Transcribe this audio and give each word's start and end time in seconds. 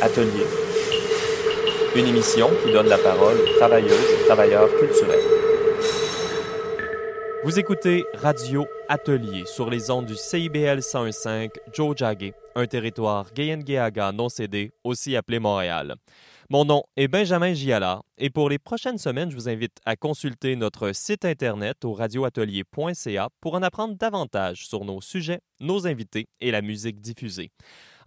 Atelier. 0.00 0.46
Une 1.96 2.06
émission 2.06 2.50
qui 2.64 2.72
donne 2.72 2.86
la 2.86 2.98
parole 2.98 3.36
aux 3.36 3.58
travailleuses 3.58 4.12
et 4.12 4.26
travailleurs 4.26 4.68
culturels. 4.78 5.18
Vous 7.42 7.58
écoutez 7.58 8.04
Radio 8.14 8.66
Atelier 8.88 9.44
sur 9.46 9.70
les 9.70 9.90
ondes 9.90 10.06
du 10.06 10.14
CIBL 10.14 10.78
101.5 10.78 11.50
Joe 11.72 11.96
Jagge, 11.96 12.32
un 12.54 12.66
territoire 12.66 13.32
Gayengeaga 13.32 14.12
non 14.12 14.28
cédé, 14.28 14.70
aussi 14.84 15.16
appelé 15.16 15.40
Montréal. 15.40 15.96
Mon 16.50 16.64
nom 16.64 16.82
est 16.96 17.08
Benjamin 17.08 17.52
Giala 17.52 18.00
et 18.18 18.30
pour 18.30 18.48
les 18.48 18.58
prochaines 18.58 18.98
semaines, 18.98 19.30
je 19.30 19.36
vous 19.36 19.48
invite 19.48 19.78
à 19.84 19.96
consulter 19.96 20.56
notre 20.56 20.94
site 20.94 21.24
internet 21.24 21.84
au 21.84 21.92
radioatelier.ca 21.92 23.28
pour 23.40 23.54
en 23.54 23.62
apprendre 23.62 23.96
davantage 23.96 24.66
sur 24.66 24.84
nos 24.84 25.00
sujets, 25.00 25.40
nos 25.60 25.86
invités 25.86 26.26
et 26.40 26.50
la 26.50 26.62
musique 26.62 27.00
diffusée. 27.00 27.50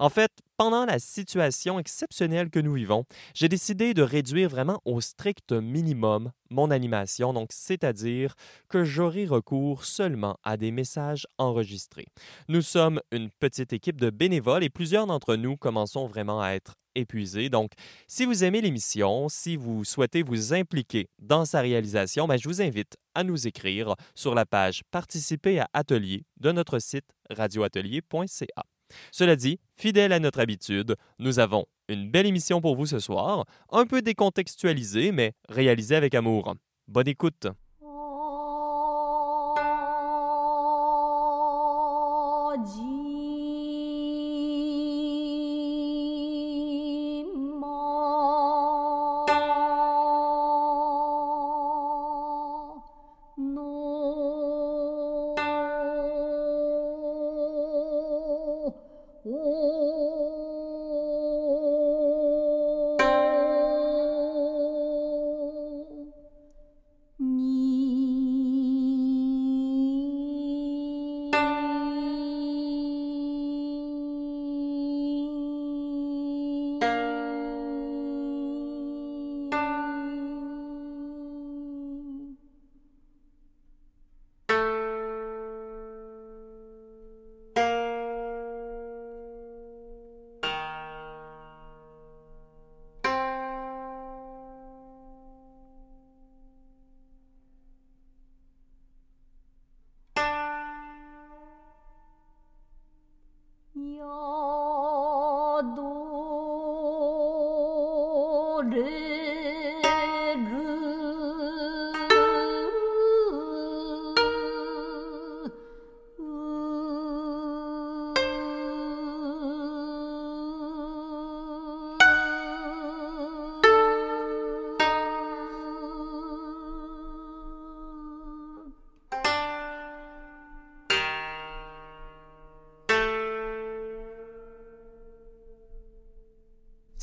En 0.01 0.09
fait, 0.09 0.31
pendant 0.57 0.83
la 0.85 0.97
situation 0.97 1.77
exceptionnelle 1.77 2.49
que 2.49 2.57
nous 2.57 2.73
vivons, 2.73 3.05
j'ai 3.35 3.47
décidé 3.47 3.93
de 3.93 4.01
réduire 4.01 4.49
vraiment 4.49 4.81
au 4.83 4.99
strict 4.99 5.51
minimum 5.51 6.31
mon 6.49 6.71
animation, 6.71 7.33
donc 7.33 7.49
c'est-à-dire 7.51 8.33
que 8.67 8.83
j'aurai 8.83 9.27
recours 9.27 9.85
seulement 9.85 10.39
à 10.41 10.57
des 10.57 10.71
messages 10.71 11.27
enregistrés. 11.37 12.07
Nous 12.47 12.63
sommes 12.63 12.99
une 13.11 13.29
petite 13.29 13.73
équipe 13.73 14.01
de 14.01 14.09
bénévoles 14.09 14.63
et 14.63 14.71
plusieurs 14.71 15.05
d'entre 15.05 15.35
nous 15.35 15.55
commençons 15.55 16.07
vraiment 16.07 16.41
à 16.41 16.53
être 16.53 16.73
épuisés. 16.95 17.49
Donc, 17.49 17.73
si 18.07 18.25
vous 18.25 18.43
aimez 18.43 18.61
l'émission, 18.61 19.29
si 19.29 19.55
vous 19.55 19.83
souhaitez 19.83 20.23
vous 20.23 20.51
impliquer 20.51 21.09
dans 21.19 21.45
sa 21.45 21.61
réalisation, 21.61 22.27
ben, 22.27 22.37
je 22.37 22.49
vous 22.49 22.63
invite 22.63 22.97
à 23.13 23.23
nous 23.23 23.45
écrire 23.47 23.93
sur 24.15 24.33
la 24.33 24.47
page 24.47 24.81
Participer 24.89 25.59
à 25.59 25.69
Atelier 25.73 26.25
de 26.39 26.51
notre 26.51 26.79
site 26.79 27.05
radioatelier.ca. 27.29 28.63
Cela 29.11 29.35
dit, 29.35 29.59
fidèle 29.75 30.13
à 30.13 30.19
notre 30.19 30.39
habitude, 30.39 30.95
nous 31.19 31.39
avons 31.39 31.65
une 31.87 32.09
belle 32.09 32.25
émission 32.25 32.61
pour 32.61 32.75
vous 32.75 32.85
ce 32.85 32.99
soir, 32.99 33.45
un 33.71 33.85
peu 33.85 34.01
décontextualisée, 34.01 35.11
mais 35.11 35.33
réalisée 35.49 35.95
avec 35.95 36.15
amour. 36.15 36.55
Bonne 36.87 37.07
écoute! 37.07 37.47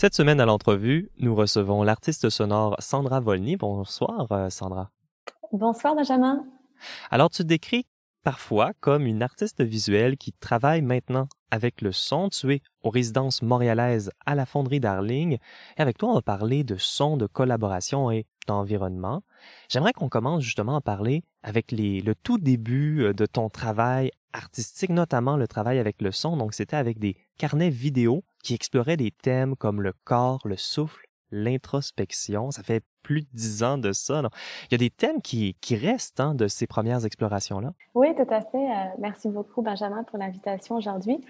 Cette 0.01 0.15
semaine 0.15 0.39
à 0.39 0.47
l'entrevue, 0.47 1.11
nous 1.19 1.35
recevons 1.35 1.83
l'artiste 1.83 2.31
sonore 2.31 2.77
Sandra 2.79 3.19
Volny. 3.19 3.57
Bonsoir, 3.57 4.31
euh, 4.31 4.49
Sandra. 4.49 4.93
Bonsoir, 5.51 5.97
Benjamin. 5.97 6.45
Alors, 7.11 7.31
tu 7.31 7.43
te 7.43 7.49
décris 7.49 7.85
parfois 8.23 8.71
comme 8.79 9.07
une 9.07 9.25
artiste 9.25 9.61
visuelle 9.61 10.17
qui 10.17 10.31
travaille 10.31 10.83
maintenant 10.83 11.27
avec 11.51 11.83
le 11.83 11.91
son. 11.91 12.29
Tu 12.29 12.55
es 12.55 12.61
aux 12.85 12.91
résidences 12.91 13.43
montréalaises 13.43 14.13
à 14.25 14.37
la 14.37 14.47
Fonderie 14.47 14.79
Darling. 14.79 15.39
Et 15.77 15.83
avec 15.83 15.99
toi, 15.99 16.11
on 16.11 16.15
va 16.15 16.23
parler 16.23 16.63
de 16.63 16.77
son, 16.77 17.17
de 17.17 17.27
collaboration 17.27 18.13
et 18.13 18.25
d'environnement. 18.47 19.25
J'aimerais 19.69 19.95
qu'on 19.95 20.09
commence 20.09 20.45
justement 20.45 20.77
à 20.77 20.81
parler 20.81 21.25
avec 21.43 21.73
les, 21.73 22.03
le 22.03 22.15
tout 22.15 22.39
début 22.39 23.03
euh, 23.03 23.13
de 23.13 23.27
ton 23.27 23.51
travail 23.51 24.13
artistique, 24.33 24.91
notamment 24.91 25.37
le 25.37 25.49
travail 25.49 25.81
avec 25.81 26.01
le 26.01 26.13
son. 26.13 26.37
Donc, 26.37 26.55
c'était 26.55 26.77
avec 26.77 27.01
des 27.01 27.17
carnets 27.37 27.71
vidéo 27.71 28.23
qui 28.49 28.55
exploraient 28.55 28.97
des 28.97 29.11
thèmes 29.11 29.57
comme 29.57 29.83
le 29.83 29.93
corps, 30.05 30.41
le 30.47 30.57
souffle, 30.57 31.07
l'introspection. 31.31 32.51
Ça 32.51 32.63
fait 32.63 32.83
plus 33.03 33.23
de 33.23 33.29
dix 33.33 33.63
ans 33.63 33.79
de 33.79 33.93
ça. 33.93 34.23
Il 34.71 34.73
y 34.73 34.75
a 34.75 34.79
des 34.79 34.91
thèmes 34.91 35.23
qui, 35.23 35.55
restent 35.71 36.21
hein, 36.21 36.35
de 36.35 36.49
ces 36.49 36.67
premières 36.67 37.05
explorations-là. 37.05 37.73
Oui, 37.95 38.15
tout 38.15 38.33
à 38.33 38.41
fait. 38.41 38.57
Euh, 38.57 38.85
merci 38.99 39.29
beaucoup, 39.29 39.63
Benjamin, 39.63 40.03
pour 40.05 40.19
l'invitation 40.19 40.77
aujourd'hui. 40.77 41.21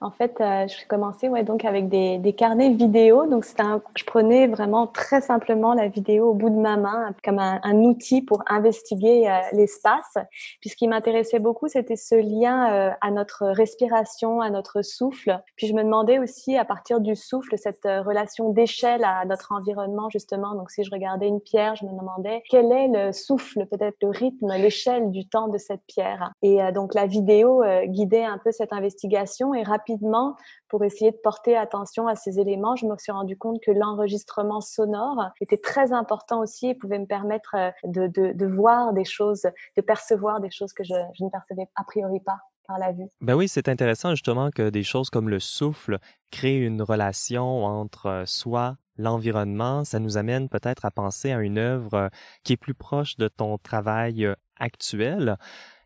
En 0.00 0.12
fait, 0.12 0.40
euh, 0.40 0.68
je 0.68 0.86
commençais 0.86 1.28
ouais, 1.28 1.42
donc 1.42 1.64
avec 1.64 1.88
des, 1.88 2.34
carnets 2.36 2.70
vidéo. 2.70 3.26
Donc, 3.26 3.44
un, 3.58 3.82
je 3.96 4.04
prenais 4.04 4.46
vraiment 4.46 4.86
très 4.86 5.20
simplement 5.20 5.74
la 5.74 5.88
vidéo 5.88 6.30
au 6.30 6.34
bout 6.34 6.50
de 6.50 6.56
ma 6.56 6.76
main 6.76 7.12
comme 7.24 7.40
un, 7.40 7.74
outil 7.74 8.22
pour 8.22 8.42
investiguer 8.46 9.28
euh, 9.28 9.38
l'espace. 9.52 10.16
Puis, 10.60 10.70
ce 10.70 10.76
qui 10.76 10.86
m'intéressait 10.86 11.40
beaucoup, 11.40 11.66
c'était 11.66 11.96
ce 11.96 12.14
lien 12.14 12.94
à 13.00 13.10
notre 13.10 13.46
respiration, 13.46 14.40
à 14.40 14.50
notre 14.50 14.82
souffle. 14.82 15.40
Puis, 15.56 15.66
je 15.66 15.74
me 15.74 15.82
demandais 15.82 16.18
aussi, 16.18 16.56
à 16.56 16.64
partir 16.64 17.00
du 17.00 17.16
souffle, 17.16 17.58
cette 17.58 17.84
relation 17.84 18.50
d'échelle 18.50 19.02
à 19.04 19.24
notre 19.24 19.52
environnement, 19.52 20.10
justement. 20.10 20.54
Donc, 20.54 20.70
si 20.70 20.84
je 20.84 20.90
une 21.26 21.40
pierre, 21.40 21.74
je 21.76 21.84
me 21.84 21.90
demandais 21.90 22.42
quel 22.48 22.70
est 22.70 22.88
le 22.88 23.12
souffle, 23.12 23.66
peut-être 23.66 23.96
le 24.02 24.10
rythme, 24.10 24.52
l'échelle 24.54 25.10
du 25.10 25.28
temps 25.28 25.48
de 25.48 25.58
cette 25.58 25.82
pierre. 25.86 26.32
Et 26.42 26.60
donc, 26.72 26.94
la 26.94 27.06
vidéo 27.06 27.62
guidait 27.86 28.24
un 28.24 28.38
peu 28.38 28.52
cette 28.52 28.72
investigation 28.72 29.54
et 29.54 29.62
rapidement, 29.62 30.36
pour 30.68 30.84
essayer 30.84 31.10
de 31.10 31.16
porter 31.16 31.56
attention 31.56 32.06
à 32.06 32.14
ces 32.14 32.38
éléments. 32.38 32.76
Je 32.76 32.86
me 32.86 32.96
suis 32.98 33.12
rendu 33.12 33.36
compte 33.36 33.60
que 33.60 33.70
l'enregistrement 33.70 34.60
sonore 34.60 35.30
était 35.40 35.58
très 35.58 35.92
important 35.92 36.40
aussi 36.40 36.68
et 36.68 36.74
pouvait 36.74 36.98
me 36.98 37.06
permettre 37.06 37.54
euh, 37.56 37.70
de, 37.84 38.46
voir 38.46 38.92
des 38.92 39.04
choses, 39.04 39.46
de 39.76 39.82
percevoir 39.82 40.40
des 40.40 40.50
choses 40.50 40.72
que 40.72 40.84
je 40.84 40.94
ne 40.94 41.30
percevais 41.30 41.68
a 41.76 41.84
priori 41.84 42.20
pas 42.20 42.38
par 42.68 42.78
la 42.78 42.92
vue. 42.92 43.08
Ben 43.20 43.34
oui, 43.34 43.48
c'est 43.48 43.68
intéressant 43.68 44.10
justement 44.10 44.50
que 44.50 44.70
des 44.70 44.84
choses 44.84 45.10
comme 45.10 45.28
le 45.28 45.40
souffle 45.40 45.98
créent 46.30 46.58
une 46.58 46.82
relation 46.82 47.64
entre 47.64 48.06
euh, 48.06 48.26
soi, 48.26 48.76
l'environnement. 48.96 49.84
Ça 49.84 49.98
nous 49.98 50.16
amène 50.16 50.48
peut-être 50.48 50.84
à 50.84 50.92
penser 50.92 51.32
à 51.32 51.40
une 51.40 51.58
œuvre 51.58 51.94
euh, 51.94 52.08
qui 52.44 52.52
est 52.52 52.56
plus 52.56 52.74
proche 52.74 53.16
de 53.16 53.26
ton 53.26 53.58
travail 53.58 54.28
actuel. 54.58 55.36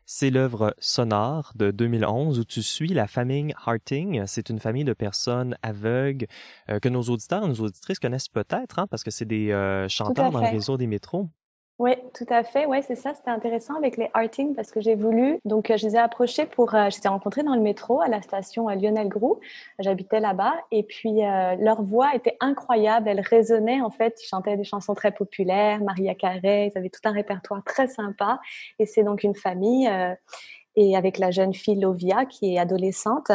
C'est 0.04 0.30
l'œuvre 0.30 0.74
sonore 0.78 1.52
de 1.54 1.70
2011 1.70 2.38
où 2.40 2.44
tu 2.44 2.62
suis 2.62 2.88
la 2.88 3.06
famille 3.06 3.54
Harting. 3.64 4.24
C'est 4.26 4.50
une 4.50 4.58
famille 4.58 4.84
de 4.84 4.92
personnes 4.92 5.56
aveugles 5.62 6.26
euh, 6.68 6.80
que 6.80 6.88
nos 6.88 7.02
auditeurs 7.02 7.44
et 7.44 7.48
nos 7.48 7.54
auditrices 7.54 7.98
connaissent 7.98 8.28
peut-être, 8.28 8.78
hein, 8.78 8.86
parce 8.88 9.04
que 9.04 9.10
c'est 9.10 9.24
des 9.24 9.52
euh, 9.52 9.88
chanteurs 9.88 10.30
dans 10.30 10.40
le 10.40 10.50
réseau 10.50 10.76
des 10.76 10.86
métros. 10.86 11.30
Oui, 11.82 11.96
tout 12.14 12.26
à 12.28 12.44
fait. 12.44 12.64
Oui, 12.64 12.78
c'est 12.86 12.94
ça. 12.94 13.12
C'était 13.12 13.32
intéressant 13.32 13.74
avec 13.74 13.96
les 13.96 14.08
Arting 14.14 14.54
parce 14.54 14.70
que 14.70 14.80
j'ai 14.80 14.94
voulu. 14.94 15.40
Donc, 15.44 15.68
euh, 15.68 15.76
je 15.76 15.88
les 15.88 15.96
ai 15.96 15.98
approchés 15.98 16.46
pour. 16.46 16.76
Euh, 16.76 16.90
je 16.90 16.98
les 16.98 17.06
ai 17.06 17.08
rencontrés 17.08 17.42
dans 17.42 17.56
le 17.56 17.60
métro 17.60 18.00
à 18.00 18.06
la 18.06 18.22
station 18.22 18.68
euh, 18.68 18.76
Lionel 18.76 19.08
Groux. 19.08 19.40
J'habitais 19.80 20.20
là-bas. 20.20 20.54
Et 20.70 20.84
puis, 20.84 21.22
leur 21.58 21.82
voix 21.82 22.14
était 22.14 22.36
incroyable. 22.38 23.08
Elle 23.08 23.18
résonnait, 23.18 23.80
en 23.80 23.90
fait. 23.90 24.16
Ils 24.22 24.28
chantaient 24.28 24.56
des 24.56 24.62
chansons 24.62 24.94
très 24.94 25.10
populaires. 25.10 25.80
Maria 25.80 26.14
Carey. 26.14 26.70
Ils 26.72 26.78
avaient 26.78 26.88
tout 26.88 27.00
un 27.02 27.10
répertoire 27.10 27.64
très 27.64 27.88
sympa. 27.88 28.38
Et 28.78 28.86
c'est 28.86 29.02
donc 29.02 29.24
une 29.24 29.34
famille. 29.34 29.90
et 30.76 30.96
avec 30.96 31.18
la 31.18 31.32
jeune 31.32 31.52
fille 31.52 31.80
Lovia 31.80 32.26
qui 32.26 32.54
est 32.54 32.58
adolescente. 32.60 33.32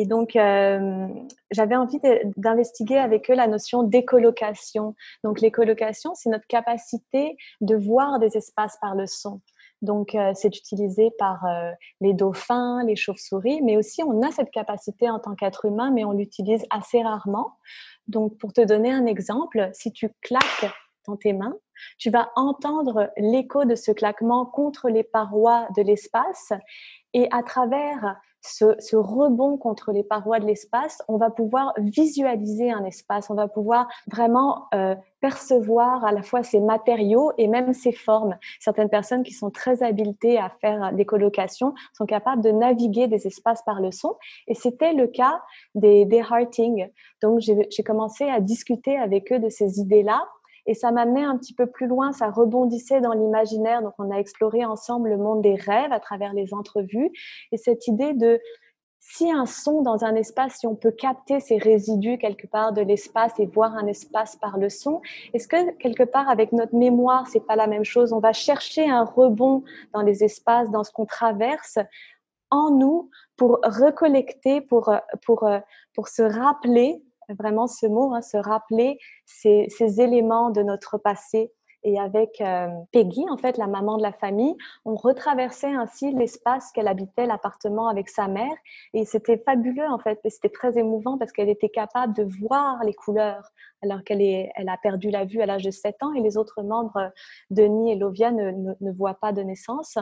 Et 0.00 0.06
donc, 0.06 0.36
euh, 0.36 1.08
j'avais 1.50 1.74
envie 1.74 1.98
d'investiguer 2.36 2.98
avec 2.98 3.28
eux 3.32 3.34
la 3.34 3.48
notion 3.48 3.82
d'écolocation. 3.82 4.94
Donc, 5.24 5.40
l'écolocation, 5.40 6.14
c'est 6.14 6.30
notre 6.30 6.46
capacité 6.46 7.36
de 7.60 7.74
voir 7.74 8.20
des 8.20 8.36
espaces 8.36 8.78
par 8.80 8.94
le 8.94 9.08
son. 9.08 9.40
Donc, 9.82 10.14
euh, 10.14 10.30
c'est 10.36 10.56
utilisé 10.56 11.10
par 11.18 11.44
euh, 11.46 11.72
les 12.00 12.12
dauphins, 12.12 12.84
les 12.84 12.94
chauves-souris, 12.94 13.60
mais 13.62 13.76
aussi 13.76 14.04
on 14.04 14.22
a 14.22 14.30
cette 14.30 14.52
capacité 14.52 15.10
en 15.10 15.18
tant 15.18 15.34
qu'être 15.34 15.64
humain, 15.64 15.90
mais 15.90 16.04
on 16.04 16.12
l'utilise 16.12 16.64
assez 16.70 17.02
rarement. 17.02 17.56
Donc, 18.06 18.38
pour 18.38 18.52
te 18.52 18.60
donner 18.60 18.92
un 18.92 19.04
exemple, 19.04 19.68
si 19.72 19.90
tu 19.90 20.10
claques 20.22 20.72
dans 21.08 21.16
tes 21.16 21.32
mains, 21.32 21.56
tu 21.98 22.10
vas 22.10 22.30
entendre 22.36 23.10
l'écho 23.16 23.64
de 23.64 23.74
ce 23.74 23.90
claquement 23.90 24.46
contre 24.46 24.90
les 24.90 25.02
parois 25.02 25.66
de 25.76 25.82
l'espace 25.82 26.52
et 27.14 27.26
à 27.32 27.42
travers 27.42 28.20
ce, 28.40 28.96
rebond 28.96 29.56
contre 29.56 29.92
les 29.92 30.02
parois 30.02 30.38
de 30.38 30.46
l'espace, 30.46 31.02
on 31.08 31.16
va 31.16 31.30
pouvoir 31.30 31.72
visualiser 31.78 32.70
un 32.70 32.84
espace, 32.84 33.30
on 33.30 33.34
va 33.34 33.48
pouvoir 33.48 33.88
vraiment 34.06 34.66
euh, 34.74 34.94
percevoir 35.20 36.04
à 36.04 36.12
la 36.12 36.22
fois 36.22 36.42
ces 36.42 36.60
matériaux 36.60 37.32
et 37.38 37.48
même 37.48 37.72
ces 37.72 37.92
formes. 37.92 38.36
Certaines 38.60 38.88
personnes 38.88 39.22
qui 39.22 39.32
sont 39.32 39.50
très 39.50 39.82
habilitées 39.82 40.38
à 40.38 40.50
faire 40.60 40.92
des 40.92 41.04
colocations 41.04 41.74
sont 41.92 42.06
capables 42.06 42.42
de 42.42 42.50
naviguer 42.50 43.08
des 43.08 43.26
espaces 43.26 43.62
par 43.62 43.80
le 43.80 43.90
son. 43.90 44.16
Et 44.46 44.54
c'était 44.54 44.92
le 44.92 45.08
cas 45.08 45.42
des, 45.74 46.04
des 46.04 46.20
Harting. 46.20 46.88
Donc 47.22 47.40
j'ai 47.40 47.82
commencé 47.84 48.24
à 48.24 48.40
discuter 48.40 48.96
avec 48.96 49.32
eux 49.32 49.38
de 49.38 49.48
ces 49.48 49.80
idées-là 49.80 50.22
et 50.68 50.74
ça 50.74 50.92
m'amenait 50.92 51.24
un 51.24 51.38
petit 51.38 51.54
peu 51.54 51.66
plus 51.66 51.86
loin, 51.86 52.12
ça 52.12 52.30
rebondissait 52.30 53.00
dans 53.00 53.14
l'imaginaire. 53.14 53.80
Donc, 53.82 53.94
on 53.98 54.10
a 54.10 54.16
exploré 54.16 54.66
ensemble 54.66 55.08
le 55.08 55.16
monde 55.16 55.40
des 55.40 55.54
rêves 55.54 55.92
à 55.92 55.98
travers 55.98 56.34
les 56.34 56.52
entrevues. 56.52 57.10
Et 57.52 57.56
cette 57.56 57.88
idée 57.88 58.12
de 58.12 58.38
si 59.00 59.32
un 59.32 59.46
son 59.46 59.80
dans 59.80 60.04
un 60.04 60.14
espace, 60.14 60.56
si 60.58 60.66
on 60.66 60.74
peut 60.74 60.90
capter 60.90 61.40
ces 61.40 61.56
résidus 61.56 62.18
quelque 62.18 62.46
part 62.46 62.74
de 62.74 62.82
l'espace 62.82 63.32
et 63.40 63.46
voir 63.46 63.74
un 63.76 63.86
espace 63.86 64.36
par 64.36 64.58
le 64.58 64.68
son, 64.68 65.00
est-ce 65.32 65.48
que 65.48 65.72
quelque 65.78 66.02
part 66.02 66.28
avec 66.28 66.52
notre 66.52 66.76
mémoire, 66.76 67.26
c'est 67.28 67.46
pas 67.46 67.56
la 67.56 67.66
même 67.66 67.84
chose? 67.84 68.12
On 68.12 68.20
va 68.20 68.34
chercher 68.34 68.90
un 68.90 69.04
rebond 69.04 69.64
dans 69.94 70.02
les 70.02 70.22
espaces, 70.22 70.70
dans 70.70 70.84
ce 70.84 70.92
qu'on 70.92 71.06
traverse 71.06 71.78
en 72.50 72.70
nous 72.72 73.08
pour 73.36 73.60
recollecter, 73.64 74.60
pour, 74.60 74.92
pour, 75.24 75.48
pour 75.94 76.08
se 76.08 76.22
rappeler 76.22 77.02
vraiment 77.34 77.66
ce 77.66 77.86
mot, 77.86 78.14
hein, 78.14 78.22
se 78.22 78.36
rappeler 78.36 78.98
ces, 79.26 79.66
ces, 79.68 80.00
éléments 80.00 80.50
de 80.50 80.62
notre 80.62 80.98
passé. 80.98 81.52
Et 81.84 81.98
avec 81.98 82.40
euh, 82.40 82.68
Peggy, 82.92 83.24
en 83.30 83.36
fait, 83.36 83.56
la 83.56 83.66
maman 83.66 83.96
de 83.96 84.02
la 84.02 84.12
famille, 84.12 84.56
on 84.84 84.96
retraversait 84.96 85.72
ainsi 85.72 86.12
l'espace 86.12 86.72
qu'elle 86.72 86.88
habitait, 86.88 87.26
l'appartement 87.26 87.88
avec 87.88 88.08
sa 88.08 88.28
mère. 88.28 88.54
Et 88.94 89.04
c'était 89.04 89.38
fabuleux, 89.38 89.88
en 89.88 89.98
fait. 89.98 90.20
C'était 90.28 90.48
très 90.48 90.76
émouvant 90.78 91.18
parce 91.18 91.32
qu'elle 91.32 91.48
était 91.48 91.68
capable 91.68 92.14
de 92.14 92.24
voir 92.24 92.82
les 92.84 92.94
couleurs 92.94 93.52
alors 93.82 94.02
qu'elle 94.02 94.20
elle 94.20 94.68
a 94.68 94.76
perdu 94.76 95.10
la 95.10 95.24
vue 95.24 95.40
à 95.40 95.46
l'âge 95.46 95.62
de 95.62 95.70
7 95.70 96.02
ans 96.02 96.12
et 96.12 96.20
les 96.20 96.36
autres 96.36 96.62
membres, 96.62 97.12
Denis 97.50 97.92
et 97.92 97.96
Lovia, 97.96 98.32
ne, 98.32 98.92
voient 98.92 99.18
pas 99.20 99.32
de 99.32 99.42
naissance. 99.42 99.98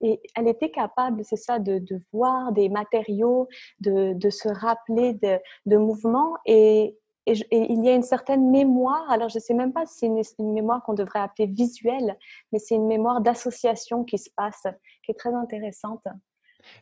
Et 0.00 0.20
elle 0.34 0.48
était 0.48 0.70
capable, 0.70 1.24
c'est 1.24 1.36
ça, 1.36 1.58
de, 1.58 1.80
voir 2.12 2.52
des 2.52 2.68
matériaux, 2.68 3.48
de, 3.80 4.14
de 4.14 4.30
se 4.30 4.48
rappeler 4.48 5.14
de, 5.14 5.38
de 5.66 5.76
mouvements. 5.76 6.34
Et, 6.46 6.96
et, 7.26 7.34
il 7.50 7.84
y 7.84 7.88
a 7.88 7.94
une 7.94 8.02
certaine 8.02 8.50
mémoire, 8.50 9.08
alors 9.10 9.28
je 9.28 9.36
ne 9.36 9.40
sais 9.40 9.54
même 9.54 9.72
pas 9.72 9.86
si 9.86 10.08
c'est 10.22 10.38
une, 10.38 10.52
mémoire 10.52 10.82
qu'on 10.82 10.94
devrait 10.94 11.20
appeler 11.20 11.46
visuelle, 11.46 12.16
mais 12.52 12.58
c'est 12.58 12.74
une 12.74 12.86
mémoire 12.86 13.20
d'association 13.20 14.04
qui 14.04 14.18
se 14.18 14.30
passe, 14.34 14.66
qui 15.04 15.12
est 15.12 15.18
très 15.18 15.34
intéressante. 15.34 16.04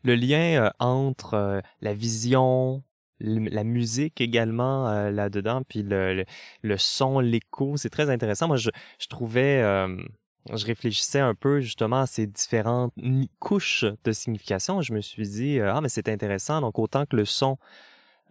Le 0.02 0.14
lien 0.14 0.64
euh, 0.64 0.70
entre 0.78 1.34
euh, 1.34 1.60
la 1.80 1.94
vision, 1.94 2.82
la 3.20 3.64
musique 3.64 4.20
également 4.20 4.88
euh, 4.88 5.10
là-dedans, 5.10 5.62
puis 5.68 5.82
le, 5.82 6.24
son, 6.76 7.20
l'écho, 7.20 7.76
c'est 7.76 7.90
très 7.90 8.08
intéressant. 8.08 8.48
Moi, 8.48 8.56
je, 8.56 8.70
je 8.98 9.06
trouvais 9.08 9.62
je 10.54 10.64
réfléchissais 10.64 11.20
un 11.20 11.34
peu 11.34 11.60
justement 11.60 12.00
à 12.00 12.06
ces 12.06 12.26
différentes 12.26 12.94
couches 13.40 13.84
de 14.04 14.12
signification. 14.12 14.80
Je 14.80 14.94
me 14.94 15.02
suis 15.02 15.28
dit, 15.28 15.60
ah, 15.60 15.82
mais 15.82 15.90
c'est 15.90 16.08
intéressant. 16.08 16.62
Donc, 16.62 16.78
autant 16.78 17.04
que 17.04 17.14
le 17.14 17.26
son 17.26 17.58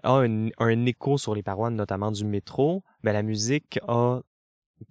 a 0.04 0.14
un, 0.14 0.86
écho 0.86 1.18
sur 1.18 1.36
les 1.36 1.44
parois, 1.44 1.70
notamment 1.70 2.12
du 2.12 2.26
métro, 2.26 2.84
mais 3.04 3.12
ben, 3.12 3.14
la 3.14 3.24
musique 3.24 3.80
a, 3.88 4.22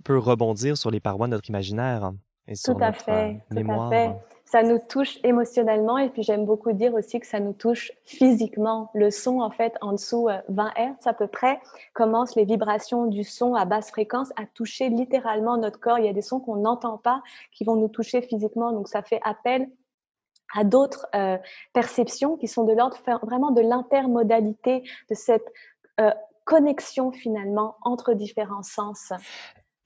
peut 0.04 0.18
rebondir 0.18 0.76
sur 0.76 0.90
les 0.90 1.00
parois 1.00 1.26
de 1.26 1.32
notre 1.32 1.48
imaginaire 1.48 2.12
et 2.46 2.54
sur 2.54 2.74
tout 2.74 2.82
à 2.82 2.88
notre 2.88 3.02
fait, 3.02 3.40
mémoire. 3.50 3.88
Tout 3.88 3.94
à 3.94 3.98
fait 3.98 4.16
ça 4.50 4.62
nous 4.62 4.78
touche 4.78 5.18
émotionnellement 5.24 5.98
et 5.98 6.08
puis 6.08 6.22
j'aime 6.22 6.46
beaucoup 6.46 6.72
dire 6.72 6.94
aussi 6.94 7.20
que 7.20 7.26
ça 7.26 7.38
nous 7.38 7.52
touche 7.52 7.92
physiquement. 8.04 8.90
Le 8.94 9.10
son, 9.10 9.40
en 9.40 9.50
fait, 9.50 9.74
en 9.82 9.92
dessous 9.92 10.28
20 10.48 10.66
euh, 10.66 10.70
Hz 10.76 11.06
à 11.06 11.12
peu 11.12 11.26
près, 11.26 11.60
commence 11.92 12.34
les 12.34 12.44
vibrations 12.44 13.06
du 13.06 13.24
son 13.24 13.54
à 13.54 13.66
basse 13.66 13.90
fréquence 13.90 14.30
à 14.36 14.46
toucher 14.46 14.88
littéralement 14.88 15.58
notre 15.58 15.78
corps. 15.78 15.98
Il 15.98 16.06
y 16.06 16.08
a 16.08 16.14
des 16.14 16.22
sons 16.22 16.40
qu'on 16.40 16.56
n'entend 16.56 16.96
pas 16.96 17.22
qui 17.52 17.64
vont 17.64 17.76
nous 17.76 17.88
toucher 17.88 18.22
physiquement. 18.22 18.72
Donc 18.72 18.88
ça 18.88 19.02
fait 19.02 19.20
appel 19.22 19.68
à 20.54 20.64
d'autres 20.64 21.06
euh, 21.14 21.36
perceptions 21.72 22.36
qui 22.36 22.48
sont 22.48 22.64
de 22.64 22.72
l'ordre 22.72 22.96
vraiment 23.22 23.50
de 23.50 23.60
l'intermodalité, 23.60 24.82
de 25.10 25.14
cette 25.14 25.52
euh, 26.00 26.10
connexion 26.44 27.12
finalement 27.12 27.76
entre 27.82 28.14
différents 28.14 28.62
sens. 28.62 29.12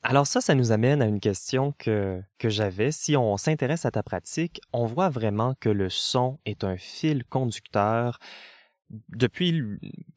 Alors 0.05 0.26
ça, 0.26 0.41
ça 0.41 0.55
nous 0.55 0.73
amène 0.73 1.00
à 1.00 1.06
une 1.06 1.20
question 1.20 1.75
que, 1.79 2.20
que 2.38 2.49
j'avais. 2.49 2.91
Si 2.91 3.17
on 3.17 3.37
s'intéresse 3.37 3.85
à 3.85 3.93
ta 3.93 4.03
pratique, 4.03 4.61
on 4.73 4.85
voit 4.85 5.09
vraiment 5.09 5.55
que 5.61 5.69
le 5.69 5.88
son 5.88 6.38
est 6.44 6.64
un 6.64 6.76
fil 6.76 7.25
conducteur. 7.25 8.19
Depuis 9.09 9.62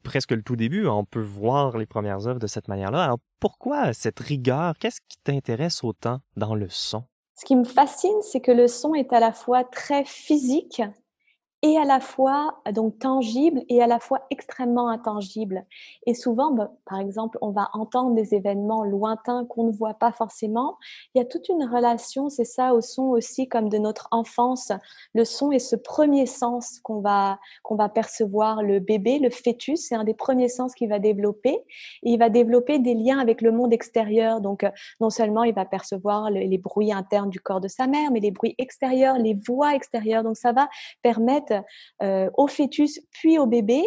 presque 0.02 0.32
le 0.32 0.42
tout 0.42 0.56
début, 0.56 0.86
on 0.86 1.04
peut 1.04 1.22
voir 1.22 1.78
les 1.78 1.86
premières 1.86 2.26
œuvres 2.26 2.40
de 2.40 2.48
cette 2.48 2.68
manière-là. 2.68 3.04
Alors 3.04 3.18
pourquoi 3.38 3.92
cette 3.92 4.18
rigueur? 4.18 4.76
Qu'est-ce 4.78 5.00
qui 5.08 5.18
t'intéresse 5.22 5.84
autant 5.84 6.20
dans 6.36 6.54
le 6.54 6.68
son? 6.68 7.04
Ce 7.38 7.44
qui 7.44 7.54
me 7.54 7.64
fascine, 7.64 8.22
c'est 8.22 8.40
que 8.40 8.50
le 8.50 8.66
son 8.66 8.94
est 8.94 9.12
à 9.12 9.20
la 9.20 9.32
fois 9.32 9.62
très 9.62 10.04
physique 10.04 10.82
et 11.62 11.78
à 11.78 11.84
la 11.84 12.00
fois 12.00 12.60
donc 12.72 12.98
tangible 12.98 13.62
et 13.68 13.82
à 13.82 13.86
la 13.86 13.98
fois 13.98 14.20
extrêmement 14.30 14.88
intangible. 14.88 15.64
Et 16.06 16.14
souvent, 16.14 16.52
bah, 16.52 16.70
par 16.84 17.00
exemple, 17.00 17.38
on 17.40 17.50
va 17.50 17.70
entendre 17.72 18.14
des 18.14 18.34
événements 18.34 18.84
lointains 18.84 19.46
qu'on 19.46 19.64
ne 19.64 19.72
voit 19.72 19.94
pas 19.94 20.12
forcément. 20.12 20.76
Il 21.14 21.18
y 21.18 21.20
a 21.20 21.24
toute 21.24 21.48
une 21.48 21.64
relation, 21.64 22.28
c'est 22.28 22.44
ça, 22.44 22.74
au 22.74 22.80
son 22.80 23.04
aussi, 23.04 23.48
comme 23.48 23.68
de 23.68 23.78
notre 23.78 24.08
enfance. 24.10 24.70
Le 25.14 25.24
son 25.24 25.50
est 25.50 25.58
ce 25.58 25.76
premier 25.76 26.26
sens 26.26 26.78
qu'on 26.80 27.00
va 27.00 27.38
qu'on 27.62 27.74
va 27.76 27.88
percevoir. 27.88 28.62
Le 28.62 28.78
bébé, 28.78 29.18
le 29.18 29.30
fœtus, 29.30 29.86
c'est 29.88 29.94
un 29.94 30.04
des 30.04 30.14
premiers 30.14 30.48
sens 30.48 30.74
qu'il 30.74 30.88
va 30.88 30.98
développer. 30.98 31.54
Et 32.02 32.12
il 32.12 32.18
va 32.18 32.28
développer 32.28 32.78
des 32.78 32.94
liens 32.94 33.18
avec 33.18 33.40
le 33.40 33.50
monde 33.50 33.72
extérieur. 33.72 34.40
Donc, 34.40 34.66
non 35.00 35.10
seulement 35.10 35.42
il 35.44 35.54
va 35.54 35.64
percevoir 35.64 36.30
les 36.30 36.58
bruits 36.58 36.92
internes 36.92 37.30
du 37.30 37.40
corps 37.40 37.60
de 37.60 37.68
sa 37.68 37.86
mère, 37.86 38.10
mais 38.12 38.20
les 38.20 38.30
bruits 38.30 38.54
extérieurs, 38.58 39.18
les 39.18 39.34
voix 39.34 39.74
extérieures. 39.74 40.22
Donc, 40.22 40.36
ça 40.36 40.52
va 40.52 40.68
permettre 41.02 41.55
euh, 42.02 42.30
au 42.36 42.46
fœtus 42.46 43.00
puis 43.12 43.38
au 43.38 43.46
bébé 43.46 43.82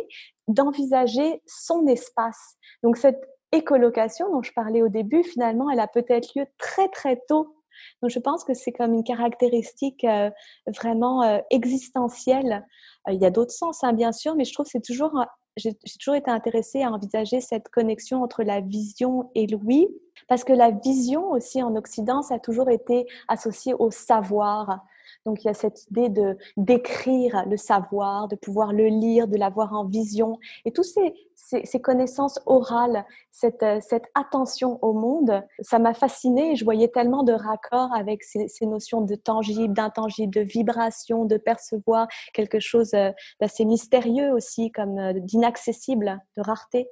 d'envisager 0.47 1.41
son 1.45 1.85
espace. 1.87 2.57
Donc 2.83 2.97
cette 2.97 3.21
écolocation 3.51 4.31
dont 4.31 4.41
je 4.41 4.53
parlais 4.53 4.81
au 4.81 4.89
début, 4.89 5.23
finalement, 5.23 5.69
elle 5.69 5.79
a 5.79 5.87
peut-être 5.87 6.33
lieu 6.35 6.45
très 6.57 6.87
très 6.89 7.21
tôt. 7.27 7.55
Donc 8.01 8.11
je 8.11 8.19
pense 8.19 8.43
que 8.43 8.53
c'est 8.53 8.71
comme 8.71 8.93
une 8.93 9.03
caractéristique 9.03 10.03
euh, 10.03 10.29
vraiment 10.67 11.23
euh, 11.23 11.39
existentielle. 11.49 12.65
il 13.07 13.21
y 13.21 13.25
a 13.25 13.31
d'autres 13.31 13.53
sens, 13.53 13.83
hein, 13.83 13.93
bien 13.93 14.11
sûr, 14.11 14.35
mais 14.35 14.45
je 14.45 14.53
trouve 14.53 14.65
que 14.65 14.71
c'est 14.71 14.83
toujours 14.83 15.13
j'ai 15.59 15.73
toujours 15.99 16.15
été 16.15 16.31
intéressée 16.31 16.83
à 16.83 16.91
envisager 16.91 17.41
cette 17.41 17.69
connexion 17.69 18.23
entre 18.23 18.43
la 18.43 18.61
vision 18.61 19.29
et 19.35 19.45
l'ouïe, 19.45 19.87
parce 20.27 20.43
que 20.43 20.53
la 20.53 20.71
vision 20.71 21.29
aussi 21.31 21.61
en 21.61 21.75
Occident, 21.75 22.21
ça 22.21 22.35
a 22.35 22.39
toujours 22.39 22.69
été 22.69 23.05
associé 23.27 23.73
au 23.73 23.91
savoir. 23.91 24.85
Donc 25.29 25.43
il 25.43 25.47
y 25.47 25.51
a 25.51 25.53
cette 25.53 25.85
idée 25.91 26.09
de 26.09 26.39
d'écrire 26.57 27.45
le 27.47 27.55
savoir, 27.55 28.27
de 28.27 28.35
pouvoir 28.35 28.73
le 28.73 28.87
lire, 28.87 29.27
de 29.27 29.37
l'avoir 29.37 29.73
en 29.73 29.85
vision, 29.85 30.39
et 30.65 30.71
tous 30.71 30.81
ces, 30.81 31.13
ces, 31.35 31.79
connaissances 31.79 32.39
orales, 32.47 33.05
cette, 33.29 33.63
cette, 33.81 34.05
attention 34.15 34.79
au 34.81 34.93
monde, 34.93 35.43
ça 35.59 35.77
m'a 35.77 35.93
fascinée. 35.93 36.55
Je 36.55 36.63
voyais 36.63 36.87
tellement 36.87 37.21
de 37.21 37.33
raccords 37.33 37.93
avec 37.93 38.23
ces, 38.23 38.47
ces 38.47 38.65
notions 38.65 39.01
de 39.01 39.13
tangible, 39.13 39.75
d'intangible, 39.75 40.33
de 40.33 40.41
vibration, 40.41 41.25
de 41.25 41.37
percevoir 41.37 42.07
quelque 42.33 42.59
chose 42.59 42.95
euh, 42.95 43.11
d'assez 43.39 43.65
mystérieux 43.65 44.33
aussi, 44.33 44.71
comme 44.71 44.97
euh, 44.97 45.13
d'inaccessible, 45.13 46.19
de 46.37 46.41
rareté. 46.41 46.89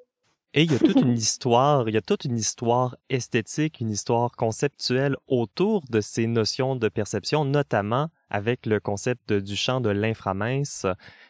Et 0.53 0.63
il 0.63 0.71
y 0.71 0.75
a 0.75 0.79
toute 0.79 1.01
une 1.01 1.13
histoire, 1.13 1.87
il 1.89 1.93
y 1.93 1.97
a 1.97 2.01
toute 2.01 2.25
une 2.25 2.37
histoire 2.37 2.95
esthétique, 3.09 3.79
une 3.79 3.89
histoire 3.89 4.31
conceptuelle 4.31 5.15
autour 5.27 5.83
de 5.89 6.01
ces 6.01 6.25
notions 6.25 6.75
de 6.75 6.87
perception, 6.89 7.45
notamment 7.45 8.09
avec 8.29 8.65
le 8.65 8.79
concept 8.79 9.33
du 9.33 9.55
champ 9.55 9.81
de 9.81 9.89
l'inframince 9.89 10.85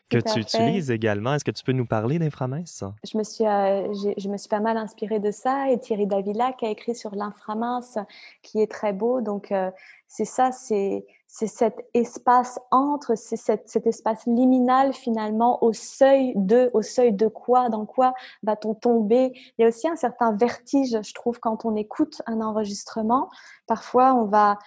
que 0.09 0.17
tu 0.17 0.39
utilises 0.39 0.91
également. 0.91 1.33
Est-ce 1.33 1.45
que 1.45 1.51
tu 1.51 1.63
peux 1.63 1.71
nous 1.71 1.85
parler 1.85 2.19
d'inframince? 2.19 2.83
Je 3.03 3.17
me 3.17 3.23
suis, 3.23 3.45
euh, 3.45 3.93
je 4.17 4.29
me 4.29 4.37
suis 4.37 4.49
pas 4.49 4.59
mal 4.59 4.77
inspirée 4.77 5.19
de 5.19 5.31
ça 5.31 5.69
et 5.69 5.79
Thierry 5.79 6.07
Davila 6.07 6.53
qui 6.53 6.65
a 6.65 6.69
écrit 6.69 6.95
sur 6.95 7.15
l'inframince 7.15 7.97
qui 8.41 8.61
est 8.61 8.71
très 8.71 8.93
beau. 8.93 9.21
Donc, 9.21 9.51
euh, 9.51 9.71
c'est 10.07 10.25
ça, 10.25 10.51
c'est 10.51 11.05
c'est 11.29 11.47
cet 11.47 11.85
espace 11.93 12.57
entre, 12.71 13.15
c'est 13.15 13.35
cet, 13.35 13.85
espace 13.85 14.25
liminal 14.25 14.93
finalement 14.93 15.61
au 15.63 15.73
seuil 15.73 16.31
de, 16.35 16.71
au 16.73 16.81
seuil 16.81 17.11
de 17.11 17.27
quoi, 17.27 17.69
dans 17.69 17.85
quoi 17.85 18.13
va-t-on 18.43 18.73
tomber? 18.73 19.33
Il 19.57 19.61
y 19.61 19.65
a 19.65 19.67
aussi 19.67 19.89
un 19.89 19.97
certain 19.97 20.31
vertige, 20.31 20.97
je 21.01 21.13
trouve, 21.13 21.39
quand 21.39 21.65
on 21.65 21.75
écoute 21.75 22.21
un 22.27 22.39
enregistrement. 22.39 23.29
Parfois, 23.67 24.13
on 24.13 24.23
va, 24.23 24.57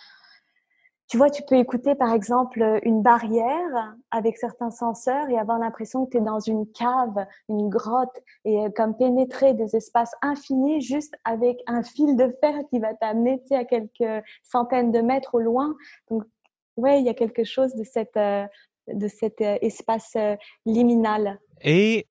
tu 1.10 1.16
vois, 1.16 1.28
tu 1.28 1.42
peux 1.42 1.56
écouter 1.56 1.96
par 1.96 2.14
exemple 2.14 2.78
une 2.84 3.02
barrière 3.02 3.96
avec 4.12 4.38
certains 4.38 4.70
senseurs 4.70 5.28
et 5.28 5.36
avoir 5.36 5.58
l'impression 5.58 6.06
que 6.06 6.12
tu 6.12 6.18
es 6.18 6.20
dans 6.20 6.38
une 6.38 6.70
cave, 6.70 7.26
une 7.48 7.68
grotte 7.68 8.16
et 8.44 8.58
euh, 8.60 8.68
comme 8.70 8.96
pénétrer 8.96 9.52
des 9.54 9.74
espaces 9.74 10.12
infinis 10.22 10.80
juste 10.80 11.16
avec 11.24 11.58
un 11.66 11.82
fil 11.82 12.16
de 12.16 12.32
fer 12.40 12.54
qui 12.70 12.78
va 12.78 12.94
t'amener 12.94 13.42
à 13.50 13.64
quelques 13.64 14.24
centaines 14.44 14.92
de 14.92 15.00
mètres 15.00 15.34
au 15.34 15.40
loin. 15.40 15.74
Donc, 16.10 16.22
ouais, 16.76 17.00
il 17.00 17.06
y 17.06 17.10
a 17.10 17.14
quelque 17.14 17.42
chose 17.42 17.74
de, 17.74 17.82
cette, 17.82 18.16
euh, 18.16 18.46
de 18.86 19.08
cet 19.08 19.40
euh, 19.40 19.58
espace 19.62 20.16
liminal. 20.64 21.40
Et 21.60 22.06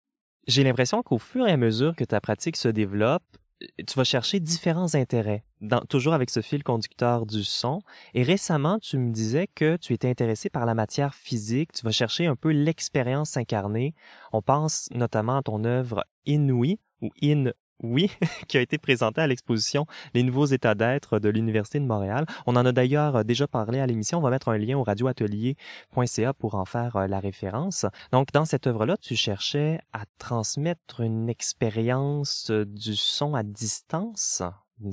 j'ai 0.47 0.63
l'impression 0.63 1.03
qu'au 1.03 1.19
fur 1.19 1.49
et 1.49 1.51
à 1.53 1.57
mesure 1.57 1.97
que 1.97 2.05
ta 2.05 2.21
pratique 2.21 2.57
se 2.57 2.69
développe, 2.69 3.25
tu 3.61 3.95
vas 3.97 4.05
chercher 4.05 4.41
différents 4.41 4.95
intérêts, 4.95 5.45
toujours 5.89 6.15
avec 6.15 6.31
ce 6.31 6.41
fil 6.43 6.63
conducteur 6.63 7.27
du 7.27 7.45
son. 7.45 7.81
Et 8.15 8.23
récemment, 8.23 8.79
tu 8.79 8.99
me 8.99 9.13
disais 9.13 9.47
que 9.47 9.77
tu 9.77 9.93
étais 9.93 10.09
intéressé 10.09 10.51
par 10.51 10.67
la 10.67 10.75
matière 10.75 11.15
physique, 11.15 11.73
tu 11.73 11.85
vas 11.85 11.93
chercher 11.93 12.27
un 12.27 12.37
peu 12.37 12.51
l'expérience 12.51 13.37
incarnée. 13.37 13.95
On 14.33 14.43
pense 14.43 14.89
notamment 14.93 15.39
à 15.39 15.43
ton 15.43 15.65
œuvre 15.65 16.05
Inouï 16.27 16.79
ou 17.01 17.11
In 17.23 17.51
oui, 17.85 18.11
qui 18.49 18.57
a 18.57 18.61
été 18.61 18.79
présenté 18.79 19.21
à 19.21 19.27
l'exposition 19.27 19.87
Les 20.15 20.23
nouveaux 20.23 20.47
états 20.47 20.75
d'être 20.75 21.19
de 21.19 21.29
l'Université 21.29 21.79
de 21.79 21.85
Montréal. 21.85 22.27
On 22.47 22.57
en 22.57 22.65
a 22.65 22.73
d'ailleurs 22.73 23.17
euh, 23.17 23.23
déjà 23.23 23.47
parlé 23.47 23.81
à 23.81 23.87
l'émission. 23.87 24.19
On 24.19 24.23
va 24.23 24.31
mettre 24.31 24.49
un 24.49 24.59
lien 24.59 24.77
au 24.79 24.83
radioatelier.ca 24.83 26.33
pour 26.33 26.55
en 26.55 26.65
faire 26.65 26.97
euh, 26.97 27.07
la 27.07 27.21
référence. 27.21 27.87
Donc, 28.13 28.33
dans 28.33 28.45
cette 28.45 28.67
œuvre-là, 28.67 28.97
tu 28.97 29.17
cherchais 29.17 29.81
à 29.93 30.05
transmettre 30.19 31.01
une 31.01 31.29
expérience 31.29 32.51
euh, 32.51 32.65
du 32.65 32.97
son 32.97 33.35
à 33.35 33.43
distance? 33.43 34.43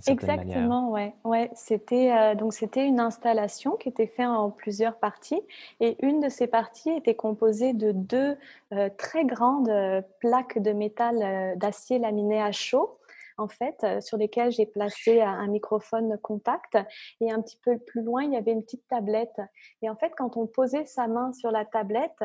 Exactement, 0.07 0.91
ouais, 0.91 1.15
ouais. 1.23 1.49
C'était 1.55 2.11
euh, 2.11 2.35
donc 2.35 2.53
c'était 2.53 2.85
une 2.85 2.99
installation 2.99 3.77
qui 3.77 3.89
était 3.89 4.07
faite 4.07 4.27
en 4.27 4.51
plusieurs 4.51 4.97
parties 4.97 5.41
et 5.79 5.97
une 6.05 6.19
de 6.19 6.29
ces 6.29 6.45
parties 6.45 6.91
était 6.91 7.15
composée 7.15 7.73
de 7.73 7.91
deux 7.91 8.37
euh, 8.73 8.89
très 8.97 9.25
grandes 9.25 9.69
euh, 9.69 10.01
plaques 10.19 10.59
de 10.59 10.71
métal 10.71 11.57
d'acier 11.57 11.97
laminé 11.97 12.41
à 12.41 12.51
chaud 12.51 12.97
en 13.37 13.47
fait, 13.47 13.83
sur 14.01 14.17
lesquelles 14.17 14.51
j'ai 14.51 14.67
placé 14.67 15.19
un 15.19 15.47
microphone 15.47 16.15
contact. 16.21 16.77
Et 17.21 17.31
un 17.31 17.41
petit 17.41 17.57
peu 17.63 17.79
plus 17.79 18.03
loin, 18.03 18.21
il 18.23 18.33
y 18.33 18.35
avait 18.35 18.51
une 18.51 18.61
petite 18.61 18.87
tablette. 18.87 19.41
Et 19.81 19.89
en 19.89 19.95
fait, 19.95 20.11
quand 20.15 20.37
on 20.37 20.45
posait 20.45 20.85
sa 20.85 21.07
main 21.07 21.33
sur 21.33 21.49
la 21.49 21.65
tablette, 21.65 22.23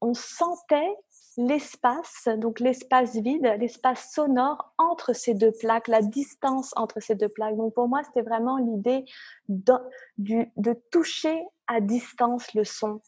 on 0.00 0.14
sentait 0.14 0.96
l'espace, 1.36 2.28
donc 2.36 2.60
l'espace 2.60 3.16
vide, 3.16 3.54
l'espace 3.58 4.12
sonore 4.12 4.74
entre 4.78 5.14
ces 5.14 5.34
deux 5.34 5.52
plaques, 5.52 5.88
la 5.88 6.02
distance 6.02 6.72
entre 6.76 7.00
ces 7.00 7.14
deux 7.14 7.28
plaques. 7.28 7.56
Donc 7.56 7.74
pour 7.74 7.88
moi, 7.88 8.02
c'était 8.04 8.22
vraiment 8.22 8.58
l'idée 8.58 9.04
de, 9.48 10.74
toucher 10.90 11.42
à 11.66 11.80
distance 11.80 12.52
le 12.54 12.64
son. 12.64 13.00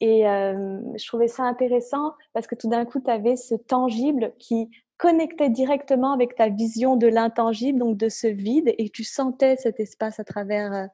Et 0.00 0.26
euh, 0.26 0.80
je 0.96 1.06
trouvais 1.06 1.28
ça 1.28 1.44
intéressant 1.44 2.14
parce 2.32 2.46
que 2.46 2.54
tout 2.54 2.68
d'un 2.68 2.84
coup, 2.84 3.00
tu 3.00 3.10
avais 3.10 3.36
ce 3.36 3.54
tangible 3.54 4.32
qui 4.38 4.70
connectait 4.96 5.50
directement 5.50 6.12
avec 6.12 6.34
ta 6.34 6.48
vision 6.48 6.96
de 6.96 7.06
l'intangible, 7.06 7.78
donc 7.78 7.96
de 7.96 8.08
ce 8.08 8.26
vide, 8.26 8.74
et 8.78 8.88
tu 8.88 9.04
sentais 9.04 9.56
cet 9.56 9.80
espace 9.80 10.18
à 10.20 10.24
travers 10.24 10.72
euh, 10.72 10.86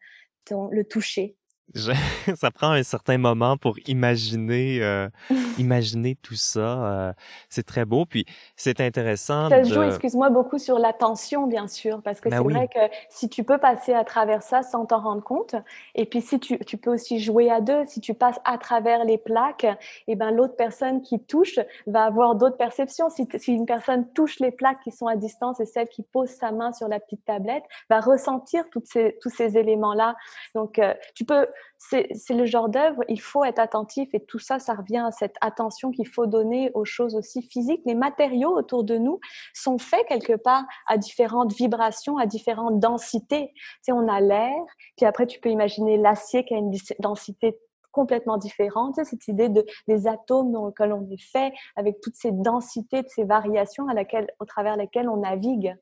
ton, 0.44 0.68
le 0.70 0.84
toucher. 0.84 1.37
ça 2.36 2.50
prend 2.50 2.70
un 2.70 2.82
certain 2.82 3.18
moment 3.18 3.56
pour 3.56 3.76
imaginer, 3.86 4.82
euh, 4.82 5.08
imaginer 5.58 6.16
tout 6.16 6.34
ça. 6.34 6.60
Euh, 6.60 7.12
c'est 7.48 7.66
très 7.66 7.84
beau, 7.84 8.06
puis 8.06 8.24
c'est 8.56 8.80
intéressant. 8.80 9.48
Ça 9.48 9.62
joue, 9.62 9.82
excuse-moi, 9.82 10.30
beaucoup 10.30 10.58
sur 10.58 10.78
l'attention, 10.78 11.46
bien 11.46 11.68
sûr, 11.68 12.00
parce 12.02 12.20
que 12.20 12.28
ben 12.28 12.38
c'est 12.38 12.54
vrai 12.54 12.68
que 12.68 12.94
si 13.10 13.28
tu 13.28 13.44
peux 13.44 13.58
passer 13.58 13.92
à 13.92 14.04
travers 14.04 14.42
ça 14.42 14.62
sans 14.62 14.86
t'en 14.86 15.00
rendre 15.00 15.22
compte, 15.22 15.54
et 15.94 16.06
puis 16.06 16.22
si 16.22 16.40
tu, 16.40 16.58
tu, 16.60 16.76
peux 16.76 16.92
aussi 16.92 17.20
jouer 17.20 17.50
à 17.50 17.60
deux, 17.60 17.84
si 17.86 18.00
tu 18.00 18.14
passes 18.14 18.40
à 18.44 18.58
travers 18.58 19.04
les 19.04 19.18
plaques, 19.18 19.64
et 19.64 19.76
eh 20.08 20.16
ben 20.16 20.30
l'autre 20.30 20.56
personne 20.56 21.02
qui 21.02 21.20
touche 21.20 21.58
va 21.86 22.04
avoir 22.04 22.34
d'autres 22.34 22.56
perceptions. 22.56 23.10
Si, 23.10 23.28
si 23.36 23.52
une 23.52 23.66
personne 23.66 24.08
touche 24.12 24.40
les 24.40 24.50
plaques 24.52 24.80
qui 24.82 24.90
sont 24.90 25.06
à 25.06 25.16
distance 25.16 25.60
et 25.60 25.66
celle 25.66 25.88
qui 25.88 26.02
pose 26.02 26.28
sa 26.28 26.52
main 26.52 26.72
sur 26.72 26.88
la 26.88 27.00
petite 27.00 27.24
tablette 27.24 27.64
va 27.90 28.00
ressentir 28.00 28.64
toutes 28.70 28.86
ces, 28.86 29.16
tous 29.20 29.30
ces 29.30 29.58
éléments-là. 29.58 30.16
Donc, 30.54 30.78
euh, 30.78 30.94
tu 31.14 31.24
peux 31.24 31.46
c'est 31.78 32.08
le 32.30 32.44
genre 32.44 32.68
d'œuvre, 32.68 33.02
il 33.08 33.20
faut 33.20 33.44
être 33.44 33.58
attentif 33.58 34.08
et 34.12 34.24
tout 34.24 34.38
ça, 34.38 34.58
ça 34.58 34.74
revient 34.74 35.04
à 35.06 35.12
cette 35.12 35.36
attention 35.40 35.90
qu'il 35.90 36.08
faut 36.08 36.26
donner 36.26 36.70
aux 36.74 36.84
choses 36.84 37.14
aussi 37.14 37.42
physiques. 37.42 37.82
Les 37.86 37.94
matériaux 37.94 38.56
autour 38.56 38.84
de 38.84 38.98
nous 38.98 39.20
sont 39.54 39.78
faits 39.78 40.06
quelque 40.08 40.34
part 40.34 40.64
à 40.86 40.98
différentes 40.98 41.52
vibrations, 41.52 42.18
à 42.18 42.26
différentes 42.26 42.80
densités. 42.80 43.52
Tu 43.54 43.62
sais, 43.82 43.92
on 43.92 44.08
a 44.08 44.20
l'air, 44.20 44.56
puis 44.96 45.06
après 45.06 45.26
tu 45.26 45.40
peux 45.40 45.50
imaginer 45.50 45.96
l'acier 45.96 46.44
qui 46.44 46.54
a 46.54 46.58
une 46.58 46.72
densité 46.98 47.58
complètement 47.92 48.36
différente. 48.36 48.94
Tu 48.96 49.04
sais, 49.04 49.10
cette 49.10 49.28
idée 49.28 49.48
de, 49.48 49.64
des 49.86 50.06
atomes 50.06 50.52
dans 50.52 50.68
lesquels 50.68 50.92
on 50.92 51.08
est 51.10 51.22
fait, 51.22 51.52
avec 51.76 52.00
toutes 52.00 52.16
ces 52.16 52.32
densités, 52.32 53.02
ces 53.08 53.24
variations 53.24 53.88
à 53.88 53.94
laquelle, 53.94 54.28
au 54.40 54.44
travers 54.44 54.76
lesquelles 54.76 55.08
on 55.08 55.18
navigue. 55.18 55.76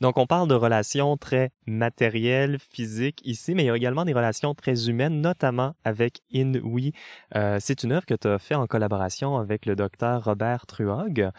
Donc, 0.00 0.18
on 0.18 0.26
parle 0.26 0.48
de 0.48 0.54
relations 0.54 1.16
très 1.16 1.50
matérielles, 1.66 2.58
physiques 2.58 3.20
ici, 3.24 3.54
mais 3.54 3.64
il 3.64 3.66
y 3.66 3.70
a 3.70 3.76
également 3.76 4.04
des 4.04 4.12
relations 4.12 4.54
très 4.54 4.88
humaines, 4.88 5.20
notamment 5.20 5.74
avec 5.84 6.20
Inouï. 6.30 6.92
Euh, 7.34 7.58
c'est 7.60 7.82
une 7.82 7.92
œuvre 7.92 8.06
que 8.06 8.14
tu 8.14 8.28
as 8.28 8.38
fait 8.38 8.54
en 8.54 8.66
collaboration 8.66 9.36
avec 9.36 9.66
le 9.66 9.76
docteur 9.76 10.24
Robert 10.24 10.66
Truog. 10.66 11.30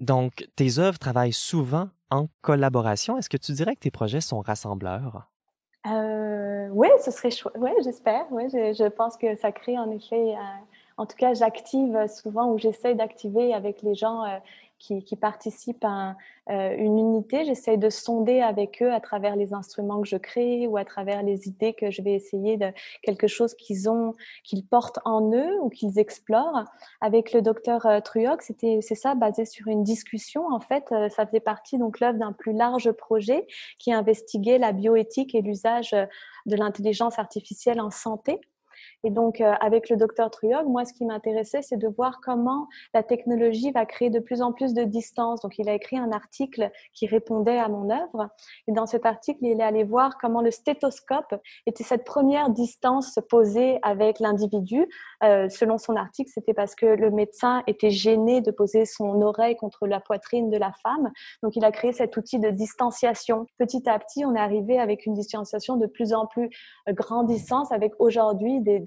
Donc, 0.00 0.48
tes 0.56 0.78
œuvres 0.78 0.98
travaillent 0.98 1.32
souvent 1.32 1.88
en 2.10 2.28
collaboration. 2.40 3.18
Est-ce 3.18 3.28
que 3.28 3.36
tu 3.36 3.52
dirais 3.52 3.74
que 3.74 3.80
tes 3.80 3.90
projets 3.90 4.20
sont 4.20 4.40
rassembleurs? 4.40 5.28
Euh, 5.86 6.68
oui, 6.72 6.88
ce 7.02 7.10
serait 7.10 7.30
chouette. 7.30 7.54
Oui, 7.58 7.70
j'espère. 7.84 8.26
Oui, 8.30 8.48
je, 8.50 8.88
pense 8.88 9.16
que 9.16 9.36
ça 9.36 9.52
crée 9.52 9.78
en 9.78 9.90
effet. 9.90 10.34
Euh, 10.34 10.40
en 10.96 11.06
tout 11.06 11.16
cas, 11.16 11.34
j'active 11.34 12.06
souvent 12.08 12.52
ou 12.52 12.58
j'essaie 12.58 12.94
d'activer 12.94 13.54
avec 13.54 13.82
les 13.82 13.94
gens 13.94 14.24
qui, 14.80 15.16
participent 15.16 15.84
à 15.84 16.16
euh, 16.50 16.74
une 16.76 16.98
unité. 16.98 17.44
J'essaie 17.44 17.76
de 17.76 17.90
sonder 17.90 18.40
avec 18.40 18.82
eux 18.82 18.92
à 18.92 18.98
travers 19.00 19.36
les 19.36 19.52
instruments 19.52 20.00
que 20.00 20.08
je 20.08 20.16
crée 20.16 20.66
ou 20.66 20.78
à 20.78 20.84
travers 20.84 21.22
les 21.22 21.46
idées 21.46 21.74
que 21.74 21.90
je 21.90 22.02
vais 22.02 22.14
essayer 22.14 22.56
de 22.56 22.72
quelque 23.02 23.26
chose 23.26 23.54
qu'ils 23.54 23.90
ont, 23.90 24.14
qu'ils 24.42 24.66
portent 24.66 24.98
en 25.04 25.32
eux 25.32 25.60
ou 25.60 25.68
qu'ils 25.68 25.98
explorent. 25.98 26.64
Avec 27.00 27.32
le 27.32 27.42
docteur 27.42 27.86
euh, 27.86 28.00
Truoc, 28.00 28.42
c'était 28.42 28.80
c'est 28.80 28.94
ça, 28.94 29.14
basé 29.14 29.44
sur 29.44 29.68
une 29.68 29.84
discussion. 29.84 30.46
En 30.50 30.60
fait, 30.60 30.90
euh, 30.92 31.08
ça 31.10 31.26
faisait 31.26 31.40
partie 31.40 31.78
donc 31.78 32.00
l'œuvre 32.00 32.18
d'un 32.18 32.32
plus 32.32 32.54
large 32.54 32.90
projet 32.92 33.46
qui 33.78 33.92
investiguait 33.92 34.58
la 34.58 34.72
bioéthique 34.72 35.34
et 35.34 35.42
l'usage 35.42 35.94
de 36.46 36.56
l'intelligence 36.56 37.18
artificielle 37.18 37.80
en 37.80 37.90
santé. 37.90 38.40
Et 39.04 39.10
donc, 39.10 39.40
euh, 39.40 39.52
avec 39.60 39.88
le 39.88 39.96
docteur 39.96 40.30
Truog, 40.30 40.66
moi, 40.66 40.84
ce 40.84 40.92
qui 40.92 41.04
m'intéressait, 41.04 41.62
c'est 41.62 41.76
de 41.76 41.88
voir 41.88 42.20
comment 42.22 42.68
la 42.92 43.02
technologie 43.02 43.70
va 43.70 43.86
créer 43.86 44.10
de 44.10 44.18
plus 44.18 44.42
en 44.42 44.52
plus 44.52 44.74
de 44.74 44.82
distance. 44.82 45.40
Donc, 45.40 45.58
il 45.58 45.68
a 45.68 45.74
écrit 45.74 45.96
un 45.96 46.12
article 46.12 46.70
qui 46.92 47.06
répondait 47.06 47.58
à 47.58 47.68
mon 47.68 47.90
œuvre. 47.90 48.28
Et 48.68 48.72
dans 48.72 48.86
cet 48.86 49.06
article, 49.06 49.38
il 49.42 49.60
est 49.60 49.64
allé 49.64 49.84
voir 49.84 50.18
comment 50.20 50.42
le 50.42 50.50
stéthoscope 50.50 51.34
était 51.66 51.84
cette 51.84 52.04
première 52.04 52.50
distance 52.50 53.18
posée 53.28 53.78
avec 53.82 54.20
l'individu. 54.20 54.86
Euh, 55.22 55.48
selon 55.48 55.78
son 55.78 55.96
article, 55.96 56.30
c'était 56.32 56.54
parce 56.54 56.74
que 56.74 56.86
le 56.86 57.10
médecin 57.10 57.62
était 57.66 57.90
gêné 57.90 58.40
de 58.40 58.50
poser 58.50 58.84
son 58.84 59.22
oreille 59.22 59.56
contre 59.56 59.86
la 59.86 60.00
poitrine 60.00 60.50
de 60.50 60.56
la 60.58 60.72
femme. 60.82 61.10
Donc, 61.42 61.56
il 61.56 61.64
a 61.64 61.72
créé 61.72 61.92
cet 61.92 62.16
outil 62.16 62.38
de 62.38 62.50
distanciation. 62.50 63.46
Petit 63.58 63.88
à 63.88 63.98
petit, 63.98 64.24
on 64.26 64.34
est 64.34 64.40
arrivé 64.40 64.78
avec 64.78 65.06
une 65.06 65.14
distanciation 65.14 65.76
de 65.76 65.86
plus 65.86 66.12
en 66.12 66.26
plus 66.26 66.50
euh, 66.88 66.92
grandissante 66.92 67.72
avec 67.72 67.92
aujourd'hui 67.98 68.60
des, 68.60 68.80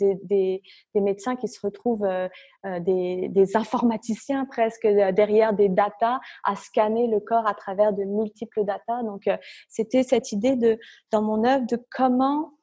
médecins 0.96 1.36
qui 1.36 1.48
se 1.48 1.60
retrouvent, 1.62 2.06
euh, 2.06 2.28
euh, 2.66 2.80
des, 2.80 3.56
informaticiens 3.56 4.46
presque 4.46 4.88
derrière 4.88 5.54
des 5.54 5.70
datas 5.70 6.20
à 6.44 6.56
scanner 6.56 7.08
le 7.08 7.20
corps 7.20 7.48
à 7.48 7.54
travers 7.54 7.94
de 7.94 8.04
multiples 8.04 8.64
datas. 8.64 9.04
Donc, 9.04 9.28
euh, 9.28 9.38
c'était 9.68 10.04
cette 10.04 10.32
idée 10.32 10.56
de, 10.56 10.80
dans 11.12 11.22
mon 11.22 11.44
œuvre 11.46 11.66
de 11.68 11.78
comment 11.92 12.54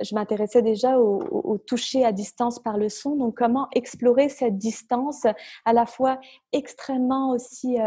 je 0.00 0.14
m'intéressais 0.14 0.62
déjà 0.62 0.98
au, 0.98 1.58
toucher 1.58 2.04
à 2.04 2.12
distance 2.12 2.58
par 2.58 2.76
le 2.76 2.88
son. 2.88 3.16
Donc, 3.16 3.36
comment 3.36 3.68
explorer 3.74 4.28
cette 4.28 4.58
distance 4.58 5.24
à 5.64 5.72
la 5.72 5.86
fois 5.86 6.20
extrêmement 6.52 7.30
aussi 7.30 7.78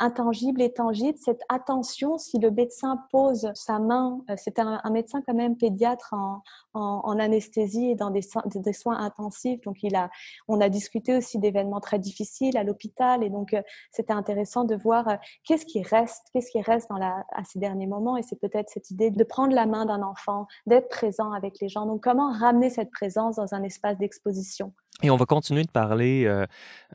intangible 0.00 0.62
et 0.62 0.72
tangible, 0.72 1.18
cette 1.18 1.42
attention, 1.48 2.18
si 2.18 2.38
le 2.38 2.50
médecin 2.50 2.98
pose 3.12 3.50
sa 3.54 3.78
main, 3.78 4.20
euh, 4.30 4.34
c'est 4.36 4.58
un, 4.58 4.80
médecin 4.90 5.22
quand 5.26 5.34
même 5.34 5.56
pédiatre 5.56 6.14
en, 6.74 7.18
anesthésie 7.18 7.90
et 7.90 7.94
dans 7.94 8.10
des, 8.10 8.22
soins 8.72 8.98
intensifs, 8.98 9.60
donc 9.60 9.76
on 10.48 10.60
a 10.60 10.68
discuté 10.68 11.16
aussi 11.16 11.38
d'événements 11.38 11.80
très 11.80 11.98
difficiles 11.98 12.56
à 12.56 12.64
l'hôpital, 12.64 13.22
et 13.22 13.30
donc 13.30 13.52
euh, 13.52 13.62
c'était 13.90 14.12
intéressant 14.12 14.64
de 14.64 14.74
voir 14.74 15.08
euh, 15.08 15.16
qu'est-ce 15.44 15.66
qui 15.66 15.82
reste, 15.82 16.28
qu'est-ce 16.32 16.50
qui 16.50 16.62
reste 16.62 16.90
à 16.90 17.44
ces 17.44 17.58
derniers 17.58 17.86
moments, 17.86 18.16
et 18.16 18.22
c'est 18.22 18.40
peut-être 18.40 18.70
cette 18.70 18.90
idée 18.90 19.10
de 19.10 19.24
prendre 19.24 19.54
la 19.54 19.66
main 19.66 19.84
d'un 19.84 20.02
enfant, 20.02 20.46
d'être 20.66 20.88
présent 20.88 21.32
avec 21.32 21.60
les 21.60 21.68
gens. 21.68 21.86
Donc 21.86 22.02
comment 22.02 22.32
ramener 22.32 22.70
cette 22.70 22.90
présence 22.90 23.36
dans 23.36 23.54
un 23.54 23.62
espace 23.62 23.98
d'exposition? 23.98 24.72
Et 25.02 25.10
on 25.10 25.16
va 25.16 25.26
continuer 25.26 25.64
de 25.64 25.70
parler, 25.70 26.24
euh, 26.26 26.46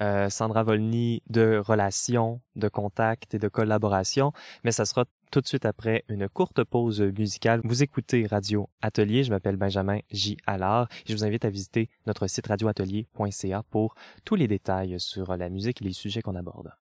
euh, 0.02 0.30
Sandra 0.30 0.64
Volny, 0.64 1.24
de 1.30 1.62
relations, 1.64 2.42
de 2.56 2.68
contacts 2.68 3.34
et 3.34 3.40
de 3.40 3.48
collaboration, 3.48 4.32
mais 4.64 4.72
ça 4.72 4.86
sera 4.86 5.06
tout 5.32 5.42
de 5.42 5.48
suite 5.48 5.66
après 5.66 6.04
une 6.08 6.30
courte 6.30 6.64
pause 6.64 7.02
musicale. 7.02 7.62
Vous 7.64 7.84
écoutez 7.84 8.28
Radio 8.28 8.70
Atelier, 8.82 9.24
je 9.24 9.32
m'appelle 9.32 9.58
Benjamin 9.58 10.00
J. 10.12 10.38
Allard 10.46 10.88
je 11.06 11.14
vous 11.14 11.26
invite 11.26 11.46
à 11.46 11.50
visiter 11.50 11.90
notre 12.06 12.28
site 12.28 12.48
radioatelier.ca 12.48 13.64
pour 13.70 13.96
tous 14.24 14.36
les 14.36 14.48
détails 14.48 15.00
sur 15.00 15.36
la 15.36 15.50
musique 15.50 15.82
et 15.82 15.86
les 15.86 15.94
sujets 15.94 16.22
qu'on 16.22 16.36
aborde. 16.36 16.72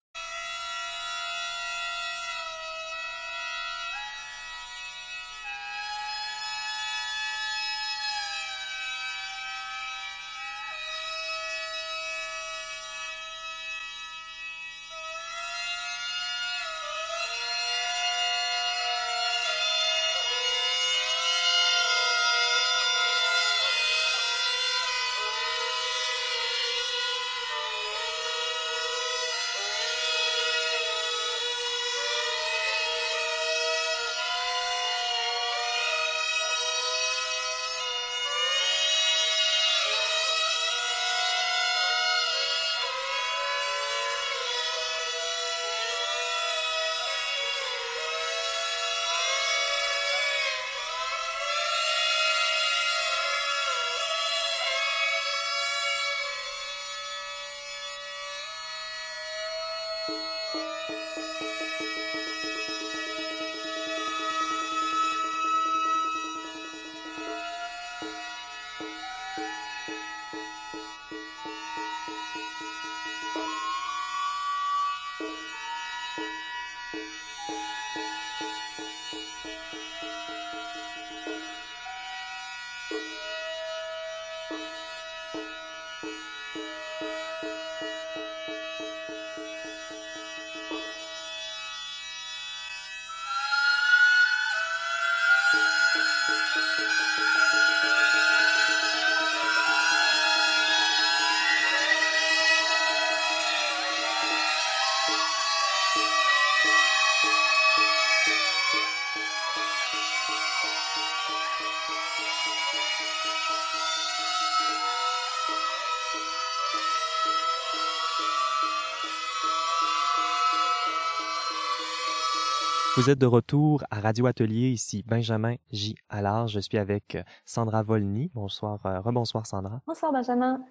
Vous 122.97 123.11
êtes 123.11 123.19
de 123.19 123.27
retour 123.27 123.83
à 123.91 123.99
Radio 123.99 124.27
Atelier, 124.27 124.69
ici 124.69 125.03
Benjamin 125.05 125.57
J. 125.73 125.97
Allard. 126.09 126.47
Je 126.47 126.61
suis 126.61 126.79
avec 126.79 127.17
euh, 127.17 127.25
Sandra 127.45 127.83
Volny. 127.83 128.31
Bonsoir, 128.35 128.87
euh, 128.87 129.01
rebonsoir 129.01 129.49
Sandra. 129.49 129.81
Bonsoir 129.85 130.13
Benjamin. 130.13 130.65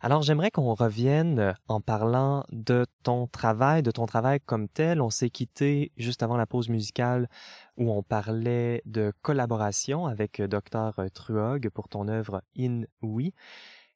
Alors 0.00 0.22
j'aimerais 0.22 0.50
qu'on 0.50 0.72
revienne 0.72 1.38
euh, 1.38 1.52
en 1.68 1.82
parlant 1.82 2.44
de 2.52 2.86
ton 3.02 3.26
travail, 3.26 3.82
de 3.82 3.90
ton 3.90 4.06
travail 4.06 4.40
comme 4.40 4.66
tel. 4.66 5.02
On 5.02 5.10
s'est 5.10 5.28
quitté 5.28 5.92
juste 5.98 6.22
avant 6.22 6.38
la 6.38 6.46
pause 6.46 6.70
musicale 6.70 7.28
où 7.76 7.92
on 7.92 8.02
parlait 8.02 8.80
de 8.86 9.12
collaboration 9.20 10.06
avec 10.06 10.40
Dr 10.40 10.94
Truog 11.12 11.68
pour 11.68 11.90
ton 11.90 12.08
œuvre 12.08 12.40
In 12.58 12.84
Oui. 13.02 13.34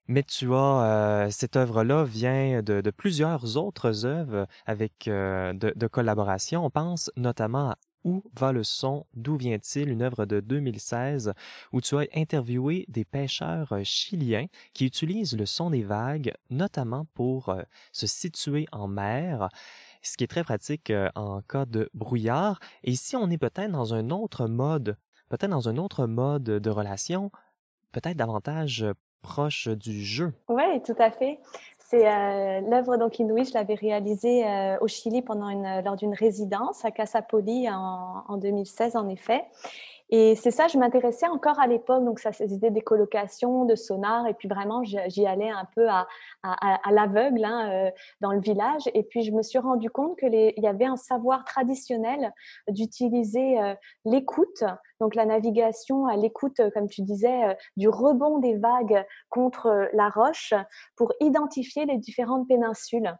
Mais 0.09 0.23
tu 0.23 0.53
as 0.55 1.29
cette 1.31 1.57
œuvre-là 1.57 2.05
vient 2.05 2.63
de, 2.63 2.91
plusieurs 2.91 3.57
autres 3.57 4.07
œuvres 4.07 4.47
avec 4.67 5.05
de, 5.07 5.87
collaboration. 5.87 6.65
On 6.65 6.71
pense 6.71 7.11
notamment 7.17 7.71
à 7.71 7.79
Où 8.05 8.25
va 8.35 8.51
le 8.51 8.65
son, 8.65 9.07
d'où 9.15 9.37
vient-il, 9.37 9.89
une 9.89 10.03
œuvre 10.03 10.25
de 10.27 10.41
2016 10.41 11.33
où 11.73 11.81
tu 11.81 11.97
as 11.97 12.07
interviewé 12.15 12.87
des 12.89 13.05
pêcheurs 13.05 13.75
chiliens 13.85 14.47
qui 14.73 14.87
utilisent 14.87 15.37
le 15.37 15.47
son 15.47 15.71
des 15.71 15.85
vagues, 15.85 16.33
notamment 16.49 17.07
pour 17.15 17.55
se 17.93 18.07
situer 18.07 18.67
en 18.73 18.89
mer 18.89 19.49
ce 20.03 20.17
qui 20.17 20.25
est 20.25 20.29
très 20.29 20.45
pratique 20.45 20.93
en 21.15 21.43
cas 21.43 21.67
de 21.67 21.91
brouillard. 21.95 22.59
Et 22.85 22.91
ici, 22.91 23.17
on 23.17 23.31
est 23.31 23.39
peut-être 23.39 23.71
dans 23.71 23.95
un 23.95 24.11
autre 24.11 24.47
mode, 24.47 24.97
peut-être 25.29 25.51
dans 25.51 25.69
un 25.69 25.77
autre 25.77 26.07
mode 26.07 26.45
de 26.45 26.71
relation, 26.71 27.31
peut-être 27.93 28.17
davantage 28.17 28.87
proche 29.23 29.69
du 29.69 30.03
jeu. 30.03 30.33
Oui, 30.49 30.83
tout 30.85 30.97
à 30.99 31.11
fait. 31.11 31.39
C'est 31.79 32.07
euh, 32.07 32.61
l'œuvre 32.61 32.97
donc 32.97 33.19
je 33.19 33.55
l'avais 33.55 33.75
réalisée 33.75 34.47
euh, 34.47 34.79
au 34.81 34.87
Chili 34.87 35.23
pendant 35.23 35.49
une, 35.49 35.83
lors 35.85 35.97
d'une 35.97 36.15
résidence 36.15 36.85
à 36.85 36.93
Casapoli 36.93 37.69
en, 37.69 38.25
en 38.29 38.37
2016 38.37 38.95
en 38.95 39.09
effet. 39.09 39.43
Et 40.13 40.35
c'est 40.35 40.51
ça, 40.51 40.67
je 40.67 40.77
m'intéressais 40.77 41.29
encore 41.29 41.61
à 41.61 41.69
l'époque, 41.69 42.05
donc 42.05 42.19
ça, 42.19 42.33
ces 42.33 42.53
idées 42.53 42.71
d'écolocation, 42.71 43.65
de 43.65 43.77
sonar, 43.77 44.27
et 44.27 44.35
puis 44.35 44.49
vraiment, 44.49 44.83
j'y 44.83 45.25
allais 45.25 45.51
un 45.51 45.67
peu 45.77 45.89
à, 45.89 46.07
l'aveugle 46.91 47.45
hein, 47.45 47.71
euh, 47.71 47.91
dans 48.21 48.33
le 48.33 48.41
village. 48.41 48.83
Et 48.95 49.05
puis, 49.05 49.23
je 49.23 49.31
me 49.31 49.43
suis 49.43 49.61
rendu 49.61 49.89
compte 49.89 50.19
que 50.19 50.27
il 50.27 50.63
y 50.63 50.67
avait 50.67 50.85
un 50.85 50.97
savoir 50.97 51.45
traditionnel 51.45 52.33
d'utiliser 52.69 53.61
euh, 53.61 53.75
l'écoute, 54.05 54.65
donc 55.01 55.15
la 55.15 55.27
navigation 55.27 56.07
à 56.07 56.17
l'écoute, 56.17 56.61
comme 56.75 56.89
tu 56.89 57.03
disais, 57.03 57.45
euh, 57.45 57.55
du 57.77 57.89
rebond 57.89 58.39
des 58.39 58.57
vagues 58.57 59.07
contre 59.29 59.89
la 59.93 60.09
roche 60.09 60.55
pour 60.97 61.13
identifier 61.21 61.87
les 61.87 61.99
différentes 61.99 62.49
péninsules. 62.49 63.17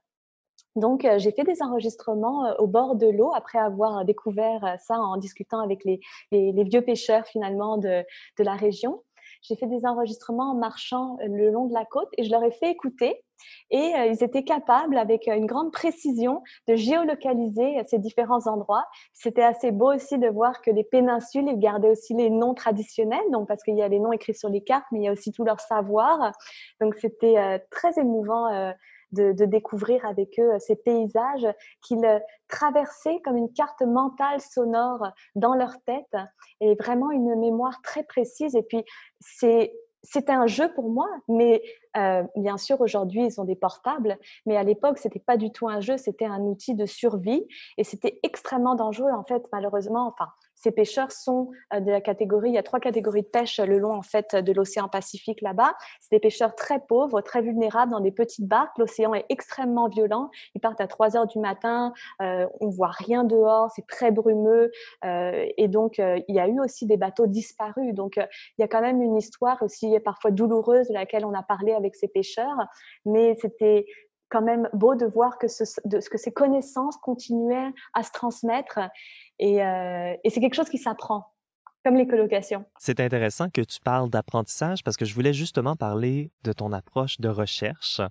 Donc, 0.81 1.05
euh, 1.05 1.19
j'ai 1.19 1.31
fait 1.31 1.45
des 1.45 1.63
enregistrements 1.63 2.47
euh, 2.47 2.55
au 2.59 2.67
bord 2.67 2.97
de 2.97 3.07
l'eau 3.07 3.33
après 3.35 3.59
avoir 3.59 4.05
découvert 4.05 4.65
euh, 4.65 4.77
ça 4.79 4.99
en 4.99 5.19
discutant 5.19 5.61
avec 5.61 5.85
les, 5.85 6.01
vieux 6.33 6.81
pêcheurs 6.81 7.27
finalement 7.27 7.77
de, 7.77 8.03
la 8.39 8.55
région. 8.55 9.03
J'ai 9.43 9.57
fait 9.57 9.67
des 9.67 9.85
enregistrements 9.87 10.53
en 10.53 10.55
marchant 10.55 11.17
le 11.27 11.51
long 11.51 11.67
de 11.67 11.75
la 11.75 11.85
côte 11.85 12.09
et 12.17 12.25
je 12.25 12.31
leur 12.31 12.43
ai 12.43 12.51
fait 12.51 12.71
écouter. 12.71 13.23
Et 13.71 13.93
ils 14.11 14.23
étaient 14.23 14.43
capables, 14.43 14.99
avec 14.99 15.27
une 15.27 15.47
grande 15.47 15.73
précision, 15.73 16.43
de 16.69 16.75
géolocaliser 16.75 17.83
ces 17.87 17.99
différents 17.99 18.47
endroits. 18.47 18.85
C'était 19.15 19.43
assez 19.43 19.71
beau 19.71 19.95
aussi 19.95 20.19
de 20.19 20.29
voir 20.29 20.61
que 20.61 20.71
les 20.71 20.85
péninsules, 20.85 21.49
ils 21.49 21.59
gardaient 21.59 21.89
aussi 21.89 22.13
les 22.13 22.29
noms 22.29 22.53
traditionnels, 22.53 23.25
donc 23.33 23.49
parce 23.49 23.63
qu'il 23.63 23.77
y 23.77 23.83
a 23.83 23.89
les 23.89 23.99
noms 23.99 24.13
écrits 24.13 24.35
sur 24.35 24.51
les 24.51 24.63
cartes, 24.63 24.85
mais 24.93 25.01
il 25.01 25.05
y 25.05 25.09
a 25.09 25.13
aussi 25.13 25.33
tout 25.33 25.45
leur 25.45 25.61
savoir. 25.61 26.33
Donc 26.83 26.97
c'était 26.97 27.65
très 27.71 27.99
émouvant 27.99 28.73
de, 29.13 29.33
découvrir 29.45 30.05
avec 30.05 30.39
eux 30.39 30.55
euh, 30.55 30.59
ces 30.59 30.77
paysages 30.77 31.47
qu'ils 31.83 32.05
euh, 32.05 32.19
traversaient 32.49 33.21
comme 33.25 33.37
une 33.37 33.53
carte 33.53 33.83
mentale 33.83 34.41
sonore 34.41 35.09
dans 35.35 35.55
leur 35.55 35.81
tête 35.85 36.17
et 36.61 36.75
vraiment 36.75 37.11
une 37.11 37.35
mémoire 37.37 37.81
très 37.83 38.03
précise. 38.03 38.55
Et 38.55 38.63
puis, 38.63 38.85
c'est 39.21 39.73
c'était 40.03 40.33
un 40.33 40.47
jeu 40.47 40.73
pour 40.73 40.91
moi, 40.91 41.09
mais 41.29 41.63
euh, 41.97 42.23
bien 42.37 42.57
sûr, 42.57 42.81
aujourd'hui, 42.81 43.27
ils 43.27 43.41
ont 43.41 43.45
des 43.45 43.57
portables, 43.57 44.19
mais 44.47 44.57
à 44.57 44.63
l'époque, 44.63 44.99
c'était 44.99 45.19
pas 45.19 45.37
du 45.37 45.53
tout 45.53 45.69
un 45.69 45.81
jeu, 45.81 45.97
c'était 45.97 46.25
un 46.25 46.41
outil 46.41 46.75
de 46.75 46.87
survie 46.87 47.47
et 47.77 47.85
c'était 47.85 48.19
extrêmement 48.23 48.75
dangereux. 48.75 49.11
En 49.13 49.25
fait, 49.25 49.43
malheureusement, 49.53 50.07
enfin, 50.09 50.31
ces 50.63 50.71
pêcheurs 50.73 51.13
sont 51.13 51.51
euh, 51.73 51.81
de 51.81 51.91
la 51.91 52.01
catégorie, 52.01 52.51
il 52.51 52.55
y 52.55 52.59
a 52.59 52.63
trois 52.63 52.81
catégories 52.81 53.23
de 53.23 53.27
pêche 53.27 53.59
le 53.59 53.79
long 53.79 53.93
en 53.93 54.03
fait 54.03 54.35
de 54.35 54.53
l'océan 54.53 54.89
Pacifique 54.89 55.41
là-bas. 55.41 55.75
C'est 56.01 56.11
des 56.13 56.21
pêcheurs 56.21 56.55
très 56.55 56.81
pauvres, 56.81 57.21
très 57.21 57.41
vulnérables 57.41 57.93
dans 57.93 58.01
des 58.01 58.11
petites 58.11 58.47
barques. 58.47 58.77
L'océan 58.79 59.15
est 59.15 59.25
extrêmement 59.29 59.89
violent. 59.89 60.31
Ils 60.55 60.61
partent 60.61 60.81
à 60.81 60.87
3 60.87 61.17
heures 61.17 61.27
du 61.27 61.39
matin, 61.39 61.93
euh, 62.21 62.47
on 62.61 62.69
voit 62.69 62.91
rien 62.91 63.25
dehors, 63.25 63.71
c'est 63.75 63.87
très 63.87 64.11
brumeux 64.11 64.71
euh, 65.05 65.47
et 65.57 65.69
donc 65.69 65.99
euh, 65.99 66.21
il 66.29 66.35
y 66.35 66.41
a 66.41 66.49
eu 66.49 66.61
aussi 66.61 66.87
des 66.87 66.97
bateaux 66.97 67.27
disparus. 67.27 67.95
Donc 67.95 68.17
il 68.17 68.61
y 68.61 68.63
a 68.63 68.69
quand 68.69 68.83
même 68.83 69.01
une 69.01 69.17
histoire 69.17 69.63
aussi 69.63 69.99
parfois 70.01 70.31
douloureuse 70.31 70.89
de 70.89 70.95
laquelle 70.95 71.25
on 71.25 71.35
a 71.35 71.43
parlé 71.43 71.73
avec 71.73 71.95
ces 71.97 72.09
pêcheurs, 72.09 72.57
mais 73.05 73.37
c'était 73.41 73.87
quand 74.31 74.43
même 74.43 74.69
beau 74.73 74.95
de 74.95 75.07
voir 75.07 75.39
que, 75.39 75.49
ce, 75.49 75.65
que 75.65 76.19
ces 76.19 76.33
connaissances 76.33 76.97
continuaient 76.99 77.73
à 77.95 78.03
se 78.03 78.13
transmettre 78.13 78.79
et, 79.39 79.63
euh, 79.65 80.15
c'est 80.29 80.41
quelque 80.41 80.55
chose 80.55 80.69
qui 80.69 80.79
s'apprend 80.79 81.27
comme 81.85 81.97
les 81.97 82.07
colocations. 82.07 82.67
C'est 82.79 83.01
intéressant 83.01 83.49
que 83.49 83.63
tu 83.63 83.81
parles 83.81 84.11
d'apprentissage 84.11 84.85
parce 84.85 84.99
que 84.99 85.07
je 85.07 85.15
voulais 85.15 85.33
justement 85.33 85.77
parler 85.77 86.31
de 86.45 86.53
ton 86.53 86.73
approche 86.73 87.19
de 87.21 87.29
recherche. 87.31 88.03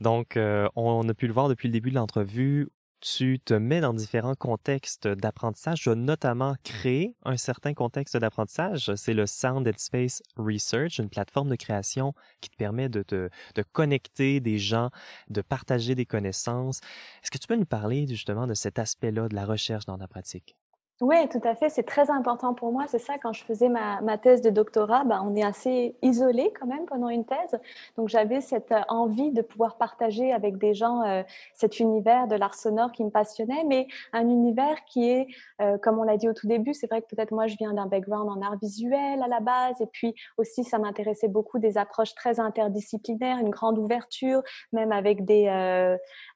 Donc, 0.00 0.38
euh, 0.38 0.68
on 0.74 1.06
a 1.06 1.12
pu 1.12 1.26
le 1.26 1.34
voir 1.34 1.48
depuis 1.48 1.68
le 1.68 1.72
début 1.72 1.90
de 1.90 1.96
l'entrevue 1.96 2.70
tu 3.00 3.40
te 3.40 3.54
mets 3.54 3.80
dans 3.80 3.94
différents 3.94 4.34
contextes 4.34 5.08
d'apprentissage. 5.08 5.80
Tu 5.80 5.90
as 5.90 5.94
notamment 5.94 6.54
créé 6.64 7.14
un 7.24 7.36
certain 7.36 7.74
contexte 7.74 8.16
d'apprentissage. 8.16 8.94
C'est 8.96 9.14
le 9.14 9.26
Sound 9.26 9.66
and 9.66 9.78
Space 9.78 10.22
Research, 10.36 10.98
une 10.98 11.08
plateforme 11.08 11.48
de 11.48 11.56
création 11.56 12.14
qui 12.40 12.50
te 12.50 12.56
permet 12.56 12.88
de, 12.88 13.02
te, 13.02 13.30
de 13.54 13.62
connecter 13.62 14.40
des 14.40 14.58
gens, 14.58 14.90
de 15.28 15.40
partager 15.40 15.94
des 15.94 16.06
connaissances. 16.06 16.80
Est-ce 17.22 17.30
que 17.30 17.38
tu 17.38 17.46
peux 17.46 17.56
nous 17.56 17.66
parler 17.66 18.06
justement 18.06 18.46
de 18.46 18.54
cet 18.54 18.78
aspect-là 18.78 19.28
de 19.28 19.34
la 19.34 19.46
recherche 19.46 19.86
dans 19.86 19.96
la 19.96 20.08
pratique? 20.08 20.56
Oui, 21.00 21.16
tout 21.30 21.40
à 21.44 21.54
fait. 21.54 21.70
C'est 21.70 21.84
très 21.84 22.10
important 22.10 22.52
pour 22.52 22.72
moi. 22.72 22.84
C'est 22.86 22.98
ça, 22.98 23.14
quand 23.16 23.32
je 23.32 23.42
faisais 23.42 23.70
ma, 23.70 24.02
ma 24.02 24.18
thèse 24.18 24.42
de 24.42 24.50
doctorat, 24.50 25.04
bah, 25.04 25.22
on 25.24 25.34
est 25.34 25.42
assez 25.42 25.96
isolé 26.02 26.52
quand 26.60 26.66
même 26.66 26.84
pendant 26.84 27.08
une 27.08 27.24
thèse. 27.24 27.58
Donc, 27.96 28.08
j'avais 28.10 28.42
cette 28.42 28.70
euh, 28.70 28.82
envie 28.88 29.32
de 29.32 29.40
pouvoir 29.40 29.78
partager 29.78 30.30
avec 30.30 30.58
des 30.58 30.74
gens 30.74 31.00
euh, 31.02 31.22
cet 31.54 31.80
univers 31.80 32.28
de 32.28 32.34
l'art 32.36 32.54
sonore 32.54 32.92
qui 32.92 33.02
me 33.02 33.08
passionnait, 33.08 33.64
mais 33.66 33.86
un 34.12 34.28
univers 34.28 34.84
qui 34.84 35.08
est, 35.08 35.26
euh, 35.62 35.78
comme 35.78 35.98
on 35.98 36.02
l'a 36.02 36.18
dit 36.18 36.28
au 36.28 36.34
tout 36.34 36.46
début, 36.46 36.74
c'est 36.74 36.86
vrai 36.86 37.00
que 37.00 37.06
peut-être 37.06 37.32
moi, 37.32 37.46
je 37.46 37.56
viens 37.56 37.72
d'un 37.72 37.86
background 37.86 38.28
en 38.28 38.42
art 38.42 38.58
visuel 38.60 39.22
à 39.22 39.28
la 39.28 39.40
base, 39.40 39.80
et 39.80 39.86
puis 39.86 40.14
aussi, 40.36 40.64
ça 40.64 40.78
m'intéressait 40.78 41.28
beaucoup 41.28 41.58
des 41.58 41.78
approches 41.78 42.14
très 42.14 42.40
interdisciplinaires, 42.40 43.38
une 43.38 43.48
grande 43.48 43.78
ouverture, 43.78 44.42
même 44.74 44.92
avec 44.92 45.24
des, 45.24 45.48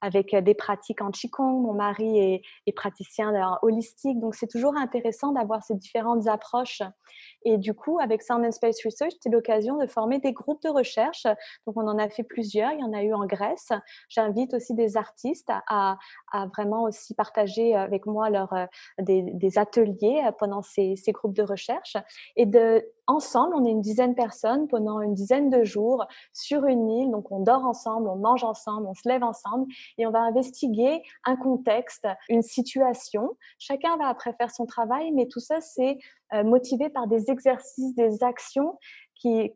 avec 0.00 0.34
des 0.34 0.54
pratiques 0.54 1.02
en 1.02 1.10
Qigong. 1.10 1.60
Mon 1.60 1.74
mari 1.74 2.18
est, 2.18 2.42
est 2.66 2.72
praticien 2.72 3.58
holistique, 3.62 4.20
donc 4.20 4.34
c'est 4.34 4.53
toujours 4.54 4.76
intéressant 4.76 5.32
d'avoir 5.32 5.64
ces 5.64 5.74
différentes 5.74 6.28
approches. 6.28 6.82
Et 7.44 7.58
du 7.58 7.74
coup, 7.74 7.98
avec 7.98 8.22
Sound 8.22 8.44
and 8.44 8.52
Space 8.52 8.76
Research, 8.84 9.12
c'est 9.20 9.30
l'occasion 9.30 9.78
de 9.78 9.86
former 9.88 10.20
des 10.20 10.32
groupes 10.32 10.62
de 10.62 10.68
recherche. 10.68 11.24
Donc, 11.66 11.76
on 11.76 11.88
en 11.88 11.98
a 11.98 12.08
fait 12.08 12.22
plusieurs. 12.22 12.70
Il 12.72 12.78
y 12.78 12.84
en 12.84 12.92
a 12.92 13.02
eu 13.02 13.12
en 13.12 13.26
Grèce. 13.26 13.70
J'invite 14.08 14.54
aussi 14.54 14.74
des 14.74 14.96
artistes 14.96 15.50
à, 15.50 15.98
à, 16.32 16.46
vraiment 16.56 16.84
aussi 16.84 17.14
partager 17.14 17.74
avec 17.74 18.06
moi 18.06 18.30
leur, 18.30 18.52
euh, 18.52 18.66
des, 19.00 19.22
des 19.22 19.58
ateliers 19.58 20.22
pendant 20.38 20.62
ces, 20.62 20.94
ces 20.94 21.10
groupes 21.10 21.34
de 21.34 21.42
recherche 21.42 21.96
et 22.36 22.46
de 22.46 22.86
ensemble, 23.06 23.54
on 23.56 23.64
est 23.64 23.70
une 23.70 23.80
dizaine 23.80 24.10
de 24.10 24.16
personnes 24.16 24.68
pendant 24.68 25.00
une 25.00 25.14
dizaine 25.14 25.50
de 25.50 25.64
jours 25.64 26.06
sur 26.32 26.66
une 26.66 26.88
île. 26.88 27.10
Donc, 27.10 27.30
on 27.30 27.40
dort 27.40 27.64
ensemble, 27.64 28.08
on 28.08 28.16
mange 28.16 28.44
ensemble, 28.44 28.86
on 28.86 28.94
se 28.94 29.08
lève 29.08 29.22
ensemble 29.22 29.66
et 29.98 30.06
on 30.06 30.10
va 30.10 30.20
investiguer 30.20 31.02
un 31.24 31.36
contexte, 31.36 32.06
une 32.28 32.42
situation. 32.42 33.36
Chacun 33.58 33.96
va 33.96 34.08
après 34.08 34.32
faire 34.34 34.50
son 34.50 34.66
travail, 34.66 35.12
mais 35.12 35.26
tout 35.26 35.40
ça, 35.40 35.60
c'est 35.60 35.98
euh, 36.32 36.42
motivé 36.42 36.88
par 36.88 37.06
des 37.06 37.30
exercices, 37.30 37.94
des 37.94 38.24
actions 38.24 38.78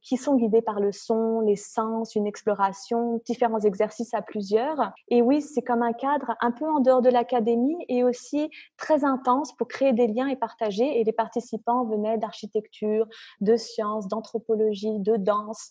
qui, 0.03 0.17
sont 0.17 0.37
guidés 0.37 0.63
par 0.63 0.81
le 0.81 0.93
son, 0.93 1.41
les 1.41 1.57
sens, 1.57 2.15
une 2.15 2.27
exploration, 2.27 3.21
différents 3.27 3.61
exercices 3.61 4.15
à 4.15 4.23
plusieurs. 4.23 4.93
Et 5.09 5.21
oui, 5.21 5.43
c'est 5.43 5.63
comme 5.63 5.83
un 5.83 5.93
cadre 5.93 6.35
un 6.41 6.51
peu 6.51 6.67
en 6.67 6.81
dehors 6.81 7.03
de 7.03 7.11
l'académie 7.11 7.77
et 7.89 8.03
aussi 8.05 8.51
très 8.77 9.05
intense 9.05 9.55
pour 9.57 9.69
créer 9.69 9.93
des 9.93 10.07
liens 10.07 10.29
et 10.29 10.37
partager. 10.37 11.01
Et 11.01 11.05
les 11.05 11.13
participants 11.13 11.85
venaient 11.85 12.19
d'architecture, 12.19 13.07
de 13.41 13.57
sciences, 13.57 14.09
d'anthropologie, 14.09 14.99
de 15.01 15.17
danse, 15.17 15.71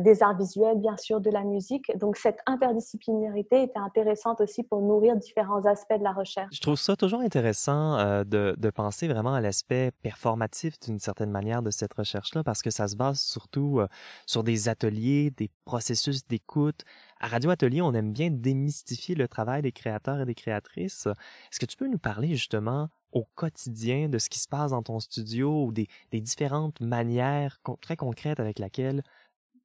des 0.00 0.22
arts 0.22 0.36
visuels, 0.36 0.78
bien 0.78 0.96
sûr, 0.96 1.20
de 1.20 1.30
la 1.30 1.42
musique. 1.42 1.90
Donc 1.98 2.16
cette 2.16 2.38
interdisciplinarité 2.46 3.62
était 3.62 3.78
intéressante 3.78 4.40
aussi 4.40 4.62
pour 4.62 4.80
nourrir 4.82 5.16
différents 5.16 5.64
aspects 5.64 5.98
de 5.98 6.04
la 6.04 6.12
recherche. 6.12 6.54
Je 6.54 6.60
trouve 6.60 6.76
ça 6.76 6.96
toujours 6.96 7.20
intéressant 7.20 7.96
euh, 7.98 8.24
de, 8.24 8.54
de 8.56 8.70
penser 8.70 9.08
vraiment 9.08 9.34
à 9.34 9.40
l'aspect 9.40 9.92
performatif 10.02 10.78
d'une 10.80 10.98
certaine 10.98 11.30
manière 11.30 11.62
de 11.62 11.70
cette 11.70 11.94
recherche-là 11.94 12.42
parce 12.44 12.62
que 12.62 12.70
ça 12.70 12.88
se 12.88 12.96
base 12.96 13.20
surtout 13.20 13.80
euh, 13.80 13.88
sur 14.26 14.44
des 14.44 14.68
ateliers, 14.68 15.30
des 15.30 15.50
processus 15.64 16.26
d'écoute. 16.26 16.82
À 17.20 17.28
Radio 17.28 17.50
Atelier, 17.50 17.82
on 17.82 17.92
aime 17.92 18.12
bien 18.12 18.30
démystifier 18.30 19.14
le 19.14 19.28
travail 19.28 19.62
des 19.62 19.72
créateurs 19.72 20.20
et 20.20 20.24
des 20.24 20.34
créatrices. 20.34 21.06
Est-ce 21.06 21.60
que 21.60 21.66
tu 21.66 21.76
peux 21.76 21.88
nous 21.88 21.98
parler 21.98 22.28
justement 22.28 22.88
au 23.12 23.24
quotidien 23.34 24.08
de 24.08 24.18
ce 24.18 24.28
qui 24.28 24.38
se 24.38 24.48
passe 24.48 24.70
dans 24.70 24.82
ton 24.82 25.00
studio 25.00 25.64
ou 25.64 25.72
des, 25.72 25.88
des 26.12 26.20
différentes 26.20 26.80
manières 26.80 27.60
très 27.80 27.96
concrètes 27.96 28.40
avec 28.40 28.58
lesquelles 28.58 29.02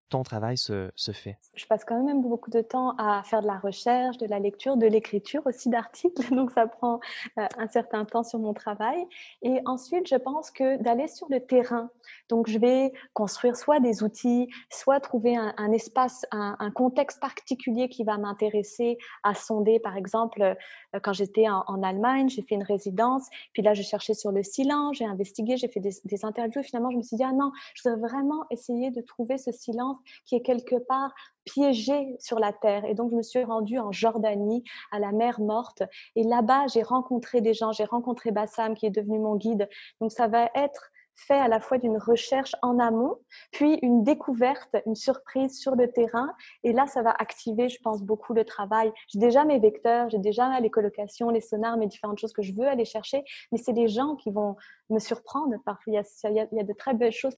ton 0.09 0.23
travail 0.23 0.57
se, 0.57 0.91
se, 0.95 1.11
fait? 1.11 1.37
Je 1.55 1.65
passe 1.65 1.83
quand 1.83 2.01
même 2.03 2.21
beaucoup 2.21 2.51
de 2.51 2.61
temps 2.61 2.95
à 2.97 3.23
faire 3.23 3.41
de 3.41 3.47
la 3.47 3.57
recherche, 3.57 4.17
de 4.17 4.27
la 4.27 4.39
lecture, 4.39 4.77
de 4.77 4.85
l'écriture 4.85 5.41
aussi 5.45 5.69
d'articles, 5.69 6.21
donc 6.35 6.51
ça 6.51 6.67
prend 6.67 6.99
euh, 7.39 7.47
un 7.57 7.67
certain 7.67 8.05
temps 8.05 8.23
sur 8.23 8.39
mon 8.39 8.53
travail. 8.53 9.03
Et 9.41 9.59
ensuite, 9.65 10.07
je 10.07 10.15
pense 10.15 10.51
que 10.51 10.81
d'aller 10.81 11.07
sur 11.07 11.27
le 11.29 11.39
terrain, 11.39 11.89
donc 12.29 12.47
je 12.47 12.59
vais 12.59 12.93
construire 13.13 13.55
soit 13.55 13.79
des 13.79 14.03
outils, 14.03 14.47
soit 14.69 14.99
trouver 14.99 15.35
un, 15.35 15.71
espace, 15.71 16.25
un, 16.31 16.71
contexte 16.71 17.19
particulier 17.19 17.89
qui 17.89 18.03
va 18.03 18.17
m'intéresser 18.17 18.97
à 19.23 19.33
sonder. 19.33 19.79
Par 19.79 19.97
exemple, 19.97 20.41
euh, 20.41 20.99
quand 21.01 21.13
j'étais 21.13 21.47
en, 21.49 21.83
Allemagne, 21.83 22.29
j'ai 22.29 22.41
fait 22.41 22.55
une 22.55 22.63
résidence, 22.63 23.27
puis 23.53 23.61
là 23.61 23.73
je 23.73 23.81
cherchais 23.81 24.13
sur 24.13 24.31
le 24.31 24.43
silence, 24.43 24.97
j'ai 24.97 25.05
investigué, 25.05 25.57
j'ai 25.57 25.67
fait 25.67 25.79
des 25.79 26.25
interviews. 26.25 26.63
finalement, 26.63 26.89
je 26.89 26.97
me 26.97 27.01
suis 27.03 27.17
dit 27.17 27.23
ah 27.23 27.33
non, 27.33 27.51
je 27.75 27.83
dois 27.83 27.97
vraiment 27.97 28.45
essayer 28.49 28.91
de 28.91 29.01
trouver 29.01 29.37
ce 29.37 29.51
silence 29.51 29.94
qui 30.25 30.35
est 30.35 30.41
quelque 30.41 30.75
part 30.75 31.13
piégé 31.45 32.15
sur 32.19 32.39
la 32.39 32.53
terre. 32.53 32.85
Et 32.85 32.95
donc, 32.95 33.11
je 33.11 33.15
me 33.15 33.21
suis 33.21 33.43
rendue 33.43 33.79
en 33.79 33.91
Jordanie, 33.91 34.63
à 34.91 34.99
la 34.99 35.11
mer 35.11 35.39
morte. 35.39 35.83
Et 36.15 36.23
là-bas, 36.23 36.67
j'ai 36.67 36.83
rencontré 36.83 37.41
des 37.41 37.53
gens. 37.53 37.71
J'ai 37.71 37.85
rencontré 37.85 38.31
Bassam, 38.31 38.75
qui 38.75 38.85
est 38.85 38.91
devenu 38.91 39.19
mon 39.19 39.35
guide. 39.35 39.69
Donc, 40.01 40.11
ça 40.11 40.27
va 40.27 40.49
être 40.55 40.91
fait 41.15 41.37
à 41.37 41.47
la 41.47 41.59
fois 41.59 41.77
d'une 41.77 41.97
recherche 41.97 42.55
en 42.61 42.79
amont, 42.79 43.17
puis 43.51 43.79
une 43.81 44.03
découverte, 44.03 44.75
une 44.85 44.95
surprise 44.95 45.59
sur 45.59 45.75
le 45.75 45.91
terrain. 45.91 46.31
Et 46.63 46.73
là, 46.73 46.87
ça 46.87 47.01
va 47.01 47.11
activer, 47.11 47.69
je 47.69 47.79
pense, 47.81 48.01
beaucoup 48.01 48.33
le 48.33 48.43
travail. 48.43 48.91
J'ai 49.07 49.19
déjà 49.19 49.45
mes 49.45 49.59
vecteurs, 49.59 50.09
j'ai 50.09 50.19
déjà 50.19 50.59
les 50.59 50.69
colocations, 50.69 51.29
les 51.29 51.41
sonars, 51.41 51.77
mes 51.77 51.87
différentes 51.87 52.19
choses 52.19 52.33
que 52.33 52.41
je 52.41 52.53
veux 52.53 52.67
aller 52.67 52.85
chercher, 52.85 53.23
mais 53.51 53.57
c'est 53.57 53.73
les 53.73 53.87
gens 53.87 54.15
qui 54.15 54.31
vont 54.31 54.55
me 54.89 54.99
surprendre. 54.99 55.55
Parfois, 55.65 55.93
il 55.93 56.33
y 56.33 56.39
a, 56.39 56.63
de 56.63 56.73
très 56.73 56.93
belles 56.93 57.11
choses. 57.11 57.33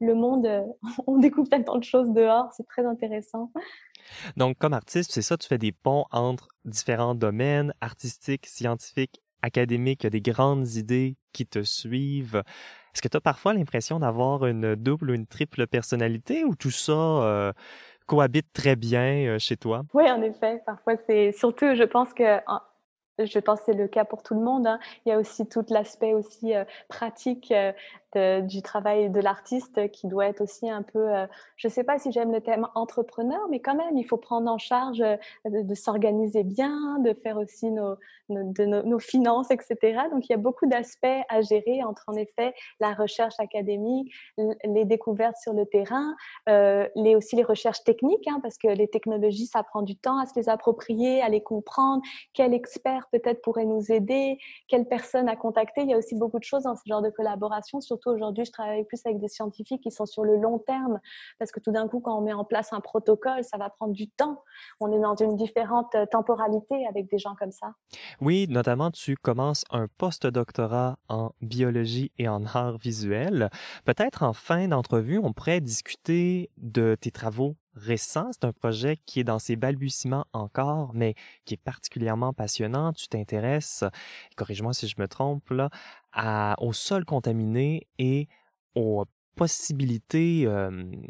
Le 0.00 0.14
monde, 0.14 0.48
on 1.06 1.18
découvre 1.18 1.48
tellement 1.48 1.76
de 1.76 1.84
choses 1.84 2.10
dehors, 2.12 2.52
c'est 2.56 2.66
très 2.66 2.84
intéressant. 2.84 3.50
Donc, 4.36 4.58
comme 4.58 4.72
artiste, 4.72 5.12
c'est 5.12 5.22
ça, 5.22 5.36
tu 5.36 5.46
fais 5.46 5.58
des 5.58 5.72
ponts 5.72 6.04
entre 6.10 6.48
différents 6.64 7.14
domaines 7.14 7.72
artistiques, 7.80 8.46
scientifiques, 8.46 9.22
académiques, 9.42 10.02
il 10.02 10.06
y 10.06 10.08
a 10.08 10.10
des 10.10 10.20
grandes 10.20 10.74
idées 10.74 11.16
qui 11.32 11.46
te 11.46 11.62
suivent. 11.62 12.42
Est-ce 12.94 13.02
que 13.02 13.08
tu 13.08 13.16
as 13.16 13.20
parfois 13.20 13.54
l'impression 13.54 13.98
d'avoir 13.98 14.46
une 14.46 14.74
double 14.74 15.10
ou 15.10 15.14
une 15.14 15.26
triple 15.26 15.66
personnalité 15.66 16.44
ou 16.44 16.54
tout 16.54 16.70
ça 16.70 16.92
euh, 16.92 17.52
cohabite 18.06 18.52
très 18.52 18.76
bien 18.76 19.26
euh, 19.26 19.38
chez 19.38 19.56
toi? 19.56 19.84
Oui, 19.94 20.10
en 20.10 20.22
effet. 20.22 20.62
Parfois, 20.66 20.94
c'est 21.06 21.32
surtout, 21.32 21.74
je 21.74 21.84
pense 21.84 22.12
que 22.12 22.38
je 23.24 23.38
pense 23.38 23.60
que 23.60 23.66
c'est 23.66 23.72
le 23.72 23.88
cas 23.88 24.04
pour 24.04 24.22
tout 24.22 24.34
le 24.34 24.40
monde. 24.40 24.66
Hein. 24.66 24.78
Il 25.04 25.10
y 25.10 25.12
a 25.12 25.18
aussi 25.18 25.46
tout 25.46 25.64
l'aspect 25.68 26.14
aussi 26.14 26.54
euh, 26.54 26.64
pratique 26.88 27.52
euh, 27.52 28.40
du 28.42 28.60
travail 28.60 29.08
de 29.08 29.20
l'artiste 29.20 29.90
qui 29.90 30.06
doit 30.06 30.26
être 30.26 30.42
aussi 30.42 30.68
un 30.68 30.82
peu, 30.82 31.14
euh, 31.14 31.26
je 31.56 31.68
ne 31.68 31.72
sais 31.72 31.82
pas 31.82 31.98
si 31.98 32.12
j'aime 32.12 32.30
le 32.30 32.42
thème 32.42 32.68
entrepreneur, 32.74 33.40
mais 33.48 33.60
quand 33.60 33.74
même, 33.74 33.96
il 33.96 34.04
faut 34.04 34.18
prendre 34.18 34.50
en 34.50 34.58
charge 34.58 35.02
de, 35.46 35.74
s'organiser 35.74 36.42
bien, 36.42 36.98
de 36.98 37.14
faire 37.14 37.38
aussi 37.38 37.70
nos, 37.70 37.96
de 38.28 38.64
nos, 38.66 38.98
finances, 38.98 39.50
etc. 39.50 39.98
Donc, 40.10 40.28
il 40.28 40.32
y 40.32 40.34
a 40.34 40.38
beaucoup 40.38 40.66
d'aspects 40.66 41.06
à 41.30 41.40
gérer 41.40 41.82
entre, 41.84 42.04
en 42.06 42.14
effet, 42.14 42.54
la 42.80 42.92
recherche 42.92 43.34
académique, 43.38 44.12
les 44.36 44.84
découvertes 44.84 45.38
sur 45.38 45.54
le 45.54 45.64
terrain, 45.64 46.14
les, 46.46 47.16
aussi 47.16 47.36
les 47.36 47.44
recherches 47.44 47.82
techniques, 47.82 48.28
hein, 48.28 48.40
parce 48.42 48.58
que 48.58 48.68
les 48.68 48.88
technologies, 48.88 49.46
ça 49.46 49.62
prend 49.62 49.80
du 49.80 49.96
temps 49.96 50.18
à 50.18 50.26
se 50.26 50.38
les 50.38 50.50
approprier, 50.50 51.22
à 51.22 51.30
les 51.30 51.42
comprendre. 51.42 52.02
Quel 52.34 52.52
expert 52.52 53.06
peut-être 53.12 53.42
pourrait 53.42 53.64
nous 53.64 53.92
aider, 53.92 54.38
quelle 54.68 54.86
personne 54.86 55.28
à 55.28 55.36
contacter. 55.36 55.82
Il 55.82 55.90
y 55.90 55.94
a 55.94 55.98
aussi 55.98 56.16
beaucoup 56.16 56.38
de 56.38 56.44
choses 56.44 56.64
dans 56.64 56.74
ce 56.74 56.82
genre 56.86 57.02
de 57.02 57.10
collaboration. 57.10 57.80
Surtout 57.80 58.10
aujourd'hui, 58.10 58.44
je 58.44 58.52
travaille 58.52 58.84
plus 58.84 59.00
avec 59.04 59.20
des 59.20 59.28
scientifiques 59.28 59.82
qui 59.82 59.90
sont 59.90 60.06
sur 60.06 60.24
le 60.24 60.36
long 60.36 60.58
terme 60.58 61.00
parce 61.38 61.52
que 61.52 61.60
tout 61.60 61.70
d'un 61.70 61.88
coup, 61.88 62.00
quand 62.00 62.18
on 62.18 62.22
met 62.22 62.32
en 62.32 62.44
place 62.44 62.72
un 62.72 62.80
protocole, 62.80 63.44
ça 63.44 63.58
va 63.58 63.70
prendre 63.70 63.92
du 63.92 64.08
temps. 64.08 64.42
On 64.80 64.90
est 64.92 64.98
dans 64.98 65.14
une 65.14 65.36
différente 65.36 65.94
temporalité 66.10 66.86
avec 66.88 67.08
des 67.10 67.18
gens 67.18 67.34
comme 67.34 67.52
ça. 67.52 67.74
Oui, 68.20 68.46
notamment, 68.48 68.90
tu 68.90 69.16
commences 69.16 69.64
un 69.70 69.86
post-doctorat 69.98 70.98
en 71.08 71.30
biologie 71.40 72.12
et 72.18 72.28
en 72.28 72.44
art 72.46 72.78
visuel. 72.78 73.50
Peut-être 73.84 74.22
en 74.22 74.32
fin 74.32 74.68
d'entrevue, 74.68 75.18
on 75.22 75.32
pourrait 75.32 75.60
discuter 75.60 76.50
de 76.56 76.96
tes 77.00 77.10
travaux 77.10 77.56
récents. 77.74 78.30
C'est 78.32 78.44
un 78.44 78.52
projet 78.52 78.98
qui 79.06 79.20
est 79.20 79.24
dans 79.24 79.38
ses 79.38 79.56
balbutiements 79.56 80.26
encore, 80.32 80.92
mais 80.94 81.14
qui 81.44 81.54
est 81.54 81.62
particulièrement 81.62 82.32
passionnant. 82.32 82.92
Tu 82.92 83.08
t'intéresses, 83.08 83.84
corrige-moi 84.36 84.72
si 84.72 84.88
je 84.88 84.96
me 84.98 85.08
trompe, 85.08 85.50
là, 85.50 85.70
à, 86.12 86.56
au 86.58 86.72
sol 86.72 87.04
contaminé 87.04 87.86
et 87.98 88.28
aux 88.74 89.04
possibilités 89.34 90.46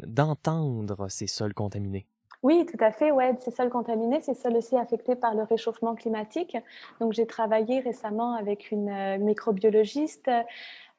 d'entendre 0.05 1.07
ces 1.09 1.27
sols 1.27 1.53
contaminés. 1.53 2.07
Oui, 2.43 2.65
tout 2.65 2.83
à 2.83 2.91
fait. 2.91 3.09
Ouais, 3.09 3.33
ces 3.39 3.51
sols 3.51 3.69
contaminés, 3.69 4.19
ces 4.19 4.33
sols 4.33 4.57
aussi 4.57 4.75
affectés 4.75 5.15
par 5.15 5.33
le 5.33 5.43
réchauffement 5.43 5.95
climatique. 5.95 6.57
Donc, 6.99 7.13
j'ai 7.13 7.25
travaillé 7.25 7.79
récemment 7.79 8.35
avec 8.35 8.69
une 8.69 8.89
euh, 8.89 9.17
microbiologiste 9.17 10.29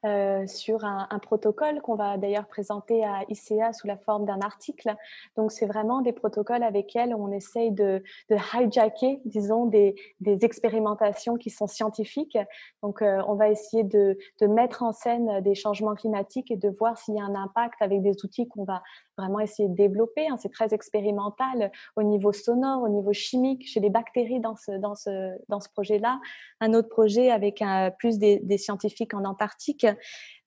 euh, 0.04 0.46
sur 0.46 0.84
un, 0.84 1.08
protocole 1.22 1.80
qu'on 1.80 1.94
va 1.94 2.18
d'ailleurs 2.18 2.46
présenter 2.46 3.04
à 3.04 3.22
ICA 3.28 3.72
sous 3.72 3.86
la 3.86 3.96
forme 3.96 4.26
d'un 4.26 4.40
article. 4.40 4.94
Donc, 5.36 5.50
c'est 5.50 5.64
vraiment 5.64 6.02
des 6.02 6.12
protocoles 6.12 6.62
avec 6.62 6.74
lesquels 6.84 7.14
on 7.14 7.32
essaye 7.32 7.72
de, 7.72 8.02
hijacker, 8.30 9.22
disons, 9.24 9.64
des, 9.64 9.94
expérimentations 10.42 11.36
qui 11.36 11.48
sont 11.48 11.66
scientifiques. 11.66 12.36
Donc, 12.82 13.00
euh, 13.00 13.22
on 13.28 13.34
va 13.34 13.48
essayer 13.48 13.82
de, 13.82 14.18
mettre 14.42 14.82
en 14.82 14.92
scène 14.92 15.40
des 15.40 15.54
changements 15.54 15.94
climatiques 15.94 16.50
et 16.50 16.56
de 16.56 16.68
voir 16.68 16.98
s'il 16.98 17.14
y 17.14 17.20
a 17.20 17.24
un 17.24 17.34
impact 17.34 17.80
avec 17.80 18.02
des 18.02 18.12
outils 18.24 18.46
qu'on 18.46 18.64
va 18.64 18.82
vraiment 19.16 19.40
essayer 19.40 19.68
de 19.68 19.74
développer. 19.74 20.28
Hein. 20.28 20.36
C'est 20.36 20.52
très 20.52 20.74
expérimental 20.74 21.72
au 21.96 22.02
niveau 22.02 22.32
sonore, 22.32 22.82
au 22.82 22.88
niveau 22.90 23.14
chimique, 23.14 23.66
chez 23.66 23.80
les 23.80 23.88
bactéries 23.90 24.40
dans 24.40 24.54
ce, 24.56 25.70
projet-là. 25.72 26.20
Un 26.60 26.74
autre 26.74 26.88
projet 26.88 27.30
avec 27.30 27.62
un, 27.62 27.90
plus 27.90 28.18
des 28.18 28.58
scientifiques 28.58 29.14
en 29.14 29.24
Antarctique 29.24 29.86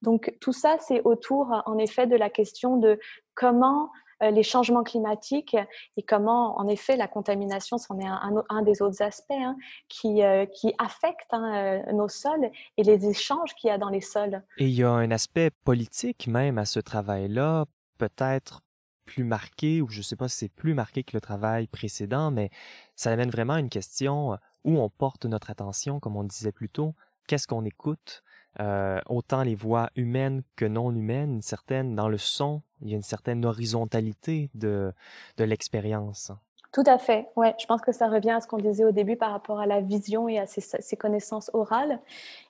donc 0.01 0.35
tout 0.41 0.53
ça, 0.53 0.77
c'est 0.79 1.01
autour, 1.03 1.63
en 1.65 1.77
effet, 1.77 2.07
de 2.07 2.15
la 2.15 2.29
question 2.29 2.77
de 2.77 2.99
comment 3.35 3.89
euh, 4.23 4.31
les 4.31 4.43
changements 4.43 4.83
climatiques 4.83 5.55
et 5.95 6.03
comment, 6.03 6.57
en 6.59 6.67
effet, 6.67 6.95
la 6.95 7.07
contamination, 7.07 7.77
c'en 7.77 7.99
est 7.99 8.07
un, 8.49 8.61
des 8.63 8.81
autres 8.81 9.03
aspects 9.03 9.31
hein, 9.31 9.55
qui, 9.89 10.23
euh, 10.23 10.45
qui 10.45 10.73
affectent 10.79 11.33
hein, 11.33 11.83
euh, 11.87 11.91
nos 11.93 12.07
sols 12.07 12.49
et 12.77 12.83
les 12.83 13.07
échanges 13.07 13.53
qu'il 13.55 13.69
y 13.69 13.71
a 13.71 13.77
dans 13.77 13.89
les 13.89 14.01
sols. 14.01 14.41
Et 14.57 14.65
il 14.65 14.73
y 14.73 14.83
a 14.83 14.89
un 14.89 15.11
aspect 15.11 15.51
politique 15.63 16.27
même 16.27 16.57
à 16.57 16.65
ce 16.65 16.79
travail-là, 16.79 17.65
peut-être 17.99 18.61
plus 19.05 19.23
marqué, 19.23 19.81
ou 19.81 19.87
je 19.89 19.99
ne 19.99 20.03
sais 20.03 20.15
pas 20.15 20.27
si 20.27 20.37
c'est 20.37 20.49
plus 20.49 20.73
marqué 20.73 21.03
que 21.03 21.15
le 21.15 21.21
travail 21.21 21.67
précédent, 21.67 22.31
mais 22.31 22.49
ça 22.95 23.11
amène 23.11 23.29
vraiment 23.29 23.53
à 23.53 23.59
une 23.59 23.69
question 23.69 24.37
où 24.65 24.79
on 24.79 24.89
porte 24.89 25.25
notre 25.25 25.49
attention, 25.49 25.99
comme 25.99 26.17
on 26.17 26.23
disait 26.23 26.51
plus 26.51 26.69
tôt, 26.69 26.93
qu'est-ce 27.27 27.47
qu'on 27.47 27.63
écoute, 27.63 28.23
euh, 28.59 28.99
autant 29.07 29.43
les 29.43 29.55
voix 29.55 29.89
humaines 29.95 30.43
que 30.55 30.65
non 30.65 30.91
humaines, 30.91 31.35
une 31.35 31.41
certaine 31.41 31.95
dans 31.95 32.09
le 32.09 32.17
son, 32.17 32.61
il 32.81 32.89
y 32.89 32.93
a 32.93 32.95
une 32.95 33.03
certaine 33.03 33.45
horizontalité 33.45 34.49
de, 34.55 34.91
de 35.37 35.43
l'expérience. 35.43 36.31
Tout 36.77 36.83
à 36.85 36.99
fait, 36.99 37.27
ouais. 37.35 37.55
Je 37.57 37.65
pense 37.65 37.81
que 37.81 37.91
ça 37.91 38.07
revient 38.07 38.29
à 38.29 38.39
ce 38.39 38.45
qu'on 38.45 38.59
disait 38.59 38.85
au 38.85 38.91
début 38.91 39.15
par 39.15 39.31
rapport 39.31 39.59
à 39.59 39.65
la 39.65 39.81
vision 39.81 40.29
et 40.29 40.37
à 40.37 40.45
ses, 40.45 40.95
connaissances 40.95 41.49
orales. 41.55 41.99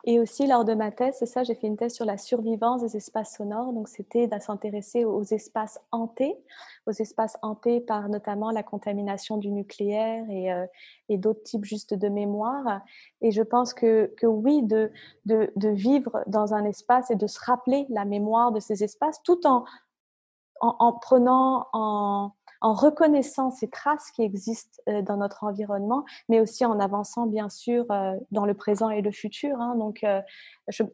Et 0.04 0.20
aussi, 0.20 0.48
lors 0.48 0.66
de 0.66 0.74
ma 0.74 0.92
thèse, 0.92 1.16
c'est 1.18 1.26
ça, 1.26 1.44
j'ai 1.44 1.56
fait 1.56 1.68
une 1.68 1.78
thèse 1.78 1.94
sur 1.94 2.04
la 2.04 2.18
survivance 2.18 2.82
des 2.82 2.98
espaces 2.98 3.38
sonores. 3.38 3.72
Donc, 3.72 3.88
c'était 3.88 4.28
de 4.28 4.38
s'intéresser 4.38 5.06
aux 5.06 5.24
espaces 5.24 5.80
hantés, 5.94 6.36
aux 6.88 6.92
espaces 6.92 7.38
hantés 7.42 7.80
par 7.80 8.10
notamment 8.10 8.52
la 8.52 8.64
contamination 8.64 9.38
du 9.38 9.50
nucléaire 9.50 10.30
et, 10.30 10.52
euh, 10.52 10.66
d'autres 11.12 11.44
types 11.44 11.64
juste 11.64 11.94
de 11.94 12.10
mémoire. 12.10 12.82
Et 13.22 13.32
je 13.32 13.44
pense 13.44 13.74
que, 13.74 14.14
oui, 14.24 14.62
de, 14.62 14.92
vivre 15.56 16.22
dans 16.28 16.54
un 16.54 16.66
espace 16.66 17.12
et 17.12 17.16
de 17.16 17.28
se 17.28 17.40
rappeler 17.46 17.86
la 17.88 18.04
mémoire 18.04 18.52
de 18.52 18.60
ces 18.60 18.84
espaces 18.84 19.24
tout 19.24 19.40
en 20.60 20.94
prenant 21.00 21.68
en 21.72 22.34
en 22.62 22.74
reconnaissant 22.74 23.52
ces 23.52 23.70
traces 23.70 24.12
qui 24.12 24.24
existent 24.24 24.82
euh, 24.90 25.02
dans 25.02 25.18
notre 25.18 25.44
environnement, 25.44 26.04
mais 26.30 26.40
aussi 26.40 26.66
en 26.66 26.80
avançant 26.80 27.26
bien 27.28 27.50
sûr 27.50 27.86
euh, 27.92 28.16
dans 28.32 28.46
le 28.46 28.54
présent 28.54 28.90
et 28.90 29.02
le 29.02 29.12
futur. 29.12 29.60
Hein. 29.60 29.76
Donc, 29.78 30.04
euh, 30.04 30.22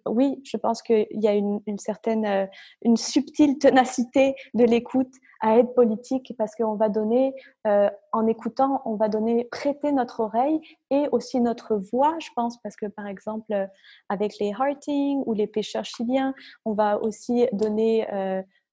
oui, 0.06 0.42
je 0.44 0.58
pense 0.58 0.82
qu'il 0.82 1.08
y 1.12 1.28
a 1.28 1.34
une, 1.34 1.62
certaine, 1.78 2.50
une 2.84 2.98
subtile 2.98 3.58
ténacité 3.58 4.36
de 4.54 4.64
l'écoute 4.66 5.14
à 5.42 5.58
être 5.58 5.74
politique 5.74 6.34
parce 6.38 6.56
qu'on 6.56 6.76
va 6.76 6.90
donner, 6.90 7.34
en 7.66 8.28
écoutant, 8.28 8.82
on 8.86 8.96
va 8.96 9.10
donner, 9.10 9.46
prêter 9.46 9.92
notre 9.92 10.22
oreille 10.22 10.62
et 10.90 11.08
aussi 11.12 11.42
notre 11.42 11.76
voix, 11.76 12.16
je 12.20 12.30
pense, 12.36 12.62
parce 12.62 12.76
que 12.76 12.86
par 12.86 13.08
exemple, 13.08 13.68
avec 14.10 14.38
les 14.40 14.54
Harting 14.58 15.24
ou 15.26 15.34
les 15.34 15.48
pêcheurs 15.48 15.86
chiliens, 15.86 16.34
on 16.66 16.74
va 16.74 17.02
aussi 17.02 17.48
donner, 17.52 18.08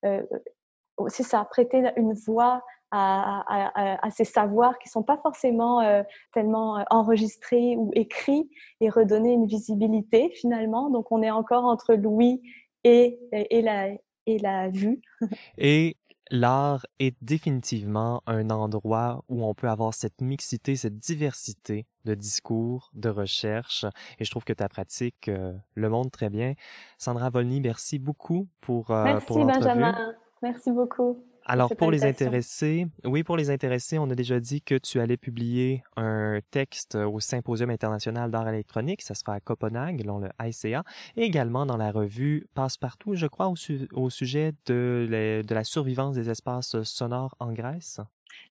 c'est 0.02 1.22
ça, 1.22 1.44
prêter 1.50 1.90
une 1.96 2.12
voix 2.12 2.62
à, 2.90 4.10
ces 4.10 4.24
savoirs 4.24 4.78
qui 4.78 4.88
sont 4.88 5.02
pas 5.02 5.18
forcément 5.18 5.80
euh, 5.80 6.02
tellement 6.32 6.78
euh, 6.78 6.82
enregistrés 6.90 7.76
ou 7.76 7.90
écrits 7.94 8.50
et 8.80 8.90
redonner 8.90 9.32
une 9.32 9.46
visibilité 9.46 10.30
finalement. 10.40 10.90
Donc 10.90 11.12
on 11.12 11.22
est 11.22 11.30
encore 11.30 11.64
entre 11.64 11.94
l'ouïe 11.94 12.42
et, 12.84 13.18
et, 13.32 13.62
la, 13.62 13.88
et 14.26 14.38
la 14.38 14.68
vue. 14.68 15.00
Et 15.58 15.96
l'art 16.30 16.86
est 16.98 17.16
définitivement 17.22 18.22
un 18.26 18.50
endroit 18.50 19.24
où 19.28 19.44
on 19.44 19.54
peut 19.54 19.68
avoir 19.68 19.94
cette 19.94 20.20
mixité, 20.20 20.76
cette 20.76 20.98
diversité 20.98 21.86
de 22.04 22.14
discours, 22.14 22.90
de 22.94 23.08
recherche, 23.08 23.84
et 24.18 24.24
je 24.24 24.30
trouve 24.30 24.44
que 24.44 24.52
ta 24.52 24.68
pratique 24.68 25.28
euh, 25.28 25.52
le 25.74 25.88
montre 25.90 26.10
très 26.10 26.30
bien. 26.30 26.54
Sandra 26.98 27.30
Volny, 27.30 27.60
merci 27.60 27.98
beaucoup 27.98 28.48
pour, 28.60 28.90
euh, 28.90 29.04
merci, 29.04 29.26
pour 29.26 29.44
Benjamin. 29.44 30.14
Merci 30.42 30.70
beaucoup. 30.70 31.22
Alors, 31.46 31.74
pour 31.76 31.90
les 31.90 32.04
intéressés, 32.04 32.86
oui, 33.04 33.22
pour 33.22 33.36
les 33.36 33.50
intéressés, 33.50 33.98
on 33.98 34.08
a 34.10 34.14
déjà 34.14 34.40
dit 34.40 34.62
que 34.62 34.76
tu 34.76 35.00
allais 35.00 35.16
publier 35.16 35.82
un 35.96 36.40
texte 36.50 36.94
au 36.94 37.20
Symposium 37.20 37.70
international 37.70 38.30
d'art 38.30 38.48
électronique. 38.48 39.02
Ça 39.02 39.14
se 39.14 39.22
fait 39.24 39.32
à 39.32 39.40
Copenhague, 39.40 40.04
dans 40.04 40.18
le 40.18 40.28
ICA, 40.40 40.84
et 41.16 41.22
également 41.22 41.66
dans 41.66 41.76
la 41.76 41.90
revue 41.90 42.46
Passepartout, 42.54 43.14
je 43.14 43.26
crois, 43.26 43.48
au, 43.48 44.10
sujet 44.10 44.52
de, 44.66 45.42
de 45.46 45.54
la 45.54 45.64
survivance 45.64 46.14
des 46.14 46.30
espaces 46.30 46.82
sonores 46.82 47.34
en 47.40 47.52
Grèce. 47.52 48.00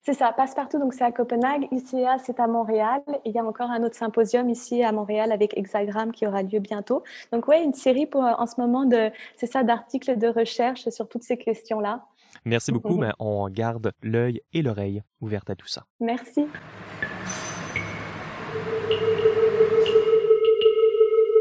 C'est 0.02 0.14
ça, 0.14 0.32
Passepartout, 0.32 0.78
donc 0.78 0.94
c'est 0.94 1.04
à 1.04 1.12
Copenhague, 1.12 1.68
ICA 1.70 2.18
c'est 2.18 2.40
à 2.40 2.46
Montréal, 2.46 3.02
et 3.24 3.30
il 3.30 3.32
y 3.32 3.38
a 3.38 3.44
encore 3.44 3.70
un 3.70 3.82
autre 3.82 3.96
symposium 3.96 4.48
ici 4.48 4.82
à 4.82 4.92
Montréal 4.92 5.32
avec 5.32 5.56
Hexagram 5.56 6.12
qui 6.12 6.26
aura 6.26 6.42
lieu 6.42 6.58
bientôt. 6.58 7.02
Donc 7.32 7.48
ouais, 7.48 7.62
une 7.62 7.74
série 7.74 8.06
pour 8.06 8.22
en 8.22 8.46
ce 8.46 8.60
moment 8.60 8.84
de, 8.84 9.10
c'est 9.36 9.46
ça, 9.46 9.62
d'articles 9.62 10.16
de 10.16 10.28
recherche 10.28 10.88
sur 10.88 11.08
toutes 11.08 11.22
ces 11.22 11.36
questions-là. 11.36 12.04
Merci 12.44 12.72
beaucoup, 12.72 12.96
mais 12.96 13.12
on 13.18 13.48
garde 13.48 13.92
l'œil 14.02 14.40
et 14.52 14.62
l'oreille 14.62 15.02
ouverts 15.20 15.44
à 15.48 15.54
tout 15.54 15.68
ça. 15.68 15.86
Merci. 16.00 16.46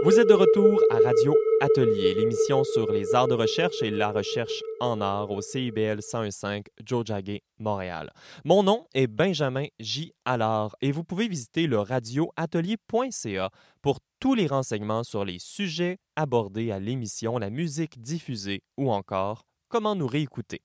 Vous 0.01 0.17
êtes 0.17 0.29
de 0.29 0.33
retour 0.33 0.81
à 0.91 0.97
Radio 0.99 1.35
Atelier, 1.59 2.13
l'émission 2.15 2.63
sur 2.63 2.89
les 2.89 3.13
arts 3.15 3.27
de 3.27 3.33
recherche 3.33 3.81
et 3.81 3.91
la 3.91 4.11
recherche 4.11 4.63
en 4.79 5.01
art 5.01 5.29
au 5.29 5.41
CIBL 5.41 5.99
101.5 5.99 6.67
Jojage, 6.85 7.41
Montréal. 7.59 8.13
Mon 8.45 8.63
nom 8.63 8.85
est 8.93 9.07
Benjamin 9.07 9.65
J. 9.77 10.13
Allard 10.23 10.77
et 10.81 10.93
vous 10.93 11.03
pouvez 11.03 11.27
visiter 11.27 11.67
le 11.67 11.79
radioatelier.ca 11.79 13.49
pour 13.81 13.99
tous 14.21 14.35
les 14.35 14.47
renseignements 14.47 15.03
sur 15.03 15.25
les 15.25 15.37
sujets 15.37 15.97
abordés 16.15 16.71
à 16.71 16.79
l'émission, 16.79 17.37
la 17.37 17.49
musique 17.49 18.01
diffusée 18.01 18.63
ou 18.77 18.91
encore 18.91 19.43
comment 19.67 19.95
nous 19.95 20.07
réécouter. 20.07 20.61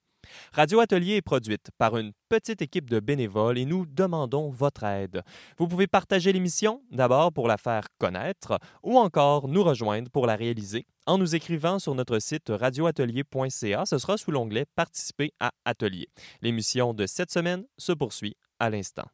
Radio 0.53 0.81
Atelier 0.81 1.17
est 1.17 1.23
produite 1.23 1.71
par 1.79 1.97
une 1.97 2.13
petite 2.29 2.63
équipe 2.63 2.91
de 2.91 3.01
bénévoles 3.01 3.59
et 3.59 3.65
nous 3.65 3.87
demandons 3.87 4.51
votre 4.51 4.85
aide. 4.85 5.23
Vous 5.59 5.69
pouvez 5.69 5.87
partager 5.87 6.33
l'émission, 6.33 6.83
d'abord 6.91 7.33
pour 7.33 7.49
la 7.49 7.57
faire 7.57 7.87
connaître, 7.99 8.59
ou 8.83 8.99
encore 8.99 9.49
nous 9.49 9.63
rejoindre 9.63 10.11
pour 10.11 10.27
la 10.27 10.37
réaliser 10.37 10.87
en 11.07 11.19
nous 11.19 11.35
écrivant 11.35 11.79
sur 11.79 11.95
notre 11.95 12.19
site 12.19 12.49
radioatelier.ca. 12.49 13.85
Ce 13.87 13.99
sera 13.99 14.17
sous 14.17 14.31
l'onglet 14.31 14.67
Participer 14.75 15.33
à 15.41 15.53
Atelier. 15.65 16.09
L'émission 16.41 16.95
de 16.95 17.07
cette 17.07 17.31
semaine 17.31 17.65
se 17.79 17.93
poursuit 17.93 18.37
à 18.59 18.71
l'instant. 18.71 19.07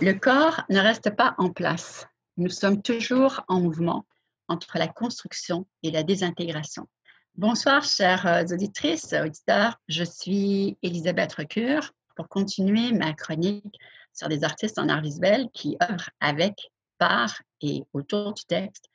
Le 0.00 0.12
corps 0.12 0.62
ne 0.70 0.78
reste 0.78 1.10
pas 1.16 1.34
en 1.38 1.50
place. 1.50 2.06
Nous 2.36 2.50
sommes 2.50 2.82
toujours 2.82 3.40
en 3.48 3.60
mouvement 3.60 4.06
entre 4.48 4.78
la 4.78 4.88
construction 4.88 5.66
et 5.82 5.90
la 5.90 6.02
désintégration. 6.02 6.88
Bonsoir, 7.36 7.84
chères 7.84 8.26
euh, 8.26 8.44
auditrices, 8.50 9.12
auditeurs. 9.12 9.78
Je 9.88 10.02
suis 10.02 10.76
Elisabeth 10.82 11.34
Recure, 11.34 11.92
pour 12.16 12.28
continuer 12.28 12.92
ma 12.92 13.12
chronique 13.12 13.78
sur 14.12 14.28
des 14.28 14.42
artistes 14.42 14.78
en 14.78 14.88
art 14.88 15.02
visuel 15.02 15.48
qui 15.54 15.76
œuvrent 15.80 16.10
avec, 16.20 16.72
par 16.98 17.40
et 17.60 17.84
autour 17.92 18.34
du 18.34 18.44
texte, 18.44 18.86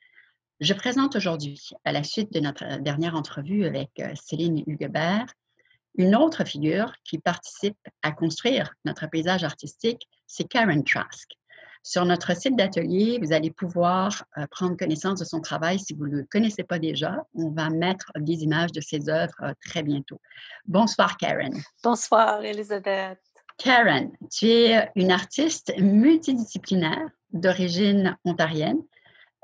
je 0.60 0.74
présente 0.74 1.16
aujourd'hui, 1.16 1.70
à 1.84 1.92
la 1.92 2.04
suite 2.04 2.32
de 2.32 2.40
notre 2.40 2.78
dernière 2.80 3.16
entrevue 3.16 3.64
avec 3.64 3.90
euh, 3.98 4.12
Céline 4.14 4.62
Huguebert, 4.66 5.26
une 5.96 6.14
autre 6.14 6.44
figure 6.44 6.92
qui 7.04 7.18
participe 7.18 7.78
à 8.02 8.12
construire 8.12 8.74
notre 8.84 9.08
paysage 9.08 9.44
artistique, 9.44 10.08
c'est 10.26 10.44
Karen 10.44 10.84
Trask. 10.84 11.30
Sur 11.86 12.06
notre 12.06 12.34
site 12.34 12.56
d'atelier, 12.56 13.18
vous 13.22 13.34
allez 13.34 13.50
pouvoir 13.50 14.24
euh, 14.38 14.46
prendre 14.50 14.74
connaissance 14.74 15.20
de 15.20 15.26
son 15.26 15.42
travail 15.42 15.78
si 15.78 15.92
vous 15.92 16.06
ne 16.06 16.16
le 16.16 16.26
connaissez 16.30 16.62
pas 16.62 16.78
déjà. 16.78 17.14
On 17.34 17.50
va 17.50 17.68
mettre 17.68 18.10
des 18.16 18.42
images 18.42 18.72
de 18.72 18.80
ses 18.80 19.10
œuvres 19.10 19.34
euh, 19.42 19.52
très 19.66 19.82
bientôt. 19.82 20.18
Bonsoir, 20.64 21.18
Karen. 21.18 21.52
Bonsoir, 21.82 22.42
Elisabeth. 22.42 23.18
Karen, 23.58 24.10
tu 24.32 24.46
es 24.46 24.90
une 24.96 25.12
artiste 25.12 25.74
multidisciplinaire 25.78 27.06
d'origine 27.34 28.16
ontarienne, 28.24 28.80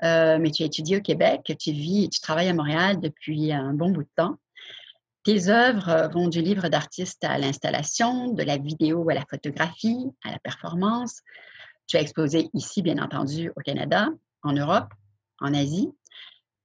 euh, 0.03 0.39
mais 0.39 0.51
tu 0.51 0.63
as 0.63 0.67
étudié 0.67 0.97
au 0.97 1.03
Québec, 1.03 1.43
tu 1.59 1.73
vis 1.73 2.05
et 2.05 2.09
tu 2.09 2.21
travailles 2.21 2.49
à 2.49 2.55
Montréal 2.55 3.01
depuis 3.01 3.53
un 3.53 3.75
bon 3.75 3.91
bout 3.91 4.05
de 4.05 4.11
temps. 4.17 4.37
Tes 5.25 5.51
œuvres 5.51 6.09
vont 6.15 6.29
du 6.29 6.41
livre 6.41 6.69
d'artiste 6.69 7.23
à 7.23 7.37
l'installation, 7.37 8.29
de 8.33 8.43
la 8.43 8.57
vidéo 8.57 9.11
à 9.11 9.15
la 9.15 9.27
photographie, 9.29 10.07
à 10.25 10.31
la 10.31 10.39
performance. 10.39 11.21
Tu 11.91 11.97
as 11.97 12.03
exposé 12.03 12.49
ici, 12.55 12.83
bien 12.83 13.03
entendu, 13.03 13.51
au 13.57 13.61
Canada, 13.63 14.11
en 14.45 14.53
Europe, 14.53 14.95
en 15.41 15.53
Asie. 15.55 15.91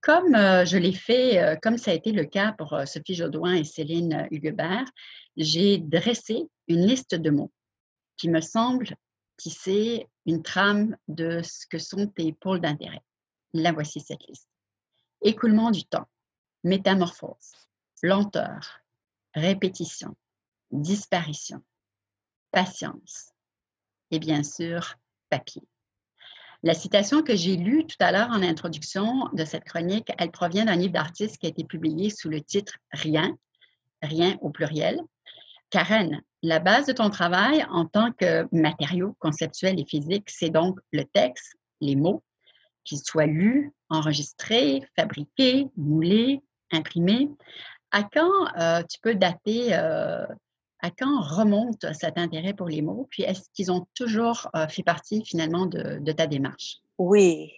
Comme 0.02 0.36
euh, 0.36 0.66
je 0.66 0.78
l'ai 0.78 0.94
fait, 0.94 1.42
euh, 1.42 1.56
comme 1.60 1.80
ça 1.80 1.90
a 1.90 1.94
été 1.96 2.12
le 2.12 2.26
cas 2.26 2.52
pour 2.52 2.80
Sophie 2.86 3.16
Jaudoin 3.16 3.56
et 3.56 3.64
Céline 3.64 4.28
Huguebert, 4.30 4.86
j'ai 5.36 5.80
dressé 5.80 6.44
une 6.68 6.86
liste 6.86 7.16
de 7.16 7.32
mots 7.32 7.52
qui 8.18 8.30
me 8.30 8.40
semble 8.40 8.90
tisser 9.36 10.08
une 10.28 10.44
trame 10.44 10.96
de 11.08 11.42
ce 11.42 11.66
que 11.66 11.80
sont 11.80 12.06
tes 12.06 12.32
pôles 12.32 12.62
d'intérêt. 12.62 13.02
La 13.56 13.72
voici 13.72 14.02
cette 14.02 14.28
liste. 14.28 14.48
Écoulement 15.24 15.72
du 15.72 15.86
temps, 15.86 16.08
métamorphose, 16.64 17.52
lenteur, 18.04 18.80
répétition, 19.34 20.16
disparition, 20.70 21.64
patience 22.52 23.32
et 24.12 24.20
bien 24.20 24.44
sûr 24.44 24.96
papier. 25.30 25.64
La 26.64 26.74
citation 26.74 27.22
que 27.22 27.36
j'ai 27.36 27.58
lue 27.58 27.86
tout 27.86 27.98
à 28.00 28.12
l'heure 28.12 28.30
en 28.32 28.42
introduction 28.42 29.30
de 29.34 29.46
cette 29.46 29.66
chronique, 29.66 30.12
elle 30.18 30.32
provient 30.32 30.66
d'un 30.66 30.76
livre 30.76 30.94
d'artiste 30.94 31.38
qui 31.38 31.46
a 31.46 31.50
été 31.50 31.64
publié 31.64 32.10
sous 32.10 32.30
le 32.30 32.42
titre 32.42 32.74
Rien, 32.92 33.38
rien 34.02 34.38
au 34.42 34.50
pluriel. 34.50 35.00
Karen, 35.70 36.22
la 36.42 36.60
base 36.60 36.88
de 36.88 36.94
ton 36.94 37.10
travail 37.10 37.66
en 37.70 37.86
tant 37.86 38.12
que 38.12 38.48
matériau 38.52 39.16
conceptuel 39.20 39.80
et 39.80 39.86
physique, 39.86 40.30
c'est 40.30 40.50
donc 40.50 40.80
le 40.92 41.04
texte, 41.04 41.56
les 41.82 41.96
mots, 41.96 42.24
qu'ils 42.84 43.00
soient 43.00 43.26
lus, 43.26 43.74
enregistrés, 43.90 44.88
fabriqués, 44.96 45.68
moulés, 45.76 46.42
imprimés. 46.72 47.30
À 47.92 48.04
quand 48.04 48.32
euh, 48.58 48.84
tu 48.90 49.00
peux 49.02 49.16
dater, 49.16 49.70
euh, 49.74 50.26
à 50.82 50.92
quand 50.92 51.22
remonte 51.22 51.86
cet 51.94 52.18
intérêt 52.18 52.54
pour 52.54 52.68
les 52.68 52.82
mots? 52.82 53.08
Puis 53.10 53.24
est-ce 53.24 53.50
qu'ils 53.54 53.72
ont 53.72 53.88
toujours 53.96 54.50
euh, 54.56 54.68
fait 54.68 54.84
partie 54.84 55.24
finalement 55.26 55.66
de, 55.66 56.12
ta 56.12 56.28
démarche? 56.28 56.78
Oui, 56.98 57.52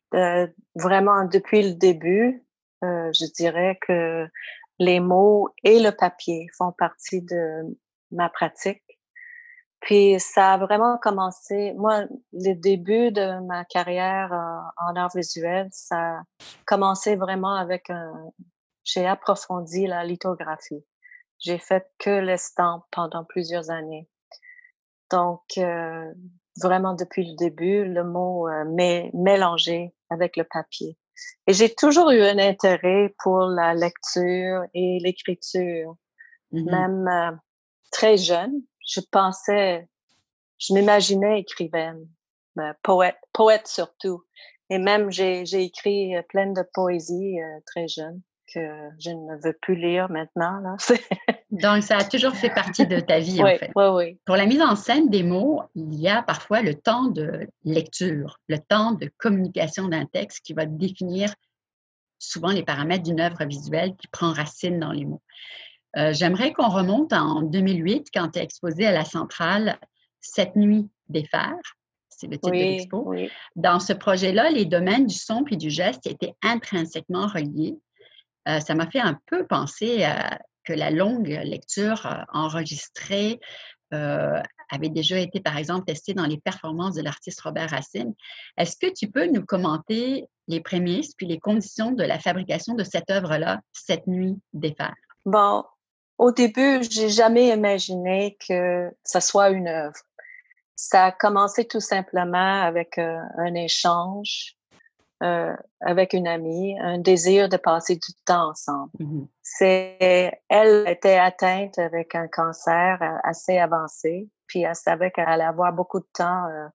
vraiment 0.75 1.25
depuis 1.25 1.61
le 1.61 1.75
début, 1.75 2.43
je 2.81 3.31
dirais 3.33 3.77
que 3.85 4.27
les 4.79 4.99
mots 4.99 5.49
et 5.63 5.79
le 5.79 5.91
papier 5.91 6.47
font 6.57 6.71
partie 6.71 7.21
de 7.21 7.77
ma 8.11 8.29
pratique. 8.29 8.83
Puis 9.79 10.19
ça 10.19 10.53
a 10.53 10.57
vraiment 10.57 10.97
commencé, 10.97 11.73
moi, 11.73 12.05
le 12.33 12.53
début 12.53 13.11
de 13.11 13.39
ma 13.45 13.63
carrière 13.65 14.31
en, 14.77 14.95
art 14.95 15.11
visuel, 15.15 15.67
ça 15.71 16.17
a 16.17 16.23
commencé 16.65 17.15
vraiment 17.15 17.53
avec 17.53 17.89
un, 17.89 18.31
j'ai 18.83 19.05
approfondi 19.05 19.85
la 19.85 20.03
lithographie. 20.03 20.83
J'ai 21.39 21.57
fait 21.57 21.87
que 21.99 22.09
l'estampe 22.09 22.85
pendant 22.91 23.23
plusieurs 23.23 23.69
années. 23.69 24.09
Donc, 25.11 25.43
euh, 25.57 26.11
vraiment 26.61 26.93
depuis 26.93 27.29
le 27.29 27.35
début, 27.35 27.85
le 27.85 28.03
mot 28.03 28.47
euh, 28.47 28.65
mélangé 29.13 29.93
avec 30.09 30.35
le 30.37 30.43
papier. 30.43 30.97
Et 31.47 31.53
j'ai 31.53 31.73
toujours 31.73 32.11
eu 32.11 32.21
un 32.21 32.37
intérêt 32.37 33.13
pour 33.19 33.39
la 33.39 33.73
lecture 33.73 34.63
et 34.73 34.99
l'écriture. 35.01 35.95
Mmh 36.51 36.71
Même 36.71 37.07
euh, 37.07 37.31
très 37.91 38.17
jeune, 38.17 38.61
je 38.87 39.01
pensais, 39.11 39.87
je 40.59 40.73
m'imaginais 40.73 41.41
écrivaine, 41.41 42.07
ben, 42.55 42.75
poète, 42.83 43.17
poète 43.33 43.67
surtout. 43.67 44.23
Et 44.69 44.77
même 44.79 45.11
j'ai, 45.11 45.45
j'ai 45.45 45.63
écrit 45.63 46.15
euh, 46.15 46.21
plein 46.23 46.51
de 46.51 46.63
poésie 46.73 47.39
euh, 47.39 47.59
très 47.65 47.87
jeune 47.87 48.21
que 48.53 48.89
je 48.99 49.09
ne 49.09 49.41
veux 49.43 49.53
plus 49.61 49.75
lire 49.75 50.09
maintenant. 50.09 50.59
Là. 50.59 50.75
Donc, 51.51 51.83
ça 51.83 51.97
a 51.97 52.03
toujours 52.03 52.33
fait 52.33 52.49
partie 52.49 52.85
de 52.85 52.99
ta 52.99 53.19
vie, 53.19 53.41
oui, 53.41 53.53
en 53.53 53.57
fait. 53.57 53.71
Oui, 53.75 53.85
oui. 53.93 54.19
Pour 54.25 54.35
la 54.35 54.45
mise 54.45 54.61
en 54.61 54.75
scène 54.75 55.09
des 55.09 55.23
mots, 55.23 55.61
il 55.75 55.93
y 55.95 56.07
a 56.07 56.21
parfois 56.21 56.61
le 56.61 56.75
temps 56.75 57.05
de 57.05 57.47
lecture, 57.63 58.39
le 58.47 58.59
temps 58.59 58.93
de 58.93 59.09
communication 59.17 59.87
d'un 59.87 60.05
texte 60.05 60.45
qui 60.45 60.53
va 60.53 60.65
définir 60.65 61.33
souvent 62.19 62.51
les 62.51 62.63
paramètres 62.63 63.03
d'une 63.03 63.19
œuvre 63.19 63.45
visuelle 63.45 63.95
qui 63.95 64.07
prend 64.07 64.33
racine 64.33 64.79
dans 64.79 64.91
les 64.91 65.05
mots. 65.05 65.21
Euh, 65.97 66.13
j'aimerais 66.13 66.53
qu'on 66.53 66.69
remonte 66.69 67.13
en 67.13 67.41
2008 67.41 68.07
quand 68.13 68.29
tu 68.29 68.39
as 68.39 68.43
exposé 68.43 68.85
à 68.85 68.91
la 68.91 69.05
centrale 69.05 69.79
Cette 70.19 70.55
nuit 70.55 70.89
des 71.09 71.23
fers. 71.23 71.55
C'est 72.09 72.27
le 72.27 72.37
titre 72.37 72.49
de 72.49 72.55
l'expo. 72.55 73.13
Dans 73.55 73.79
ce 73.79 73.93
projet-là, 73.93 74.49
les 74.49 74.65
domaines 74.65 75.05
du 75.05 75.15
son 75.15 75.45
et 75.51 75.55
du 75.55 75.69
geste 75.69 76.07
étaient 76.07 76.33
intrinsèquement 76.41 77.27
reliés. 77.27 77.77
Euh, 78.47 78.59
ça 78.59 78.75
m'a 78.75 78.89
fait 78.89 78.99
un 78.99 79.19
peu 79.25 79.45
penser 79.45 80.05
que 80.63 80.73
la 80.73 80.91
longue 80.91 81.27
lecture 81.27 82.05
euh, 82.05 82.23
enregistrée 82.33 83.39
avait 84.69 84.89
déjà 84.89 85.17
été, 85.17 85.39
par 85.39 85.57
exemple, 85.57 85.85
testée 85.85 86.13
dans 86.13 86.25
les 86.25 86.37
performances 86.37 86.95
de 86.95 87.01
l'artiste 87.01 87.39
Robert 87.41 87.69
Racine. 87.69 88.13
Est-ce 88.57 88.75
que 88.75 88.91
tu 88.91 89.09
peux 89.09 89.27
nous 89.27 89.45
commenter 89.45 90.25
les 90.47 90.59
prémices 90.59 91.13
puis 91.13 91.25
les 91.25 91.39
conditions 91.39 91.91
de 91.91 92.03
la 92.03 92.19
fabrication 92.19 92.73
de 92.73 92.83
cette 92.83 93.09
œuvre-là, 93.09 93.61
Cette 93.71 94.07
nuit 94.07 94.35
des 94.53 94.73
fers? 94.73 94.93
Bon, 95.25 95.63
au 96.17 96.31
début, 96.31 96.81
j'ai 96.89 97.09
jamais 97.09 97.49
imaginé 97.49 98.37
que 98.47 98.89
ça 99.03 99.21
soit 99.21 99.51
une 99.51 99.67
œuvre. 99.67 99.99
Ça 100.75 101.05
a 101.05 101.11
commencé 101.11 101.65
tout 101.67 101.79
simplement 101.79 102.61
avec 102.61 102.97
euh, 102.97 103.19
un 103.37 103.53
échange 103.53 104.56
euh, 105.23 105.55
avec 105.81 106.13
une 106.13 106.27
amie, 106.27 106.77
un 106.79 106.99
désir 106.99 107.49
de 107.49 107.57
passer 107.57 107.95
du 107.95 108.13
temps 108.25 108.49
ensemble. 108.49 108.91
C'est, 109.41 110.31
elle 110.49 110.85
était 110.87 111.17
atteinte 111.17 111.77
avec 111.79 112.15
un 112.15 112.27
cancer 112.27 112.99
euh, 113.01 113.17
assez 113.23 113.57
avancé, 113.57 114.29
puis 114.47 114.61
elle 114.61 114.75
savait 114.75 115.11
qu'elle 115.11 115.27
allait 115.27 115.43
avoir 115.43 115.73
beaucoup 115.73 115.99
de 115.99 116.07
temps 116.13 116.45
euh, 116.45 116.67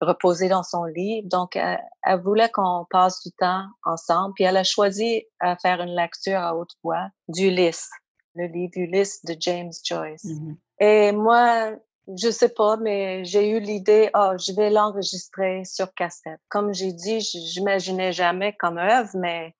reposé 0.00 0.48
dans 0.48 0.62
son 0.62 0.84
lit. 0.84 1.22
Donc, 1.24 1.56
elle, 1.56 1.80
elle 2.02 2.20
voulait 2.20 2.50
qu'on 2.50 2.86
passe 2.90 3.22
du 3.22 3.30
temps 3.32 3.66
ensemble. 3.84 4.34
Puis 4.34 4.44
elle 4.44 4.56
a 4.56 4.64
choisi 4.64 5.24
à 5.40 5.56
faire 5.56 5.80
une 5.80 5.94
lecture 5.94 6.38
à 6.38 6.56
haute 6.56 6.72
voix 6.82 7.08
d'Ulysse 7.28 7.90
le 8.34 8.46
livre 8.46 8.72
Ulysse 8.76 9.24
de 9.24 9.36
James 9.40 9.72
Joyce. 9.84 10.24
Mm-hmm. 10.24 10.56
Et 10.80 11.12
moi, 11.12 11.72
je 12.08 12.30
sais 12.30 12.48
pas, 12.48 12.76
mais 12.76 13.24
j'ai 13.24 13.48
eu 13.50 13.60
l'idée, 13.60 14.10
oh, 14.14 14.32
je 14.38 14.52
vais 14.52 14.70
l'enregistrer 14.70 15.64
sur 15.64 15.92
cassette. 15.94 16.40
Comme 16.48 16.74
j'ai 16.74 16.92
dit, 16.92 17.20
j'imaginais 17.20 18.12
jamais 18.12 18.54
comme 18.58 18.78
œuvre, 18.78 19.10
mais 19.14 19.54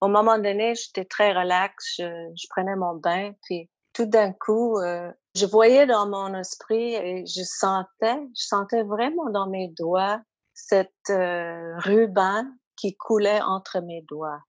au 0.00 0.08
moment 0.08 0.36
donné, 0.36 0.74
j'étais 0.74 1.04
très 1.04 1.32
relax, 1.32 1.96
je, 1.98 2.46
prenais 2.50 2.76
mon 2.76 2.94
bain, 2.94 3.32
puis 3.44 3.68
tout 3.92 4.06
d'un 4.06 4.32
coup, 4.32 4.78
euh, 4.78 5.12
je 5.34 5.46
voyais 5.46 5.86
dans 5.86 6.08
mon 6.08 6.34
esprit 6.34 6.94
et 6.94 7.26
je 7.26 7.42
sentais, 7.42 8.20
je 8.36 8.46
sentais 8.46 8.82
vraiment 8.82 9.30
dans 9.30 9.48
mes 9.48 9.68
doigts 9.68 10.20
cette 10.54 10.90
euh, 11.10 11.78
ruban 11.78 12.44
qui 12.76 12.96
coulait 12.96 13.40
entre 13.42 13.80
mes 13.80 14.02
doigts. 14.02 14.40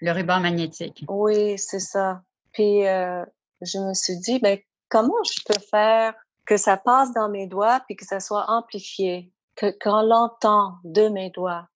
Le 0.00 0.12
ruban 0.12 0.40
magnétique. 0.40 1.04
Oui, 1.08 1.58
c'est 1.58 1.80
ça. 1.80 2.22
Puis 2.52 2.86
euh, 2.86 3.24
je 3.62 3.78
me 3.78 3.94
suis 3.94 4.18
dit, 4.18 4.38
ben, 4.40 4.58
comment 4.88 5.22
je 5.24 5.40
peux 5.46 5.60
faire 5.70 6.14
que 6.48 6.56
ça 6.56 6.78
passe 6.78 7.12
dans 7.12 7.28
mes 7.28 7.46
doigts 7.46 7.80
puis 7.86 7.94
que 7.94 8.06
ça 8.06 8.20
soit 8.20 8.46
amplifié, 8.48 9.30
que 9.54 9.70
qu'on 9.82 10.00
l'entend 10.00 10.76
de 10.82 11.08
mes 11.08 11.28
doigts. 11.30 11.68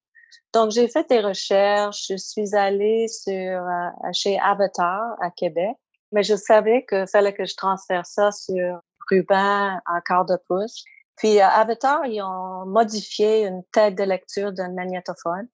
Donc 0.54 0.70
j'ai 0.70 0.88
fait 0.88 1.06
des 1.10 1.20
recherches, 1.20 2.06
je 2.08 2.16
suis 2.16 2.56
allée 2.56 3.06
sur 3.08 3.32
euh, 3.34 3.88
chez 4.12 4.38
Avatar 4.40 5.16
à 5.20 5.30
Québec, 5.30 5.76
mais 6.10 6.22
je 6.22 6.34
savais 6.34 6.86
qu'il 6.86 7.06
fallait 7.06 7.34
que 7.34 7.44
je 7.44 7.54
transfère 7.54 8.06
ça 8.06 8.32
sur 8.32 8.80
ruban 9.10 9.78
en 9.86 10.00
quart 10.06 10.24
de 10.24 10.38
pouce. 10.48 10.82
Puis 11.16 11.38
à 11.38 11.50
Avatar, 11.50 12.06
ils 12.06 12.22
ont 12.22 12.64
modifié 12.64 13.46
une 13.46 13.62
tête 13.72 13.94
de 13.94 14.04
lecture 14.04 14.52
d'un 14.52 14.72
magnétophone, 14.72 15.48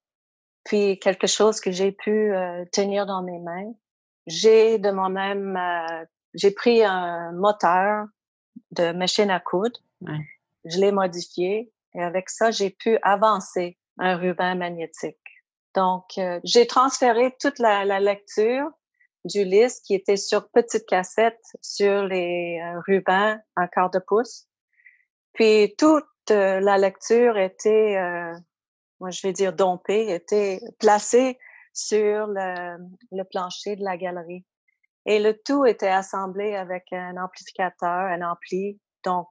puis 0.65 0.99
quelque 1.01 1.27
chose 1.27 1.61
que 1.61 1.73
j'ai 1.73 1.91
pu 1.91 2.33
euh, 2.33 2.65
tenir 2.73 3.05
dans 3.05 3.23
mes 3.23 3.41
mains 3.41 3.73
j'ai 4.29 4.79
de 4.79 4.91
moi-même, 4.91 5.57
euh, 5.57 6.05
j'ai 6.35 6.51
pris 6.51 6.85
un 6.85 7.33
moteur 7.33 8.07
de 8.73 8.93
machine 8.93 9.31
à 9.31 9.41
coudre 9.41 9.81
Je 10.65 10.79
l'ai 10.79 10.93
modifié 10.93 11.73
et 11.95 12.03
avec 12.03 12.31
ça, 12.31 12.51
j'ai 12.51 12.71
pu 12.71 12.99
avancer 13.03 13.79
un 13.99 14.17
ruban 14.17 14.55
magnétique. 14.57 15.17
Donc, 15.75 16.05
euh, 16.19 16.41
j'ai 16.45 16.67
transféré 16.67 17.35
toute 17.41 17.59
la, 17.59 18.01
lecture 18.01 18.69
du 19.25 19.45
liste 19.45 19.85
qui 19.85 19.95
était 19.95 20.17
sur 20.17 20.49
petite 20.51 20.87
cassette 20.87 21.41
sur 21.61 22.05
les 22.05 22.61
euh, 22.63 22.81
rubans 22.87 23.39
en 23.57 23.67
quart 23.69 23.91
de 23.91 23.99
pouce. 23.99 24.47
Puis 25.35 25.75
toute 25.77 26.05
euh, 26.31 26.61
la 26.61 26.79
lecture 26.79 27.37
était, 27.37 27.97
moi 29.01 29.11
je 29.11 29.27
vais 29.27 29.33
dire 29.33 29.53
dompée, 29.53 30.13
était 30.13 30.61
placée 30.79 31.39
sur 31.73 32.27
le, 32.27 32.79
le, 33.13 33.25
plancher 33.25 33.77
de 33.77 33.85
la 33.85 33.97
galerie. 33.97 34.45
Et 35.09 35.19
le 35.21 35.37
tout 35.37 35.65
était 35.65 35.89
assemblé 35.89 36.55
avec 36.55 36.93
un 36.93 37.17
amplificateur, 37.17 37.89
un 37.89 38.21
ampli. 38.21 38.79
Donc, 39.05 39.27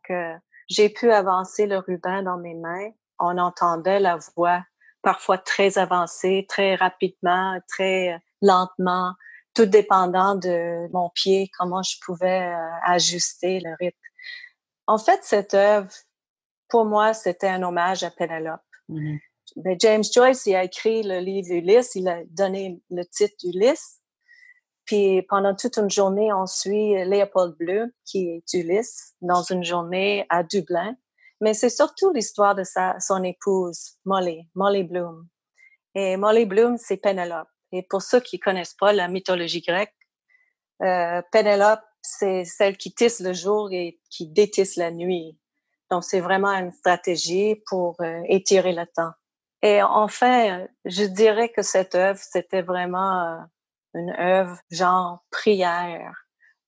j'ai 0.68 0.90
pu 0.90 1.12
avancer 1.12 1.68
le 1.68 1.78
ruban 1.78 2.24
dans 2.24 2.38
mes 2.38 2.56
mains. 2.56 2.90
On 3.20 3.38
entendait 3.38 4.00
la 4.00 4.18
voix 4.36 4.64
parfois 5.04 5.38
très 5.38 5.78
avancée, 5.78 6.46
très 6.50 6.76
rapidement, 6.76 7.60
très 7.70 8.20
lentement, 8.42 9.14
tout 9.54 9.66
dépendant 9.66 10.36
de 10.36 10.92
mon 10.92 11.10
pied, 11.10 11.50
comment 11.58 11.82
je 11.82 11.96
pouvais 12.04 12.54
euh, 12.54 12.70
ajuster 12.84 13.60
le 13.60 13.76
rythme. 13.80 13.98
En 14.86 14.98
fait, 14.98 15.20
cette 15.24 15.54
œuvre, 15.54 15.90
pour 16.70 16.86
moi, 16.86 17.14
c'était 17.14 17.48
un 17.48 17.64
hommage 17.64 18.04
à 18.04 18.12
Penelope. 18.12 18.60
Mm-hmm. 18.90 19.20
Ben, 19.56 19.78
James 19.80 20.04
Joyce, 20.14 20.46
il 20.46 20.56
a 20.56 20.64
écrit 20.64 21.04
le 21.04 21.20
livre 21.20 21.52
Ulysse, 21.54 21.96
il 21.96 22.08
a 22.08 22.24
donné 22.26 22.82
le 22.90 23.04
titre 23.04 23.36
Ulysse. 23.44 24.02
Puis 24.88 25.22
pendant 25.24 25.54
toute 25.54 25.78
une 25.78 25.90
journée, 25.90 26.32
on 26.34 26.48
suit 26.48 26.96
Léopold 27.06 27.56
Bleu, 27.58 27.94
qui 28.06 28.30
est 28.30 28.54
Ulysse, 28.54 29.14
dans 29.22 29.44
une 29.44 29.64
journée 29.64 30.26
à 30.30 30.44
Dublin. 30.44 30.96
Mais 31.42 31.54
c'est 31.54 31.70
surtout 31.70 32.12
l'histoire 32.12 32.56
de 32.56 32.64
sa, 32.64 33.00
son 33.00 33.22
épouse, 33.24 33.98
Molly, 34.06 34.50
Molly 34.56 34.84
Bloom. 34.84 35.28
Et 35.94 36.16
Molly 36.16 36.46
Bloom, 36.46 36.78
c'est 36.78 36.98
Pénélope. 36.98 37.50
Et 37.74 37.84
pour 37.84 38.02
ceux 38.02 38.22
qui 38.22 38.40
connaissent 38.40 38.76
pas 38.76 38.94
la 38.94 39.10
mythologie 39.10 39.62
grecque, 39.62 39.94
euh, 40.82 41.22
Pénélope, 41.32 41.84
c'est 42.02 42.46
celle 42.46 42.78
qui 42.78 42.94
tisse 42.94 43.20
le 43.20 43.34
jour 43.34 43.70
et 43.72 44.00
qui 44.10 44.28
détisse 44.28 44.78
la 44.78 44.90
nuit. 44.90 45.38
Donc, 45.92 46.06
c'est 46.06 46.22
vraiment 46.22 46.52
une 46.52 46.72
stratégie 46.72 47.62
pour 47.68 47.98
euh, 48.02 48.22
étirer 48.30 48.74
le 48.74 48.86
temps. 48.86 49.12
Et 49.62 49.84
enfin, 49.84 50.66
je 50.86 51.04
dirais 51.04 51.50
que 51.50 51.62
cette 51.62 51.96
œuvre, 51.96 52.20
c'était 52.22 52.62
vraiment 52.62 53.24
euh, 53.24 53.38
une 53.98 54.12
œuvre 54.12 54.58
genre 54.72 55.24
prière 55.32 56.14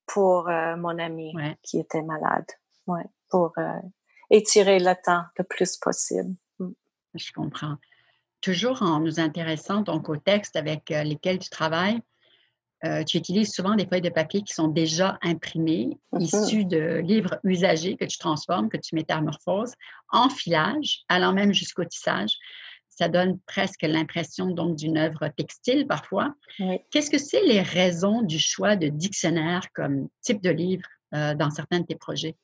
pour 0.05 0.49
euh, 0.49 0.75
mon 0.75 0.97
ami 0.99 1.33
qui 1.63 1.79
était 1.79 2.01
malade. 2.01 2.47
Ouais, 2.87 3.05
pour 3.29 3.53
étirer 4.29 4.79
le 4.79 4.93
temps 5.03 5.23
le 5.37 5.43
plus 5.43 5.77
possible. 5.77 6.35
Mm. 6.59 6.69
Je 7.15 7.31
comprends. 7.33 7.77
Toujours 8.41 8.81
en 8.81 8.99
nous 8.99 9.19
intéressant 9.19 9.81
donc 9.81 10.09
aux 10.09 10.17
textes 10.17 10.55
avec 10.55 10.91
euh, 10.91 11.03
lesquels 11.03 11.39
tu 11.39 11.49
travailles, 11.49 11.99
euh, 12.85 13.03
tu 13.03 13.17
utilises 13.17 13.51
souvent 13.51 13.75
des 13.75 13.85
feuilles 13.85 14.01
de 14.01 14.09
papier 14.09 14.41
qui 14.41 14.53
sont 14.53 14.69
déjà 14.69 15.17
imprimées, 15.21 15.97
mm-hmm. 16.13 16.21
issues 16.21 16.65
de 16.65 16.99
livres 16.99 17.37
usagés 17.43 17.97
que 17.97 18.05
tu 18.05 18.17
transformes, 18.17 18.69
que 18.69 18.77
tu 18.77 18.95
métamorphoses 18.95 19.73
en 20.11 20.29
filage, 20.29 21.03
allant 21.09 21.33
même 21.33 21.53
jusqu'au 21.53 21.83
tissage. 21.83 22.37
Ça 22.99 23.07
donne 23.07 23.39
presque 23.47 23.83
l'impression 23.83 24.47
donc 24.47 24.75
d'une 24.75 24.97
œuvre 24.97 25.29
textile 25.29 25.87
parfois. 25.87 26.33
Qu'est-ce 26.91 27.09
que 27.09 27.17
c'est 27.17 27.43
les 27.43 27.61
raisons 27.61 28.23
du 28.23 28.37
choix 28.37 28.75
de 28.75 28.89
dictionnaire 28.89 29.67
comme 29.73 30.09
type 30.21 30.43
de 30.43 30.49
livre 30.49 30.83
euh, 31.15 31.33
dans 31.33 31.49
certains 31.49 31.79
de 31.79 31.85
tes 31.85 31.95
projets? 31.95 32.35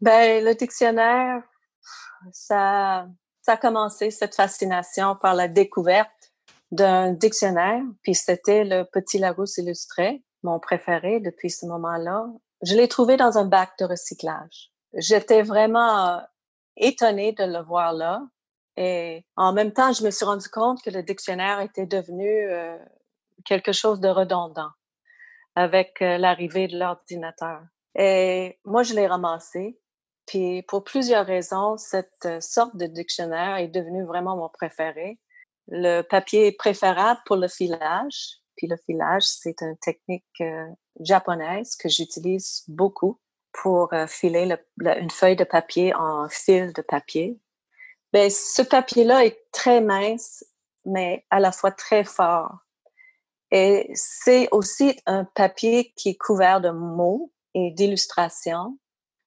Ben, 0.00 0.44
le 0.44 0.56
dictionnaire, 0.56 1.44
ça, 2.32 3.06
ça 3.42 3.52
a 3.52 3.56
commencé, 3.56 4.10
cette 4.10 4.34
fascination, 4.34 5.14
par 5.14 5.36
la 5.36 5.46
découverte 5.46 6.32
d'un 6.72 7.12
dictionnaire. 7.12 7.84
Puis 8.02 8.16
c'était 8.16 8.64
le 8.64 8.82
Petit 8.82 9.20
Larousse 9.20 9.58
illustré, 9.58 10.24
mon 10.42 10.58
préféré 10.58 11.20
depuis 11.20 11.50
ce 11.50 11.64
moment-là. 11.66 12.26
Je 12.62 12.74
l'ai 12.74 12.88
trouvé 12.88 13.16
dans 13.16 13.38
un 13.38 13.44
bac 13.44 13.70
de 13.78 13.84
recyclage. 13.84 14.72
J'étais 14.94 15.42
vraiment 15.42 16.08
euh, 16.08 16.20
étonnée 16.76 17.30
de 17.30 17.44
le 17.44 17.62
voir 17.62 17.92
là. 17.92 18.20
Et 18.76 19.24
en 19.36 19.52
même 19.52 19.72
temps, 19.72 19.92
je 19.92 20.04
me 20.04 20.10
suis 20.10 20.24
rendu 20.24 20.48
compte 20.48 20.82
que 20.82 20.90
le 20.90 21.02
dictionnaire 21.02 21.60
était 21.60 21.86
devenu 21.86 22.50
euh, 22.50 22.76
quelque 23.44 23.72
chose 23.72 24.00
de 24.00 24.08
redondant 24.08 24.70
avec 25.54 26.00
euh, 26.02 26.18
l'arrivée 26.18 26.68
de 26.68 26.78
l'ordinateur. 26.78 27.60
Et 27.94 28.58
moi, 28.64 28.82
je 28.82 28.94
l'ai 28.94 29.06
ramassé 29.06 29.78
puis 30.26 30.62
pour 30.68 30.84
plusieurs 30.84 31.26
raisons, 31.26 31.76
cette 31.76 32.24
euh, 32.24 32.40
sorte 32.40 32.76
de 32.76 32.86
dictionnaire 32.86 33.56
est 33.56 33.66
devenu 33.66 34.04
vraiment 34.04 34.36
mon 34.36 34.48
préféré. 34.48 35.18
Le 35.66 36.02
papier 36.02 36.46
est 36.46 36.56
préférable 36.56 37.20
pour 37.26 37.34
le 37.34 37.48
filage. 37.48 38.36
Puis 38.56 38.68
le 38.68 38.76
filage, 38.76 39.24
c'est 39.24 39.60
une 39.60 39.76
technique 39.78 40.42
japonaise 41.00 41.74
que 41.74 41.88
j'utilise 41.88 42.62
beaucoup 42.68 43.18
pour 43.52 43.90
filer 44.06 44.54
une 44.78 45.10
feuille 45.10 45.36
de 45.36 45.44
papier 45.44 45.94
en 45.94 46.28
fil 46.28 46.72
de 46.74 46.82
papier. 46.82 47.40
Ben, 48.12 48.30
ce 48.30 48.62
papier-là 48.62 49.24
est 49.24 49.40
très 49.52 49.80
mince, 49.80 50.44
mais 50.84 51.24
à 51.30 51.40
la 51.40 51.52
fois 51.52 51.70
très 51.70 52.04
fort. 52.04 52.58
Et 53.50 53.90
c'est 53.94 54.48
aussi 54.52 54.96
un 55.06 55.24
papier 55.24 55.92
qui 55.96 56.10
est 56.10 56.16
couvert 56.16 56.60
de 56.60 56.70
mots 56.70 57.32
et 57.54 57.70
d'illustrations. 57.72 58.78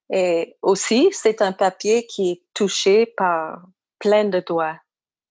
Et 0.09 0.57
aussi, 0.61 1.09
c'est 1.11 1.41
un 1.41 1.51
papier 1.51 2.05
qui 2.05 2.31
est 2.31 2.43
touché 2.53 3.07
par 3.17 3.65
plein 3.99 4.25
de 4.25 4.39
doigts. 4.39 4.79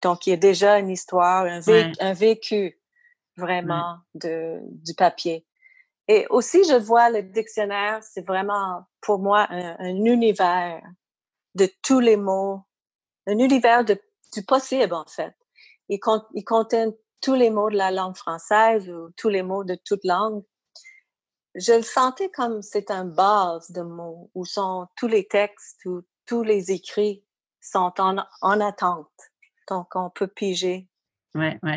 Donc, 0.02 0.26
il 0.26 0.30
y 0.30 0.32
a 0.32 0.36
déjà 0.36 0.78
une 0.78 0.90
histoire, 0.90 1.46
un, 1.46 2.12
vécu 2.12 2.78
vraiment 3.36 3.98
de, 4.14 4.58
du 4.62 4.94
papier. 4.94 5.46
Et 6.08 6.26
aussi, 6.30 6.64
je 6.64 6.74
vois 6.74 7.10
le 7.10 7.22
dictionnaire, 7.22 8.02
c'est 8.02 8.26
vraiment 8.26 8.84
pour 9.00 9.20
moi 9.20 9.46
un, 9.50 10.04
univers 10.04 10.82
de 11.54 11.68
tous 11.82 12.00
les 12.00 12.16
mots, 12.16 12.62
un 13.26 13.38
univers 13.38 13.84
de, 13.84 14.00
du 14.34 14.42
possible 14.42 14.94
en 14.94 15.06
fait. 15.06 15.34
Il, 15.88 16.00
contient 16.00 16.92
tous 17.20 17.34
les 17.34 17.50
mots 17.50 17.70
de 17.70 17.76
la 17.76 17.90
langue 17.90 18.16
française 18.16 18.88
ou 18.88 19.10
tous 19.16 19.28
les 19.28 19.42
mots 19.42 19.64
de 19.64 19.76
toute 19.84 20.04
langue 20.04 20.42
je 21.54 21.72
le 21.72 21.82
sentais 21.82 22.30
comme 22.30 22.62
c'est 22.62 22.90
un 22.90 23.04
base 23.04 23.70
de 23.70 23.82
mots 23.82 24.30
où 24.34 24.44
sont 24.44 24.88
tous 24.96 25.08
les 25.08 25.26
textes, 25.26 25.84
où 25.84 26.02
tous 26.26 26.42
les 26.42 26.70
écrits 26.70 27.24
sont 27.60 27.92
en, 27.98 28.16
en 28.40 28.60
attente. 28.60 29.10
Donc, 29.68 29.88
on 29.94 30.10
peut 30.10 30.28
piger. 30.28 30.88
Oui, 31.34 31.48
oui. 31.62 31.72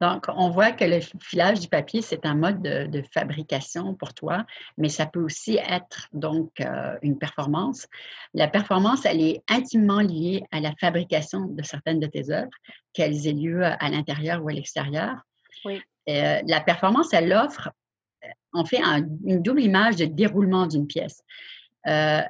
Donc, 0.00 0.26
on 0.28 0.50
voit 0.50 0.70
que 0.70 0.84
le 0.84 1.00
filage 1.20 1.60
du 1.60 1.68
papier, 1.68 2.00
c'est 2.00 2.24
un 2.26 2.34
mode 2.34 2.62
de, 2.62 3.02
fabrication 3.12 3.94
pour 3.94 4.14
toi, 4.14 4.46
mais 4.78 4.88
ça 4.88 5.06
peut 5.06 5.20
aussi 5.20 5.56
être 5.56 6.08
donc 6.12 6.60
euh, 6.60 6.96
une 7.02 7.18
performance. 7.18 7.88
La 8.34 8.46
performance, 8.46 9.04
elle 9.04 9.20
est 9.20 9.42
intimement 9.48 10.00
liée 10.00 10.44
à 10.52 10.60
la 10.60 10.72
fabrication 10.78 11.46
de 11.46 11.62
certaines 11.62 11.98
de 11.98 12.06
tes 12.06 12.30
œuvres, 12.30 12.50
qu'elles 12.92 13.26
aient 13.26 13.32
lieu 13.32 13.64
à 13.64 13.88
l'intérieur 13.90 14.44
ou 14.44 14.48
à 14.48 14.52
l'extérieur. 14.52 15.16
Oui. 15.64 15.82
Euh, 16.08 16.40
la 16.46 16.60
performance, 16.60 17.12
elle 17.12 17.32
offre 17.32 17.70
on 18.52 18.64
fait 18.64 18.80
une 19.24 19.42
double 19.42 19.62
image 19.62 19.96
de 19.96 20.06
déroulement 20.06 20.66
d'une 20.66 20.86
pièce. 20.86 21.22
Euh, 21.86 22.22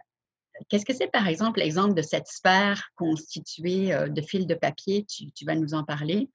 qu'est-ce 0.69 0.85
que 0.85 0.95
c'est, 0.95 1.11
par 1.11 1.27
exemple, 1.27 1.61
l'exemple 1.61 1.95
de 1.95 2.03
cette 2.03 2.27
sphère 2.27 2.91
constituée 2.97 3.93
euh, 3.93 4.09
de 4.09 4.21
fils 4.21 4.47
de 4.47 4.55
papier? 4.55 5.05
Tu, 5.05 5.45
vas 5.45 5.55
nous 5.55 5.75
en 5.75 5.85
parler. 5.85 6.29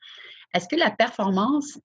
Est-ce 0.53 0.67
que 0.67 0.75
la 0.75 0.91
performance, 0.91 1.79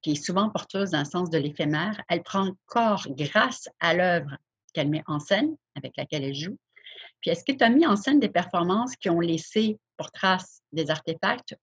qui 0.00 0.12
est 0.12 0.24
souvent 0.24 0.50
porteuse 0.50 0.90
d'un 0.90 1.04
sens 1.04 1.30
de 1.30 1.38
l'éphémère, 1.38 2.00
elle 2.08 2.22
prend 2.22 2.50
corps 2.66 3.06
grâce 3.10 3.68
à 3.80 3.94
l'œuvre 3.94 4.36
qu'elle 4.72 4.88
met 4.88 5.02
en 5.06 5.20
scène, 5.20 5.56
avec 5.76 5.96
laquelle 5.96 6.24
elle 6.24 6.34
joue? 6.34 6.56
Puis 7.20 7.30
est-ce 7.30 7.44
que 7.44 7.56
tu 7.56 7.64
as 7.64 7.70
mis 7.70 7.86
en 7.86 7.96
scène 7.96 8.20
des 8.20 8.28
performances 8.28 8.96
qui 8.96 9.10
ont 9.10 9.20
laissé 9.20 9.78
pour 9.96 10.10
trace 10.10 10.62
des 10.72 10.90
artefacts 10.90 11.56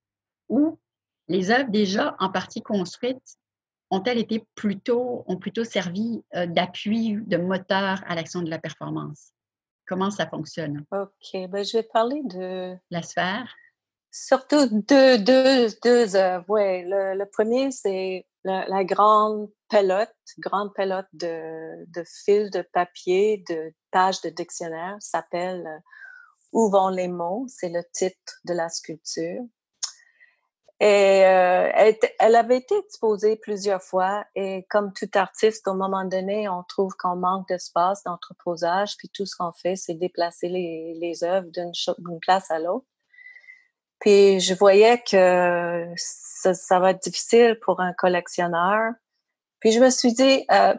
ou 0.48 0.80
les 1.28 1.52
œuvres 1.52 1.70
déjà 1.70 2.16
en 2.20 2.30
partie 2.30 2.62
construites 2.62 3.38
ont-elles 3.92 4.20
été 4.20 4.44
plutôt, 4.56 5.24
ont 5.28 5.38
plutôt 5.38 5.64
servi 5.64 6.24
euh, 6.36 6.46
d'appui, 6.46 7.18
de 7.26 7.38
moteur 7.38 8.02
à 8.08 8.16
l'action 8.16 8.42
de 8.42 8.50
la 8.50 8.60
performance? 8.60 9.32
Comment 9.90 10.12
ça 10.12 10.28
fonctionne? 10.28 10.86
OK, 10.92 11.50
ben, 11.50 11.66
je 11.66 11.78
vais 11.78 11.84
parler 11.84 12.22
de... 12.24 12.78
La 12.92 13.02
sphère? 13.02 13.56
Surtout 14.12 14.68
deux, 14.88 15.18
deux, 15.18 15.68
deux 15.84 16.16
œuvres, 16.16 16.46
oui. 16.48 16.84
Le, 16.86 17.26
premier, 17.26 17.72
c'est 17.72 18.28
la, 18.44 18.84
grande 18.84 19.50
pelote, 19.68 20.14
grande 20.38 20.72
pelote 20.76 21.08
de, 21.14 21.86
de 21.88 22.04
fils 22.24 22.52
de 22.52 22.62
papier, 22.72 23.44
de 23.50 23.74
pages 23.90 24.22
de 24.22 24.30
dictionnaire, 24.30 24.96
s'appelle 25.00 25.66
euh, 25.66 25.80
Où 26.54 26.70
vont 26.70 26.90
les 26.90 27.08
mots? 27.08 27.48
C'est 27.48 27.70
le 27.70 27.82
titre 27.92 28.36
de 28.46 28.54
la 28.54 28.70
sculpture. 28.70 29.42
Et 30.82 31.26
euh, 31.26 31.94
elle, 32.20 32.36
avait 32.36 32.58
été 32.58 32.78
exposée 32.78 33.36
plusieurs 33.36 33.82
fois 33.82 34.26
et 34.36 34.66
comme 34.70 34.94
tout 34.94 35.10
artiste, 35.14 35.68
au 35.68 35.74
moment 35.74 36.06
donné, 36.06 36.48
on 36.48 36.64
trouve 36.64 36.94
qu'on 36.98 37.18
manque 37.18 37.50
d'espace, 37.50 38.04
d'entreposage, 38.04 38.96
puis 38.98 39.10
tout 39.10 39.26
ce 39.26 39.36
qu'on 39.36 39.52
fait, 39.52 39.76
c'est 39.76 39.96
déplacer 39.96 40.48
les, 40.48 40.94
les 41.02 41.24
œuvres 41.26 41.50
d'une 41.50 42.20
place 42.22 42.50
à 42.50 42.60
l'autre. 42.60 42.86
Puis 44.00 44.40
je 44.40 44.54
voyais 44.54 45.02
que 45.04 45.86
ça, 45.98 46.54
ça, 46.54 46.80
va 46.80 46.92
être 46.92 47.04
difficile 47.04 47.60
pour 47.62 47.82
un 47.82 47.92
collectionneur. 47.94 48.94
Puis 49.60 49.72
je 49.74 49.80
me 49.82 49.90
suis 49.90 50.14
dit, 50.14 50.46
euh, 50.52 50.74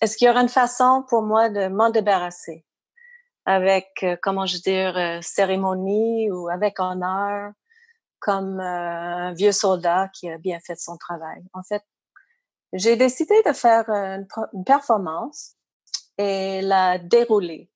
est-ce 0.00 0.16
qu'il 0.16 0.26
y 0.26 0.30
aura 0.30 0.40
une 0.40 0.48
façon 0.48 1.04
pour 1.08 1.22
moi 1.22 1.50
de 1.50 1.68
m'en 1.68 1.90
débarrasser 1.90 2.64
avec, 3.44 3.88
euh, 4.02 4.16
comment 4.22 4.46
je 4.46 4.58
dire, 4.58 4.96
euh, 4.96 5.18
cérémonie 5.20 6.30
ou 6.30 6.48
avec 6.48 6.80
honneur? 6.80 7.52
Comme 8.22 8.60
euh, 8.60 8.64
un 8.64 9.34
vieux 9.34 9.52
soldat 9.52 10.08
qui 10.14 10.30
a 10.30 10.38
bien 10.38 10.60
fait 10.60 10.76
son 10.76 10.96
travail. 10.96 11.42
En 11.52 11.62
fait, 11.62 11.82
j'ai 12.72 12.96
décidé 12.96 13.34
de 13.44 13.52
faire 13.52 13.90
une, 13.90 14.26
performance 14.64 15.56
et 16.16 16.62
la 16.62 16.98
dérouler 16.98 17.70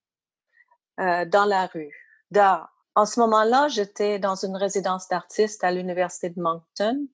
euh, 1.01 1.27
dans 1.27 1.45
la 1.45 1.67
rue, 1.67 1.91
dehors. 2.31 2.69
En 2.95 3.05
ce 3.05 3.21
moment-là, 3.21 3.69
j'étais 3.69 4.19
dans 4.19 4.37
une 4.37 4.57
résidence 4.57 5.09
d'artistes 5.09 5.65
à 5.65 5.73
l'Université 5.73 6.31
de 6.31 6.41
Moncton, 6.41 7.07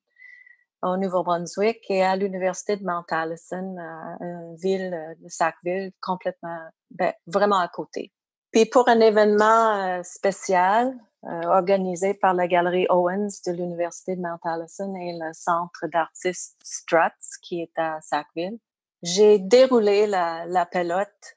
au 0.83 0.97
Nouveau-Brunswick, 0.97 1.79
et 1.89 2.05
à 2.05 2.15
l'Université 2.17 2.77
de 2.77 2.85
Mount 2.85 3.07
Allison, 3.11 3.77
une 4.21 4.57
ville 4.57 4.93
euh, 4.93 5.15
de 5.21 5.29
Sackville, 5.29 5.93
complètement, 6.03 6.69
ben, 6.91 7.15
vraiment 7.27 7.59
à 7.59 7.69
côté. 7.69 8.13
Puis 8.53 8.67
pour 8.67 8.89
un 8.91 9.01
événement 9.01 10.03
spécial, 10.05 10.89
euh, 10.89 11.12
organisé 11.25 12.15
par 12.15 12.35
la 12.35 12.49
Galerie 12.49 12.87
Owens 12.91 13.43
de 13.47 13.53
l'Université 13.53 14.17
de 14.17 14.21
Mount 14.21 14.41
Allison 14.43 14.95
et 14.97 15.13
le 15.21 15.33
Centre 15.33 15.87
d'artistes 15.87 16.61
Struts 16.65 17.39
qui 17.43 17.61
est 17.61 17.79
à 17.79 18.01
Sackville. 18.01 18.59
J'ai 19.03 19.39
déroulé 19.39 20.07
la, 20.07 20.47
la, 20.47 20.67
pelote 20.67 21.37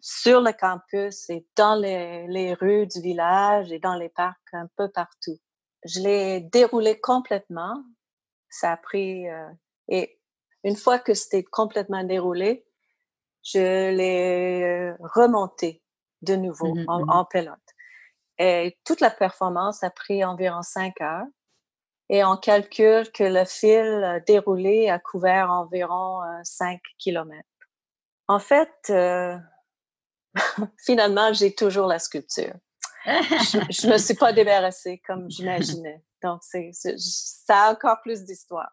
sur 0.00 0.40
le 0.40 0.52
campus 0.52 1.28
et 1.28 1.46
dans 1.56 1.74
les, 1.74 2.26
les, 2.28 2.54
rues 2.54 2.86
du 2.86 3.00
village 3.00 3.72
et 3.72 3.78
dans 3.78 3.96
les 3.96 4.08
parcs 4.08 4.38
un 4.52 4.68
peu 4.76 4.88
partout. 4.88 5.38
Je 5.84 6.00
l'ai 6.00 6.40
déroulé 6.40 7.00
complètement. 7.00 7.84
Ça 8.48 8.72
a 8.72 8.76
pris... 8.76 9.28
Euh, 9.28 9.48
et 9.88 10.20
une 10.62 10.76
fois 10.76 10.98
que 10.98 11.14
c'était 11.14 11.42
complètement 11.42 12.04
déroulé, 12.04 12.64
je 13.42 13.90
l'ai 13.90 14.62
euh, 14.62 14.94
remonté 15.00 15.82
de 16.22 16.36
nouveau 16.36 16.74
mmh 16.74 16.84
en, 16.86 17.00
mmh 17.00 17.10
en 17.10 17.24
pelote. 17.24 17.58
Et 18.42 18.78
toute 18.86 19.02
la 19.02 19.10
performance 19.10 19.84
a 19.84 19.90
pris 19.90 20.24
environ 20.24 20.62
cinq 20.62 20.98
heures. 21.02 21.26
Et 22.08 22.24
on 22.24 22.38
calcule 22.38 23.12
que 23.12 23.22
le 23.22 23.44
fil 23.44 24.24
déroulé 24.26 24.88
a 24.88 24.98
couvert 24.98 25.50
environ 25.50 26.22
5 26.42 26.74
euh, 26.74 26.78
kilomètres. 26.98 27.46
En 28.28 28.38
fait, 28.38 28.72
euh, 28.88 29.36
finalement, 30.84 31.34
j'ai 31.34 31.54
toujours 31.54 31.86
la 31.86 31.98
sculpture. 31.98 32.54
je 33.04 33.86
ne 33.86 33.92
me 33.92 33.98
suis 33.98 34.14
pas 34.14 34.32
débarrassée 34.32 35.02
comme 35.06 35.30
j'imaginais. 35.30 36.02
Donc, 36.22 36.40
c'est, 36.42 36.72
ça 36.72 37.66
a 37.66 37.72
encore 37.72 38.00
plus 38.02 38.24
d'histoire. 38.24 38.72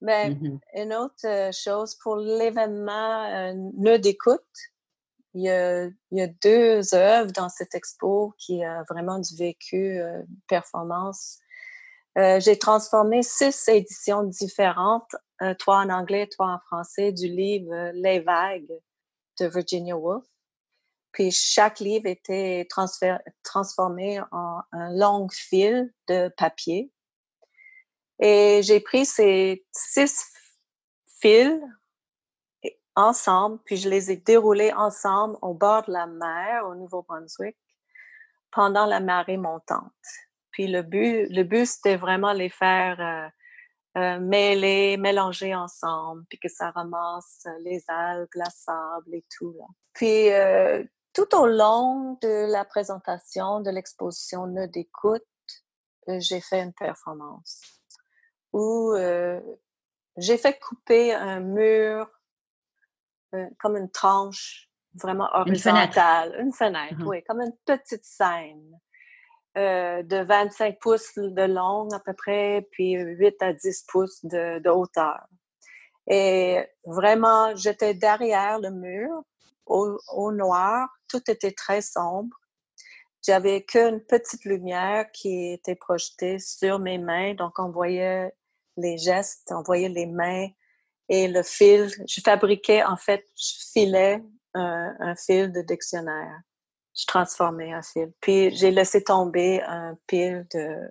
Mais 0.00 0.30
mmh 0.30 0.60
une 0.74 0.94
autre 0.94 1.26
euh, 1.26 1.50
chose, 1.52 1.96
pour 1.96 2.16
l'événement 2.16 3.52
Nœud 3.74 3.98
d'écoute, 3.98 4.40
il 5.36 5.42
y, 6.12 6.20
a, 6.22 6.26
deux 6.42 6.94
œuvres 6.94 7.30
dans 7.32 7.50
cette 7.50 7.74
expo 7.74 8.34
qui 8.38 8.64
a 8.64 8.84
vraiment 8.88 9.18
du 9.18 9.36
vécu, 9.36 9.98
euh, 9.98 10.22
performance. 10.48 11.38
Euh, 12.16 12.40
j'ai 12.40 12.58
transformé 12.58 13.22
six 13.22 13.68
éditions 13.68 14.22
différentes, 14.22 15.14
euh, 15.42 15.52
trois 15.52 15.76
en 15.80 15.90
anglais, 15.90 16.26
trois 16.26 16.48
en 16.48 16.58
français, 16.60 17.12
du 17.12 17.28
livre 17.28 17.90
Les 17.92 18.20
vagues 18.20 18.80
de 19.38 19.46
Virginia 19.46 19.94
Woolf. 19.94 20.24
Puis 21.12 21.30
chaque 21.30 21.80
livre 21.80 22.06
était 22.06 22.66
transformé 23.42 24.20
en 24.32 24.60
un 24.72 24.90
long 24.96 25.28
fil 25.30 25.92
de 26.08 26.32
papier. 26.38 26.90
Et 28.20 28.62
j'ai 28.62 28.80
pris 28.80 29.04
ces 29.04 29.66
six 29.72 30.24
fils 31.20 31.60
ensemble, 32.96 33.58
puis 33.64 33.76
je 33.76 33.88
les 33.88 34.10
ai 34.10 34.16
déroulés 34.16 34.72
ensemble 34.72 35.36
au 35.42 35.54
bord 35.54 35.84
de 35.84 35.92
la 35.92 36.06
mer 36.06 36.66
au 36.66 36.74
Nouveau-Brunswick 36.74 37.56
pendant 38.50 38.86
la 38.86 39.00
marée 39.00 39.36
montante. 39.36 39.92
Puis 40.50 40.66
le 40.66 40.82
but, 40.82 41.28
le 41.28 41.42
but 41.42 41.66
c'était 41.66 41.96
vraiment 41.96 42.32
les 42.32 42.48
faire 42.48 42.98
euh, 43.00 44.00
euh, 44.00 44.18
mêler, 44.18 44.96
mélanger 44.96 45.54
ensemble, 45.54 46.24
puis 46.30 46.38
que 46.38 46.48
ça 46.48 46.70
ramasse 46.70 47.46
les 47.60 47.84
algues, 47.88 48.34
la 48.34 48.48
sable 48.48 49.14
et 49.14 49.24
tout. 49.36 49.54
Puis 49.92 50.32
euh, 50.32 50.82
tout 51.12 51.34
au 51.34 51.46
long 51.46 52.18
de 52.22 52.50
la 52.50 52.64
présentation 52.64 53.60
de 53.60 53.70
l'exposition 53.70 54.46
Nœud 54.46 54.68
d'écoute, 54.68 55.22
j'ai 56.06 56.40
fait 56.40 56.62
une 56.62 56.72
performance 56.72 57.60
où 58.52 58.94
j'ai 60.16 60.38
fait 60.38 60.58
couper 60.58 61.12
un 61.12 61.40
mur 61.40 62.08
comme 63.58 63.76
une 63.76 63.90
tranche 63.90 64.68
vraiment 64.94 65.28
horizontale. 65.32 66.36
Une 66.40 66.52
fenêtre, 66.52 66.94
uh-huh. 67.00 67.06
oui, 67.06 67.22
comme 67.24 67.40
une 67.40 67.56
petite 67.64 68.04
scène. 68.04 68.78
Euh, 69.56 70.02
de 70.02 70.18
25 70.18 70.78
pouces 70.78 71.14
de 71.16 71.42
long 71.44 71.88
à 71.94 72.00
peu 72.00 72.12
près, 72.12 72.68
puis 72.72 72.92
8 72.92 73.36
à 73.40 73.54
10 73.54 73.86
pouces 73.88 74.22
de, 74.22 74.68
hauteur. 74.68 75.24
Et 76.06 76.62
vraiment, 76.84 77.56
j'étais 77.56 77.94
derrière 77.94 78.58
le 78.60 78.70
mur, 78.70 79.22
au, 79.64 79.96
au, 80.12 80.30
noir, 80.30 80.90
tout 81.08 81.22
était 81.30 81.52
très 81.52 81.80
sombre. 81.80 82.36
J'avais 83.26 83.64
qu'une 83.64 84.00
petite 84.02 84.44
lumière 84.44 85.10
qui 85.10 85.54
était 85.54 85.74
projetée 85.74 86.38
sur 86.38 86.78
mes 86.78 86.98
mains, 86.98 87.32
donc 87.32 87.58
on 87.58 87.70
voyait 87.70 88.30
les 88.76 88.98
gestes, 88.98 89.50
on 89.52 89.62
voyait 89.62 89.88
les 89.88 90.06
mains 90.06 90.48
et 91.08 91.28
le 91.28 91.42
fil, 91.42 91.88
je 92.08 92.20
fabriquais, 92.20 92.82
en 92.84 92.96
fait, 92.96 93.24
je 93.36 93.70
filais 93.72 94.22
un, 94.54 95.14
fil 95.16 95.52
de 95.52 95.60
dictionnaire. 95.62 96.40
Je 96.96 97.04
transformais 97.06 97.72
un 97.72 97.82
fil. 97.82 98.10
Puis 98.20 98.54
j'ai 98.56 98.70
laissé 98.70 99.04
tomber 99.04 99.62
un 99.62 99.96
pile 100.06 100.46
de, 100.54 100.90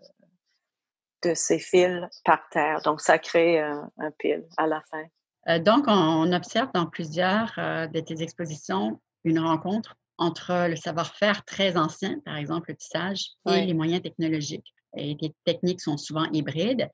de 1.24 1.34
ces 1.34 1.58
fils 1.58 2.06
par 2.24 2.48
terre. 2.50 2.82
Donc 2.84 3.02
ça 3.02 3.18
crée 3.18 3.60
un, 3.60 3.90
un 3.98 4.12
pile 4.12 4.46
à 4.58 4.68
la 4.68 4.82
fin. 4.90 5.06
Euh, 5.48 5.60
donc, 5.60 5.86
on, 5.88 6.32
observe 6.34 6.70
dans 6.74 6.86
plusieurs 6.86 7.54
euh, 7.58 7.88
de 7.88 8.00
tes 8.00 8.22
expositions 8.22 9.00
une 9.24 9.40
rencontre 9.40 9.96
entre 10.18 10.70
le 10.70 10.76
savoir-faire 10.76 11.44
très 11.44 11.78
ancien, 11.78 12.20
par 12.24 12.38
exemple 12.38 12.70
le 12.70 12.78
tissage, 12.78 13.32
et 13.50 13.66
les 13.66 13.74
moyens 13.74 14.02
technologiques. 14.02 14.74
Et 14.96 15.18
les 15.20 15.34
techniques 15.44 15.82
sont 15.82 15.98
souvent 15.98 16.26
hybrides. 16.32 16.90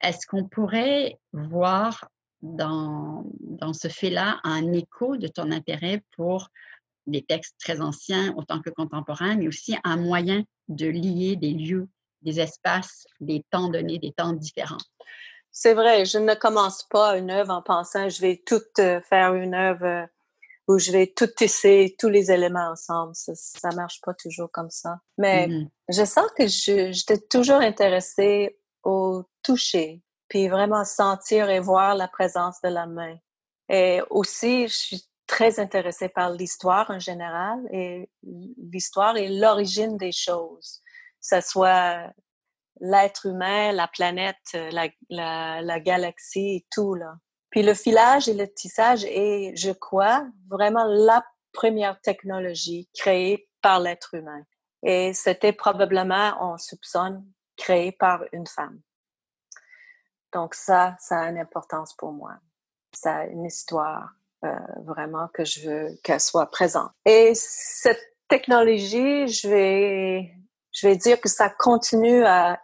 Est-ce 0.00 0.26
qu'on 0.26 0.48
pourrait 0.48 1.18
voir 1.32 2.08
dans, 2.42 3.24
dans 3.40 3.72
ce 3.72 3.88
fait-là 3.88 4.40
un 4.44 4.72
écho 4.72 5.16
de 5.16 5.28
ton 5.28 5.50
intérêt 5.50 6.02
pour 6.16 6.48
des 7.06 7.22
textes 7.22 7.56
très 7.58 7.80
anciens 7.80 8.34
autant 8.36 8.60
que 8.60 8.70
contemporains, 8.70 9.36
mais 9.36 9.48
aussi 9.48 9.76
un 9.84 9.96
moyen 9.96 10.44
de 10.68 10.86
lier 10.86 11.36
des 11.36 11.52
lieux, 11.52 11.88
des 12.22 12.40
espaces, 12.40 13.06
des 13.20 13.44
temps 13.50 13.68
donnés, 13.68 13.98
des 13.98 14.12
temps 14.12 14.32
différents. 14.32 14.78
C'est 15.50 15.74
vrai, 15.74 16.04
je 16.04 16.18
ne 16.18 16.34
commence 16.34 16.84
pas 16.84 17.18
une 17.18 17.30
œuvre 17.30 17.52
en 17.52 17.62
pensant 17.62 18.08
je 18.08 18.20
vais 18.20 18.42
tout 18.46 18.62
euh, 18.78 19.00
faire 19.02 19.34
une 19.34 19.54
œuvre 19.54 19.84
euh, 19.84 20.06
où 20.66 20.78
je 20.78 20.92
vais 20.92 21.12
tout 21.14 21.26
tisser 21.26 21.94
tous 21.98 22.08
les 22.08 22.30
éléments 22.30 22.70
ensemble. 22.70 23.12
Ça, 23.14 23.68
ne 23.70 23.76
marche 23.76 24.00
pas 24.00 24.14
toujours 24.14 24.50
comme 24.50 24.70
ça. 24.70 25.00
Mais 25.18 25.48
mm-hmm. 25.48 25.68
je 25.90 26.04
sens 26.04 26.26
que 26.38 26.46
j'étais 26.46 27.18
toujours 27.18 27.60
intéressée 27.60 28.58
au 28.82 29.24
toucher, 29.42 30.00
puis 30.32 30.48
vraiment 30.48 30.82
sentir 30.82 31.50
et 31.50 31.60
voir 31.60 31.94
la 31.94 32.08
présence 32.08 32.58
de 32.62 32.70
la 32.70 32.86
main. 32.86 33.18
Et 33.68 34.00
aussi, 34.08 34.66
je 34.66 34.74
suis 34.74 35.02
très 35.26 35.60
intéressée 35.60 36.08
par 36.08 36.30
l'histoire 36.30 36.88
en 36.88 36.98
général 36.98 37.58
et 37.70 38.08
l'histoire 38.22 39.18
et 39.18 39.28
l'origine 39.28 39.98
des 39.98 40.10
choses, 40.10 40.80
que 41.20 41.36
ce 41.36 41.40
soit 41.42 42.10
l'être 42.80 43.26
humain, 43.26 43.72
la 43.72 43.88
planète, 43.88 44.54
la, 44.54 44.88
la, 45.10 45.60
la, 45.60 45.80
galaxie 45.80 46.64
tout. 46.70 46.94
Là. 46.94 47.12
Puis 47.50 47.62
le 47.62 47.74
filage 47.74 48.26
et 48.26 48.34
le 48.34 48.50
tissage 48.50 49.04
est, 49.04 49.54
je 49.54 49.72
crois, 49.72 50.26
vraiment 50.48 50.84
la 50.86 51.22
première 51.52 52.00
technologie 52.00 52.88
créée 52.98 53.50
par 53.60 53.80
l'être 53.80 54.14
humain. 54.14 54.44
Et 54.82 55.12
c'était 55.12 55.52
probablement, 55.52 56.32
on 56.40 56.56
soupçonne, 56.56 57.22
créé 57.58 57.92
par 57.92 58.22
une 58.32 58.46
femme. 58.46 58.80
Donc 60.32 60.54
ça, 60.54 60.96
ça 60.98 61.20
a 61.20 61.28
une 61.28 61.38
importance 61.38 61.94
pour 61.94 62.12
moi. 62.12 62.34
Ça 62.92 63.16
a 63.16 63.24
une 63.26 63.44
histoire 63.44 64.14
euh, 64.44 64.54
vraiment 64.84 65.28
que 65.32 65.44
je 65.44 65.68
veux 65.68 65.98
qu'elle 66.02 66.20
soit 66.20 66.46
présente. 66.46 66.90
Et 67.04 67.32
cette 67.34 68.16
technologie, 68.28 69.28
je 69.28 69.48
vais, 69.48 70.34
je 70.72 70.86
vais 70.86 70.96
dire 70.96 71.20
que 71.20 71.28
ça 71.28 71.50
continue 71.50 72.24
à 72.24 72.60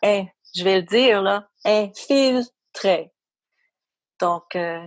je 0.54 0.64
vais 0.64 0.76
le 0.76 0.82
dire, 0.82 1.22
là, 1.22 1.48
infiltrer. 1.64 3.12
Donc, 4.20 4.56
euh, 4.56 4.86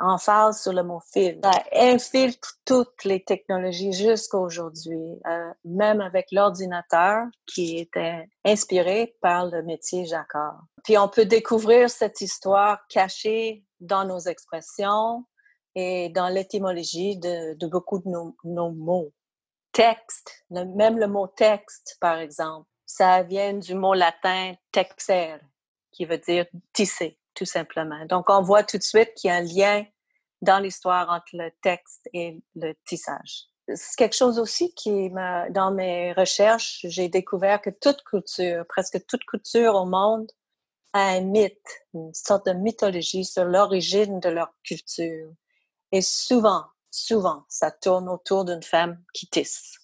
en 0.00 0.18
phase 0.18 0.62
sur 0.62 0.72
le 0.72 0.82
mot 0.82 1.00
fil. 1.12 1.38
Ça 1.42 1.62
infiltre 1.72 2.56
toutes 2.64 3.04
les 3.04 3.22
technologies 3.22 3.92
jusqu'à 3.92 4.38
aujourd'hui, 4.38 5.20
euh, 5.26 5.52
même 5.64 6.00
avec 6.00 6.26
l'ordinateur 6.32 7.26
qui 7.46 7.78
était 7.78 8.28
inspiré 8.44 9.16
par 9.20 9.46
le 9.46 9.62
métier 9.62 10.04
Jacquard. 10.04 10.64
Puis 10.82 10.98
on 10.98 11.08
peut 11.08 11.26
découvrir 11.26 11.88
cette 11.90 12.20
histoire 12.20 12.80
cachée 12.88 13.64
dans 13.78 14.04
nos 14.04 14.18
expressions 14.18 15.24
et 15.76 16.08
dans 16.08 16.28
l'étymologie 16.28 17.18
de, 17.18 17.54
de, 17.54 17.66
beaucoup 17.68 18.00
de 18.00 18.08
nos, 18.08 18.36
nos 18.42 18.70
mots. 18.72 19.12
Texte, 19.72 20.44
même 20.50 20.98
le 20.98 21.06
mot 21.06 21.28
texte, 21.28 21.96
par 22.00 22.18
exemple, 22.18 22.66
ça 22.84 23.22
vient 23.22 23.54
du 23.54 23.76
mot 23.76 23.94
latin 23.94 24.54
texer, 24.72 25.36
qui 25.92 26.04
veut 26.06 26.18
dire 26.18 26.46
tisser 26.72 27.19
tout 27.40 27.46
simplement. 27.46 28.04
Donc, 28.04 28.28
on 28.28 28.42
voit 28.42 28.64
tout 28.64 28.76
de 28.76 28.82
suite 28.82 29.14
qu'il 29.14 29.28
y 29.28 29.32
a 29.32 29.36
un 29.36 29.42
lien 29.42 29.86
dans 30.42 30.58
l'histoire 30.58 31.08
entre 31.08 31.30
le 31.32 31.50
texte 31.62 32.06
et 32.12 32.38
le 32.54 32.74
tissage. 32.86 33.46
C'est 33.74 33.96
quelque 33.96 34.14
chose 34.14 34.38
aussi 34.38 34.74
qui 34.74 35.08
dans 35.08 35.72
mes 35.74 36.12
recherches, 36.12 36.80
j'ai 36.84 37.08
découvert 37.08 37.62
que 37.62 37.70
toute 37.70 38.02
culture, 38.02 38.66
presque 38.68 39.06
toute 39.06 39.24
culture 39.24 39.74
au 39.74 39.86
monde, 39.86 40.30
a 40.92 41.12
un 41.12 41.22
mythe, 41.22 41.86
une 41.94 42.12
sorte 42.12 42.44
de 42.44 42.52
mythologie 42.52 43.24
sur 43.24 43.46
l'origine 43.46 44.20
de 44.20 44.28
leur 44.28 44.52
culture. 44.62 45.32
Et 45.92 46.02
souvent, 46.02 46.64
souvent, 46.90 47.44
ça 47.48 47.70
tourne 47.70 48.10
autour 48.10 48.44
d'une 48.44 48.62
femme 48.62 49.02
qui 49.14 49.28
tisse. 49.28 49.78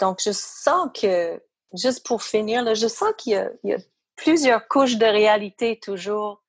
Donc, 0.00 0.22
je 0.24 0.32
sens 0.32 0.88
que, 0.94 1.38
juste 1.74 2.06
pour 2.06 2.22
finir, 2.22 2.74
je 2.74 2.88
sens 2.88 3.12
qu'il 3.18 3.32
y 3.64 3.74
a 3.74 3.78
plusieurs 4.16 4.66
couches 4.68 4.96
de 4.96 5.04
réalité 5.04 5.78
toujours 5.78 6.42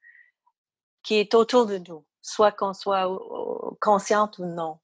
qui 1.08 1.16
est 1.16 1.36
autour 1.36 1.66
de 1.66 1.78
nous, 1.78 2.05
soit 2.22 2.51
qu'on 2.51 2.74
soit 2.74 3.08
consciente 3.80 4.39
ou 4.39 4.45
non. 4.45 4.78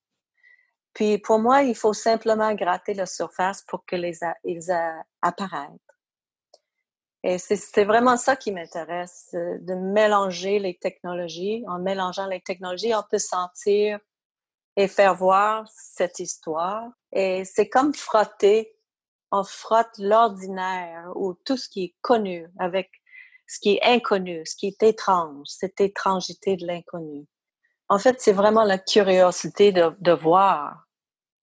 Puis 0.93 1.17
pour 1.17 1.38
moi, 1.38 1.63
il 1.63 1.76
faut 1.76 1.91
simplement 1.91 2.53
gratter 2.53 2.93
la 2.93 3.05
surface 3.05 3.61
pour 3.63 3.84
que 3.86 3.97
les 3.97 4.19
ils 4.45 4.71
apparaissent. 5.21 5.69
Et 7.24 7.38
c'est 7.39 7.84
vraiment 7.84 8.15
ça 8.15 8.38
qui 8.38 8.53
m'intéresse, 8.53 9.32
de 9.34 9.76
mélanger 9.76 10.59
les 10.59 10.78
technologies. 10.78 11.65
En 11.67 11.80
mélangeant 11.80 12.28
les 12.28 12.39
technologies, 12.39 12.95
on 12.95 13.03
peut 13.03 13.19
sentir 13.19 13.99
et 14.78 14.88
faire 14.88 15.15
voir 15.15 15.65
cette 15.67 16.19
histoire. 16.19 16.89
Et 17.11 17.43
c'est 17.43 17.67
comme 17.67 17.93
frotter 17.93 18.74
on 19.36 19.43
frotte 19.43 19.97
l'ordinaire 19.97 21.11
ou 21.15 21.34
tout 21.34 21.57
ce 21.57 21.67
qui 21.67 21.86
est 21.86 21.95
connu 22.01 22.47
avec 22.59 22.91
ce 23.54 23.60
qui 23.60 23.76
est 23.76 23.84
inconnu, 23.84 24.43
ce 24.45 24.56
qui 24.56 24.66
est 24.66 24.82
étrange, 24.82 25.45
cette 25.45 25.80
étrangité 25.80 26.58
de 26.58 26.66
l'inconnu. 26.66 27.28
En 27.88 27.99
fait, 27.99 28.20
c'est 28.20 28.34
vraiment 28.34 28.64
la 28.64 28.80
curiosité 28.80 29.72
de, 29.72 29.95
de 29.99 30.12
voir 30.12 30.88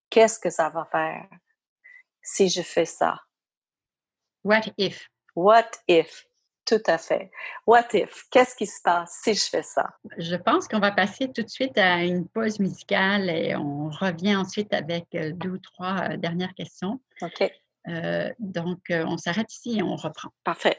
qu'est-ce 0.08 0.40
que 0.40 0.50
ça 0.50 0.70
va 0.70 0.84
faire 0.90 1.28
si 2.20 2.48
je 2.48 2.62
fais 2.62 2.84
ça. 2.84 3.20
What 4.42 4.62
if? 4.76 5.08
What 5.36 5.70
if? 5.86 6.26
Tout 6.64 6.82
à 6.86 6.98
fait. 6.98 7.30
What 7.64 7.86
if? 7.94 8.24
Qu'est-ce 8.32 8.56
qui 8.56 8.66
se 8.66 8.82
passe 8.82 9.20
si 9.22 9.34
je 9.34 9.44
fais 9.44 9.62
ça? 9.62 9.90
Je 10.18 10.34
pense 10.34 10.66
qu'on 10.66 10.80
va 10.80 10.90
passer 10.90 11.30
tout 11.32 11.44
de 11.44 11.48
suite 11.48 11.78
à 11.78 12.02
une 12.02 12.26
pause 12.26 12.58
musicale 12.58 13.30
et 13.30 13.54
on 13.54 13.88
revient 13.88 14.34
ensuite 14.34 14.74
avec 14.74 15.06
euh, 15.14 15.30
deux 15.32 15.50
ou 15.50 15.58
trois 15.58 16.10
euh, 16.10 16.16
dernières 16.16 16.54
questions. 16.54 17.00
OK. 17.22 17.52
Euh, 17.88 18.30
donc, 18.40 18.80
on 18.90 19.16
s'arrête 19.16 19.52
ici 19.52 19.78
et 19.78 19.82
on 19.82 19.94
reprend. 19.94 20.30
Parfait. 20.42 20.76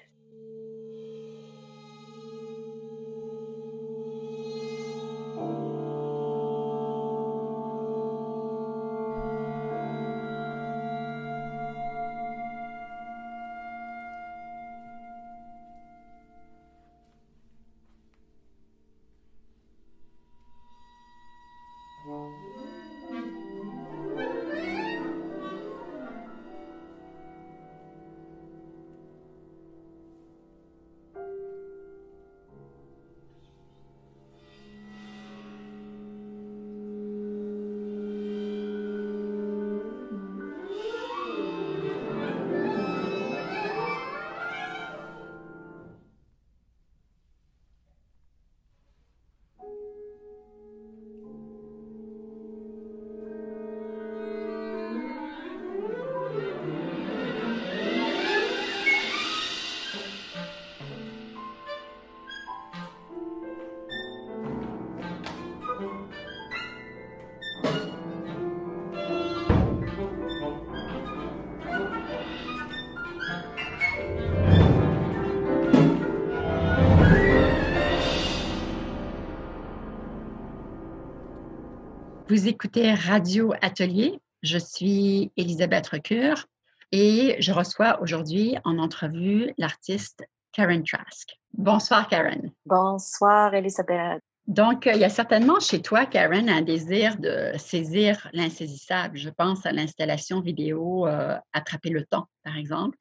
Vous 82.31 82.47
écoutez 82.47 82.93
Radio 82.93 83.51
Atelier. 83.61 84.17
Je 84.41 84.57
suis 84.57 85.33
Elisabeth 85.35 85.85
Recure 85.89 86.45
et 86.93 87.35
je 87.39 87.51
reçois 87.51 88.01
aujourd'hui 88.01 88.55
en 88.63 88.77
entrevue 88.77 89.53
l'artiste 89.57 90.23
Karen 90.53 90.81
Trask. 90.81 91.37
Bonsoir, 91.53 92.07
Karen. 92.07 92.49
Bonsoir, 92.65 93.53
Elisabeth. 93.53 94.21
Donc, 94.47 94.85
il 94.85 94.97
y 94.97 95.03
a 95.03 95.09
certainement 95.09 95.59
chez 95.59 95.81
toi, 95.81 96.05
Karen, 96.05 96.47
un 96.47 96.61
désir 96.61 97.17
de 97.17 97.51
saisir 97.57 98.29
l'insaisissable. 98.31 99.17
Je 99.17 99.29
pense 99.29 99.65
à 99.65 99.73
l'installation 99.73 100.39
vidéo 100.39 101.07
euh, 101.07 101.37
Attraper 101.51 101.89
le 101.89 102.05
temps, 102.05 102.27
par 102.45 102.55
exemple. 102.55 102.97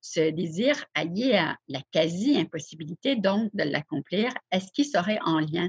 Ce 0.00 0.30
désir 0.30 0.86
allié 0.94 1.34
à 1.34 1.58
la 1.68 1.80
quasi-impossibilité 1.92 3.14
donc 3.14 3.50
de 3.52 3.64
l'accomplir, 3.64 4.32
est-ce 4.50 4.72
qu'il 4.72 4.86
serait 4.86 5.18
en 5.26 5.38
lien 5.38 5.68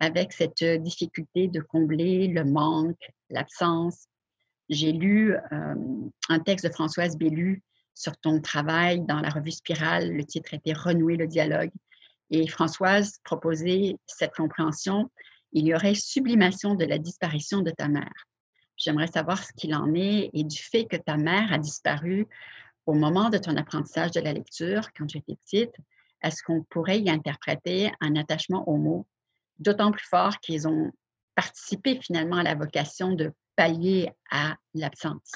avec 0.00 0.32
cette 0.32 0.64
difficulté 0.82 1.48
de 1.48 1.60
combler 1.60 2.28
le 2.28 2.44
manque, 2.44 3.10
l'absence. 3.30 4.06
J'ai 4.68 4.92
lu 4.92 5.36
un 5.50 6.38
texte 6.40 6.66
de 6.66 6.72
Françoise 6.72 7.16
Bellu 7.16 7.62
sur 7.94 8.16
ton 8.18 8.40
travail 8.40 9.00
dans 9.02 9.20
la 9.20 9.28
revue 9.28 9.52
Spirale. 9.52 10.12
Le 10.12 10.24
titre 10.24 10.54
était 10.54 10.72
Renouer 10.72 11.16
le 11.16 11.26
dialogue. 11.26 11.70
Et 12.30 12.48
Françoise 12.48 13.18
proposait 13.24 13.96
cette 14.06 14.34
compréhension. 14.34 15.10
Il 15.52 15.66
y 15.66 15.74
aurait 15.74 15.94
sublimation 15.94 16.74
de 16.74 16.84
la 16.84 16.98
disparition 16.98 17.60
de 17.60 17.70
ta 17.70 17.88
mère. 17.88 18.26
J'aimerais 18.76 19.06
savoir 19.06 19.42
ce 19.42 19.52
qu'il 19.52 19.74
en 19.74 19.94
est 19.94 20.30
et 20.32 20.42
du 20.42 20.58
fait 20.58 20.86
que 20.86 20.96
ta 20.96 21.16
mère 21.16 21.52
a 21.52 21.58
disparu 21.58 22.26
au 22.86 22.94
moment 22.94 23.30
de 23.30 23.38
ton 23.38 23.56
apprentissage 23.56 24.10
de 24.10 24.20
la 24.20 24.32
lecture, 24.32 24.92
quand 24.96 25.06
tu 25.06 25.18
étais 25.18 25.36
petite. 25.36 25.74
Est-ce 26.22 26.42
qu'on 26.42 26.64
pourrait 26.64 27.00
y 27.00 27.08
interpréter 27.08 27.92
un 28.00 28.16
attachement 28.16 28.68
aux 28.68 28.76
mots? 28.76 29.06
D'autant 29.58 29.92
plus 29.92 30.06
fort 30.06 30.38
qu'ils 30.40 30.68
ont 30.68 30.90
participé 31.34 31.98
finalement 32.00 32.36
à 32.36 32.42
la 32.42 32.54
vocation 32.54 33.12
de 33.12 33.32
pallier 33.56 34.10
à 34.30 34.56
l'absence. 34.74 35.32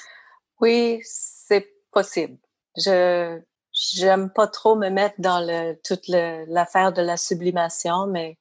Oui, 0.61 1.01
c'est 1.03 1.69
possible. 1.91 2.39
Je 2.77 3.41
j'aime 3.73 4.31
pas 4.31 4.47
trop 4.47 4.75
me 4.75 4.89
mettre 4.89 5.15
dans 5.19 5.41
le, 5.41 5.75
toute 5.85 6.09
l'affaire 6.09 6.93
de 6.93 7.03
la 7.03 7.17
sublimation, 7.17 8.07
mais 8.07 8.37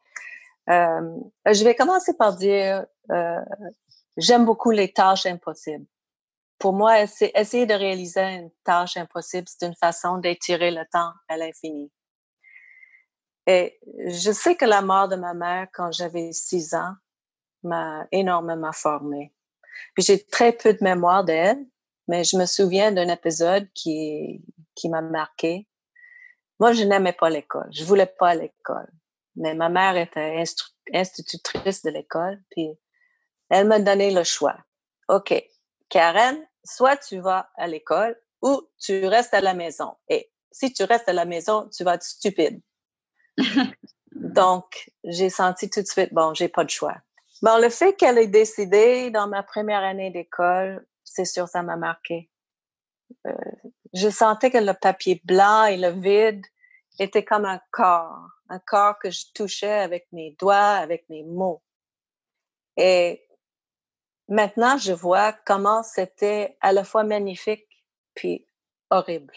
euh, 0.69 1.19
je 1.45 1.63
vais 1.63 1.75
commencer 1.75 2.15
par 2.15 2.36
dire 2.36 2.86
euh, 3.11 3.39
j'aime 4.17 4.45
beaucoup 4.45 4.71
les 4.71 4.91
tâches 4.91 5.25
impossibles. 5.25 5.86
Pour 6.59 6.73
moi, 6.73 7.01
essayer 7.01 7.67
de 7.67 7.73
réaliser 7.73 8.21
une 8.21 8.49
tâche 8.63 8.97
impossible, 8.97 9.47
c'est 9.47 9.67
une 9.67 9.75
façon 9.75 10.17
d'étirer 10.17 10.71
le 10.71 10.84
temps 10.91 11.11
à 11.28 11.38
l'infini. 11.38 11.91
Et 13.48 13.80
je 14.08 14.32
sais 14.32 14.56
que 14.56 14.66
la 14.66 14.82
mort 14.82 15.08
de 15.08 15.16
ma 15.16 15.34
mère 15.34 15.68
quand 15.74 15.91
j'avais 15.91 16.34
six 16.34 16.74
ans 16.76 16.93
m'a 17.64 18.06
énormément 18.12 18.74
formée. 18.74 19.34
Puis 19.93 20.04
j'ai 20.04 20.24
très 20.26 20.52
peu 20.52 20.74
de 20.74 20.84
mémoire 20.84 21.24
d'elle, 21.24 21.66
mais 22.08 22.26
je 22.26 22.38
me 22.38 22.45
souviens 22.45 22.91
d'un 22.91 23.08
épisode 23.08 23.68
qui, 23.74 24.43
qui 24.76 24.89
m'a 24.89 25.02
marqué. 25.02 25.68
Moi, 26.60 26.74
je 26.74 26.84
n'aimais 26.84 27.14
pas 27.14 27.30
l'école. 27.30 27.70
Je 27.72 27.86
voulais 27.86 28.06
pas 28.06 28.36
l'école. 28.36 28.91
Mais 29.36 29.54
ma 29.54 29.70
mère 29.70 29.95
était 29.95 30.43
institutrice 30.93 31.84
de 31.84 31.91
l'école, 31.91 32.41
puis 32.50 32.78
elle 33.50 33.68
m'a 33.68 33.80
donné 33.80 34.12
le 34.12 34.24
choix. 34.24 34.58
OK, 35.10 35.34
Karen, 35.89 36.38
soit 36.66 36.98
tu 36.98 37.20
vas 37.20 37.50
à 37.56 37.68
l'école 37.68 38.20
ou 38.41 38.68
tu 38.80 39.06
restes 39.06 39.34
à 39.34 39.41
la 39.41 39.54
maison. 39.54 39.95
Et 40.10 40.32
si 40.52 40.74
tu 40.74 40.84
restes 40.84 41.08
à 41.08 41.14
la 41.14 41.26
maison, 41.26 41.70
tu 41.70 41.84
vas 41.84 41.95
être 41.95 42.04
stupide. 42.04 42.62
Donc, 44.11 44.91
j'ai 45.03 45.29
senti 45.29 45.69
tout 45.69 45.81
de 45.81 45.88
suite, 45.88 46.13
bon, 46.13 46.33
j'ai 46.33 46.47
pas 46.47 46.63
de 46.63 46.69
choix. 46.69 46.97
Bon, 47.41 47.61
le 47.61 47.69
fait 47.69 47.93
qu'elle 47.93 48.17
ait 48.17 48.27
décidé 48.27 49.11
dans 49.11 49.27
ma 49.27 49.43
première 49.43 49.83
année 49.83 50.09
d'école, 50.09 50.85
c'est 51.03 51.25
sûr, 51.25 51.47
ça 51.47 51.61
m'a 51.61 51.75
marqué. 51.75 52.29
Euh, 53.27 53.33
je 53.93 54.09
sentais 54.09 54.49
que 54.49 54.57
le 54.57 54.73
papier 54.73 55.21
blanc 55.23 55.65
et 55.65 55.77
le 55.77 55.89
vide 55.89 56.45
étaient 56.99 57.23
comme 57.23 57.45
un 57.45 57.61
corps, 57.71 58.27
un 58.49 58.59
corps 58.59 58.97
que 58.99 59.11
je 59.11 59.25
touchais 59.33 59.71
avec 59.71 60.07
mes 60.11 60.35
doigts, 60.39 60.55
avec 60.55 61.07
mes 61.09 61.23
mots. 61.23 61.61
Et 62.75 63.23
maintenant, 64.27 64.77
je 64.77 64.93
vois 64.93 65.33
comment 65.45 65.83
c'était 65.83 66.57
à 66.61 66.73
la 66.73 66.83
fois 66.83 67.03
magnifique 67.03 67.67
puis 68.15 68.47
horrible. 68.89 69.35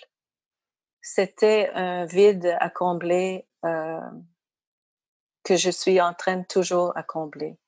C'était 1.02 1.70
un 1.74 2.06
vide 2.06 2.56
à 2.60 2.70
combler 2.70 3.46
que 3.62 5.56
je 5.56 5.70
suis 5.70 6.00
en 6.00 6.14
train 6.14 6.42
toujours 6.42 6.96
à 6.96 7.02
combler. 7.02 7.58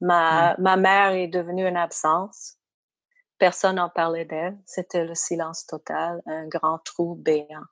Ma, 0.00 0.56
ma 0.58 0.76
mère 0.76 1.12
est 1.12 1.28
devenue 1.28 1.66
une 1.66 1.76
absence. 1.76 2.58
Personne 3.38 3.76
n'en 3.76 3.88
parlait 3.88 4.24
d'elle. 4.24 4.58
C'était 4.66 5.04
le 5.04 5.14
silence 5.14 5.66
total, 5.66 6.22
un 6.26 6.46
grand 6.48 6.78
trou 6.78 7.14
béant. 7.14 7.64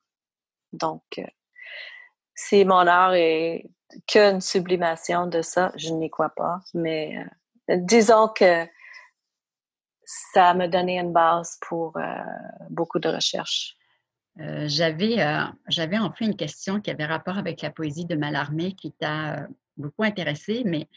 Donc, 0.73 1.03
euh, 1.19 1.25
si 2.35 2.65
mon 2.65 2.87
art 2.87 3.15
est 3.15 3.71
qu'une 4.07 4.41
sublimation 4.41 5.27
de 5.27 5.43
ça, 5.43 5.73
je 5.77 5.93
n'y 5.93 6.11
crois 6.11 6.31
pas. 6.31 6.61
Mais 6.75 7.17
euh, 7.69 7.77
disons 7.79 8.29
que 8.29 8.67
ça 10.05 10.55
m'a 10.55 10.69
donné 10.69 10.99
une 10.99 11.13
base 11.13 11.59
pour 11.61 11.97
euh, 11.97 12.03
beaucoup 12.71 12.99
de 12.99 13.09
recherches. 13.09 13.77
J'avais, 14.67 15.17
j'avais 15.69 15.99
en 15.99 16.13
fait 16.13 16.25
une 16.25 16.37
question 16.37 16.81
qui 16.81 16.91
avait 16.91 17.05
rapport 17.05 17.37
avec 17.37 17.61
la 17.63 17.71
poésie 17.71 18.07
de 18.07 18.15
Mallarmé 18.15 18.73
qui 18.73 18.93
t'a 18.93 19.47
beaucoup 19.77 20.03
intéressée, 20.03 20.63
mais 20.65 20.89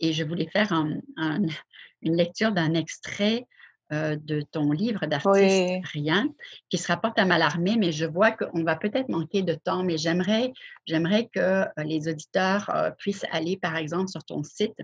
et 0.00 0.12
je 0.12 0.24
voulais 0.24 0.48
faire 0.52 0.72
une 1.16 2.16
lecture 2.16 2.52
d'un 2.52 2.74
extrait 2.74 3.46
euh, 3.90 4.16
de 4.16 4.42
ton 4.42 4.70
livre 4.70 5.06
d'artiste 5.06 5.82
Rien, 5.94 6.28
qui 6.68 6.76
se 6.76 6.88
rapporte 6.88 7.18
à 7.18 7.24
Malarmé, 7.24 7.76
mais 7.78 7.90
je 7.90 8.04
vois 8.04 8.32
qu'on 8.32 8.62
va 8.62 8.76
peut-être 8.76 9.08
manquer 9.08 9.40
de 9.40 9.54
temps, 9.54 9.82
mais 9.82 9.96
j'aimerais, 9.96 10.52
j'aimerais 10.84 11.30
que 11.32 11.40
euh, 11.40 11.64
les 11.78 12.06
auditeurs 12.06 12.68
euh, 12.68 12.90
puissent 12.90 13.24
aller, 13.32 13.56
par 13.56 13.76
exemple, 13.76 14.08
sur 14.08 14.22
ton 14.24 14.42
site 14.42 14.76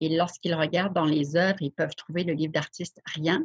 et 0.00 0.16
lorsqu'ils 0.16 0.54
regardent 0.54 0.94
dans 0.94 1.04
les 1.04 1.36
œuvres, 1.36 1.60
ils 1.60 1.70
peuvent 1.70 1.94
trouver 1.94 2.24
le 2.24 2.32
livre 2.32 2.52
d'artiste 2.54 3.02
Rien. 3.14 3.44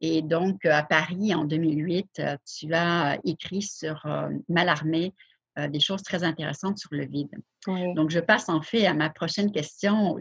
Et 0.00 0.22
donc, 0.22 0.64
à 0.64 0.82
Paris, 0.82 1.34
en 1.34 1.44
2008, 1.44 2.22
tu 2.44 2.74
as 2.74 3.18
écrit 3.24 3.62
sur 3.62 4.06
Malarmé 4.48 5.14
des 5.56 5.80
choses 5.80 6.02
très 6.02 6.22
intéressantes 6.22 6.78
sur 6.78 6.90
le 6.92 7.06
vide. 7.06 7.30
Donc, 7.66 8.10
je 8.10 8.20
passe 8.20 8.48
en 8.48 8.60
fait 8.60 8.86
à 8.86 8.94
ma 8.94 9.08
prochaine 9.08 9.50
question 9.50 10.18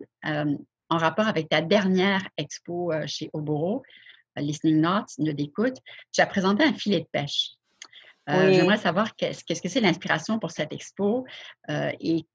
en 0.90 0.98
rapport 0.98 1.28
avec 1.28 1.50
ta 1.50 1.62
dernière 1.62 2.28
expo 2.38 2.92
euh, 2.92 3.06
chez 3.08 3.30
Oboro, 3.34 3.84
euh, 4.38 4.42
Listening 4.42 4.82
Notes, 4.82 5.12
de 5.18 5.32
d'écoute, 5.32 5.78
tu 6.12 6.22
as 6.22 6.28
présenté 6.28 6.64
un 6.64 6.74
filet 6.74 7.02
de 7.02 7.08
pêche. 7.12 7.52
Euh, 8.28 8.52
j'aimerais 8.52 8.78
savoir 8.78 9.16
qu'est-ce 9.16 9.44
que 9.44 9.70
c'est 9.70 9.82
l'inspiration 9.82 10.40
pour 10.40 10.50
cette 10.50 10.74
expo 10.74 11.28
et 11.70 12.26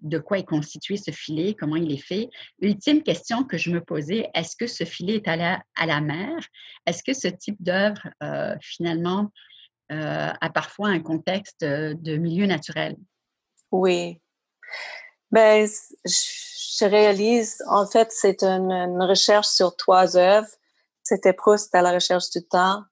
de 0.00 0.18
quoi 0.18 0.38
est 0.38 0.44
constitué 0.44 0.96
ce 0.96 1.10
filet, 1.10 1.54
comment 1.58 1.76
il 1.76 1.92
est 1.92 2.04
fait. 2.04 2.30
Ultime 2.60 3.02
question 3.02 3.44
que 3.44 3.58
je 3.58 3.70
me 3.70 3.80
posais, 3.80 4.28
est-ce 4.34 4.56
que 4.56 4.66
ce 4.66 4.84
filet 4.84 5.16
est 5.16 5.28
à 5.28 5.36
la, 5.86 6.00
mer? 6.00 6.38
Est-ce 6.86 7.02
que 7.02 7.12
ce 7.12 7.28
type 7.28 7.56
d'œuvre, 7.60 8.00
finalement, 8.60 9.30
a 9.90 10.50
parfois 10.50 10.88
un 10.88 11.00
contexte 11.00 11.64
de 11.64 12.16
milieu 12.16 12.46
naturel? 12.46 12.96
Oui. 13.70 14.20
Ben, 15.30 15.68
je 16.06 16.84
réalise, 16.84 17.62
en 17.68 17.86
fait, 17.86 18.08
c'est 18.10 18.42
une, 18.42 19.02
recherche 19.02 19.48
sur 19.48 19.76
trois 19.76 20.16
œuvres. 20.16 20.48
C'était 21.02 21.32
Proust 21.32 21.74
à 21.74 21.82
la 21.82 21.92
recherche 21.92 22.30
du 22.30 22.42
temps, 22.42 22.82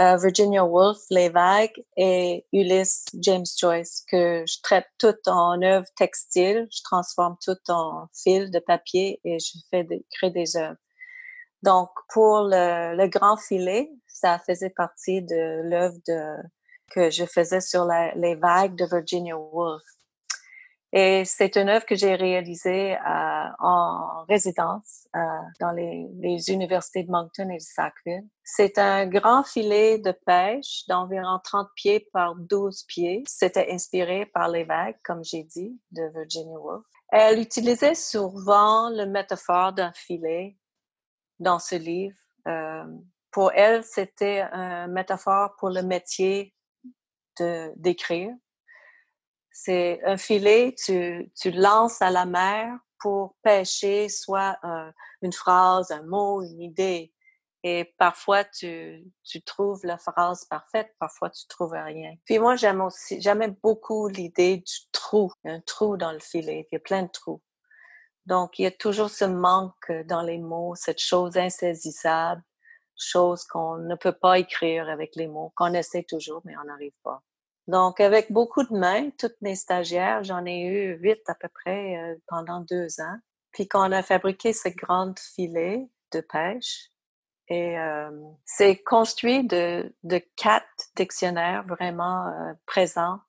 euh, 0.00 0.16
Virginia 0.16 0.64
Woolf, 0.64 0.98
Les 1.10 1.28
vagues 1.28 1.84
et 1.96 2.46
Ulysse 2.52 3.04
James 3.14 3.46
Joyce, 3.58 4.04
que 4.08 4.44
je 4.46 4.60
traite 4.62 4.86
tout 4.98 5.16
en 5.26 5.60
œuvres 5.62 5.88
textiles. 5.96 6.68
Je 6.70 6.82
transforme 6.82 7.36
tout 7.44 7.58
en 7.68 8.06
fil 8.14 8.50
de 8.50 8.58
papier 8.60 9.20
et 9.24 9.38
je 9.38 9.58
fais 9.70 9.84
des, 9.84 10.04
crée 10.10 10.30
des 10.30 10.56
œuvres. 10.56 10.76
Donc, 11.62 11.90
pour 12.12 12.42
le, 12.42 13.06
grand 13.08 13.36
filet, 13.36 13.90
ça 14.06 14.38
faisait 14.38 14.70
partie 14.70 15.22
de 15.22 15.62
l'œuvre 15.68 15.98
que 16.90 17.10
je 17.10 17.24
faisais 17.24 17.60
sur 17.60 17.84
les 18.14 18.36
vagues 18.36 18.76
de 18.76 18.84
Virginia 18.84 19.36
Woolf. 19.36 19.82
Et 20.92 21.24
c'est 21.26 21.56
une 21.56 21.68
œuvre 21.68 21.84
que 21.84 21.94
j'ai 21.94 22.14
réalisée 22.14 22.96
euh, 22.96 23.44
en 23.58 24.24
résidence 24.26 25.06
euh, 25.14 25.20
dans 25.60 25.72
les, 25.72 26.08
les, 26.18 26.50
universités 26.50 27.02
de 27.02 27.10
Moncton 27.10 27.50
et 27.50 27.58
de 27.58 27.62
Sackville. 27.62 28.26
C'est 28.42 28.78
un 28.78 29.06
grand 29.06 29.42
filet 29.42 29.98
de 29.98 30.12
pêche 30.12 30.86
d'environ 30.88 31.40
30 31.44 31.68
pieds 31.76 32.08
par 32.10 32.36
12 32.36 32.84
pieds. 32.84 33.22
C'était 33.26 33.70
inspiré 33.70 34.24
par 34.24 34.48
les 34.48 34.64
vagues, 34.64 34.96
comme 35.04 35.22
j'ai 35.22 35.42
dit, 35.42 35.78
de 35.90 36.10
Virginia 36.14 36.58
Woolf. 36.58 36.86
Elle 37.10 37.38
utilisait 37.38 37.94
souvent 37.94 38.88
le 38.88 39.04
métaphore 39.04 39.74
d'un 39.74 39.92
filet 39.92 40.56
dans 41.38 41.58
ce 41.58 41.74
livre. 41.74 42.16
Euh, 42.46 42.84
pour 43.30 43.52
elle, 43.52 43.84
c'était 43.84 44.40
un 44.52 44.86
métaphore 44.86 45.54
pour 45.58 45.68
le 45.68 45.82
métier 45.82 46.54
d'écrire 47.76 48.34
c'est 49.60 50.00
un 50.04 50.16
filet, 50.16 50.72
tu, 50.78 51.32
tu 51.36 51.50
lances 51.50 52.00
à 52.00 52.10
la 52.10 52.26
mer 52.26 52.78
pour 53.00 53.34
pêcher 53.42 54.08
soit 54.08 54.56
une 55.20 55.32
phrase, 55.32 55.90
un 55.90 56.02
mot, 56.02 56.42
une 56.42 56.62
idée. 56.62 57.12
Et 57.64 57.92
parfois, 57.98 58.44
tu, 58.44 59.04
tu 59.24 59.42
trouves 59.42 59.80
la 59.84 59.98
phrase 59.98 60.44
parfaite, 60.44 60.94
parfois, 61.00 61.28
tu 61.30 61.44
trouves 61.48 61.72
rien. 61.72 62.14
Puis 62.24 62.38
moi, 62.38 62.54
j'aime 62.54 62.80
aussi, 62.80 63.20
j'aime 63.20 63.56
beaucoup 63.60 64.06
l'idée 64.06 64.58
du 64.58 64.76
trou, 64.92 65.32
un 65.44 65.60
trou 65.62 65.96
dans 65.96 66.12
le 66.12 66.20
filet. 66.20 66.68
Il 66.70 66.76
y 66.76 66.78
a 66.78 66.80
plein 66.80 67.02
de 67.02 67.10
trous. 67.10 67.42
Donc, 68.26 68.60
il 68.60 68.62
y 68.62 68.66
a 68.66 68.70
toujours 68.70 69.10
ce 69.10 69.24
manque 69.24 69.90
dans 70.06 70.22
les 70.22 70.38
mots, 70.38 70.76
cette 70.76 71.00
chose 71.00 71.36
insaisissable, 71.36 72.44
chose 72.96 73.42
qu'on 73.44 73.78
ne 73.78 73.96
peut 73.96 74.12
pas 74.12 74.38
écrire 74.38 74.88
avec 74.88 75.16
les 75.16 75.26
mots, 75.26 75.52
qu'on 75.56 75.74
essaie 75.74 76.04
toujours, 76.04 76.42
mais 76.44 76.54
on 76.62 76.64
n'arrive 76.64 76.94
pas. 77.02 77.24
Donc, 77.68 78.00
avec 78.00 78.32
beaucoup 78.32 78.64
de 78.64 78.74
mains, 78.74 79.10
toutes 79.18 79.38
mes 79.42 79.54
stagiaires, 79.54 80.24
j'en 80.24 80.46
ai 80.46 80.62
eu 80.62 80.96
huit 81.02 81.20
à 81.28 81.34
peu 81.34 81.48
près 81.48 81.98
euh, 81.98 82.16
pendant 82.26 82.60
deux 82.60 82.98
ans. 83.00 83.18
Puis 83.52 83.68
quand 83.68 83.86
on 83.86 83.92
a 83.92 84.02
fabriqué 84.02 84.54
ce 84.54 84.70
grand 84.70 85.18
filet 85.18 85.86
de 86.12 86.20
pêche, 86.22 86.88
et 87.48 87.78
euh, 87.78 88.10
c'est 88.46 88.76
construit 88.76 89.46
de, 89.46 89.94
de 90.02 90.18
quatre 90.36 90.66
dictionnaires 90.96 91.64
vraiment 91.66 92.26
euh, 92.28 92.52
présents 92.66 93.20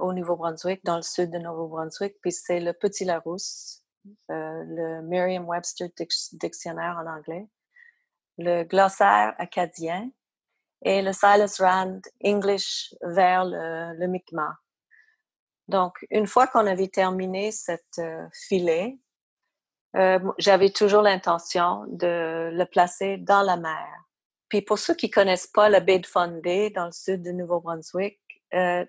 au 0.00 0.12
Nouveau-Brunswick, 0.12 0.84
dans 0.84 0.96
le 0.96 1.02
sud 1.02 1.30
de 1.30 1.38
Nouveau-Brunswick. 1.38 2.16
Puis 2.20 2.32
c'est 2.32 2.60
le 2.60 2.74
Petit 2.74 3.06
Larousse, 3.06 3.82
le 4.28 5.00
Merriam-Webster 5.00 5.88
Dictionnaire 6.32 7.02
en 7.02 7.10
anglais, 7.10 7.48
le 8.36 8.64
glossaire 8.64 9.34
acadien, 9.38 10.10
et 10.82 11.02
le 11.02 11.12
Silas 11.12 11.56
Rand 11.60 12.00
English 12.24 12.94
vers 13.02 13.44
le, 13.44 13.98
le 13.98 14.06
Mi'kmaq. 14.06 14.54
Donc, 15.68 16.04
une 16.10 16.26
fois 16.26 16.46
qu'on 16.46 16.66
avait 16.66 16.88
terminé 16.88 17.50
cette 17.50 17.98
euh, 17.98 18.26
filet, 18.32 18.98
euh, 19.96 20.18
j'avais 20.38 20.70
toujours 20.70 21.02
l'intention 21.02 21.84
de 21.88 22.50
le 22.52 22.64
placer 22.64 23.16
dans 23.16 23.42
la 23.42 23.56
mer. 23.56 23.86
Puis 24.48 24.60
pour 24.60 24.78
ceux 24.78 24.94
qui 24.94 25.10
connaissent 25.10 25.46
pas 25.46 25.68
la 25.68 25.80
baie 25.80 25.98
de 25.98 26.06
Fundy 26.06 26.70
dans 26.72 26.86
le 26.86 26.92
sud 26.92 27.22
du 27.22 27.32
Nouveau-Brunswick, 27.32 28.20
euh, 28.52 28.84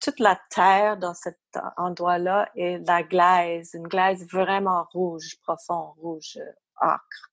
toute 0.00 0.18
la 0.18 0.38
terre 0.50 0.96
dans 0.98 1.14
cet 1.14 1.38
endroit-là 1.76 2.50
est 2.56 2.78
la 2.86 3.02
glaise, 3.02 3.70
une 3.74 3.86
glaise 3.86 4.26
vraiment 4.30 4.86
rouge, 4.92 5.36
profond, 5.42 5.94
rouge, 5.98 6.38
acre. 6.76 7.30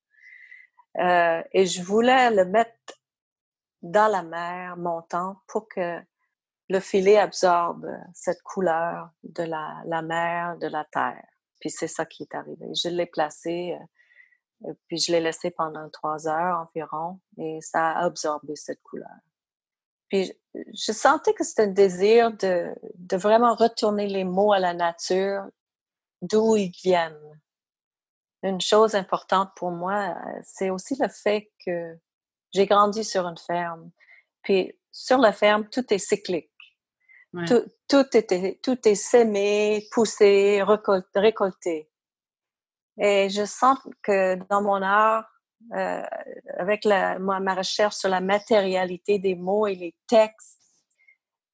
et 1.54 1.66
je 1.66 1.82
voulais 1.82 2.30
le 2.32 2.46
mettre 2.46 2.97
dans 3.82 4.12
la 4.12 4.24
mer 4.24 4.78
montant 4.78 5.38
pour 5.48 5.68
que 5.68 6.00
le 6.70 6.80
filet 6.80 7.18
absorbe 7.18 7.88
cette 8.14 8.42
couleur 8.44 9.10
de 9.24 9.44
la, 9.44 10.02
mer, 10.02 10.58
de 10.58 10.68
la 10.68 10.86
terre. 10.86 11.26
Puis 11.60 11.70
c'est 11.70 11.88
ça 11.88 12.06
qui 12.06 12.24
est 12.24 12.36
arrivé. 12.36 12.68
Je 12.76 12.90
l'ai 12.90 13.06
placé, 13.06 13.78
euh, 14.66 14.74
puis 14.88 14.98
je 14.98 15.12
l'ai 15.12 15.22
laissé 15.22 15.50
pendant 15.52 15.90
trois 15.90 16.28
heures 16.28 16.68
environ, 16.68 17.20
et 17.38 17.60
ça 17.62 17.92
a 17.92 18.04
absorbé 18.06 18.56
cette 18.56 18.82
couleur. 18.84 19.08
Puis 20.10 20.32
je 20.54 20.92
sentais 20.92 21.34
que 21.34 21.44
c'était 21.44 21.64
un 21.64 21.68
désir 21.68 22.32
de, 22.32 22.74
de 22.96 23.18
vraiment 23.18 23.56
retourner 23.56 24.08
les 24.08 24.24
mots 24.24 24.54
à 24.54 24.60
la 24.60 24.74
nature, 24.74 25.46
d'où 26.22 26.56
ils 26.56 26.72
viennent. 26.84 27.42
Une 28.44 28.62
chose 28.62 28.96
importante 28.96 29.52
pour 29.56 29.72
moi, 29.72 30.16
c'est 30.44 30.70
aussi 30.70 30.96
le 31.00 31.08
fait 31.08 31.52
que 31.66 31.98
j'ai 32.54 32.66
grandi 32.66 33.04
sur 33.04 33.28
une 33.28 33.38
ferme. 33.38 33.92
Puis 34.44 34.74
sur 34.92 35.18
la 35.18 35.34
ferme, 35.34 35.68
tout 35.70 35.94
est 35.94 36.00
cyclique. 36.00 36.50
Tout, 37.46 37.66
tout, 37.88 38.06
était, 38.18 38.60
tout 38.64 38.88
est 38.88 38.96
sémé, 38.96 39.88
poussé, 39.92 40.64
récolté. 41.14 41.88
Et 42.98 43.30
je 43.30 43.46
sens 43.46 43.78
que 44.02 44.36
dans 44.50 44.64
mon 44.64 44.82
art, 44.82 45.26
euh, 45.76 46.02
avec 46.58 46.84
la, 46.84 47.20
ma 47.20 47.54
recherche 47.54 47.96
sur 47.96 48.10
la 48.10 48.22
matérialité 48.22 49.20
des 49.20 49.36
mots 49.36 49.68
et 49.68 49.76
les 49.76 49.96
textes, 50.08 50.58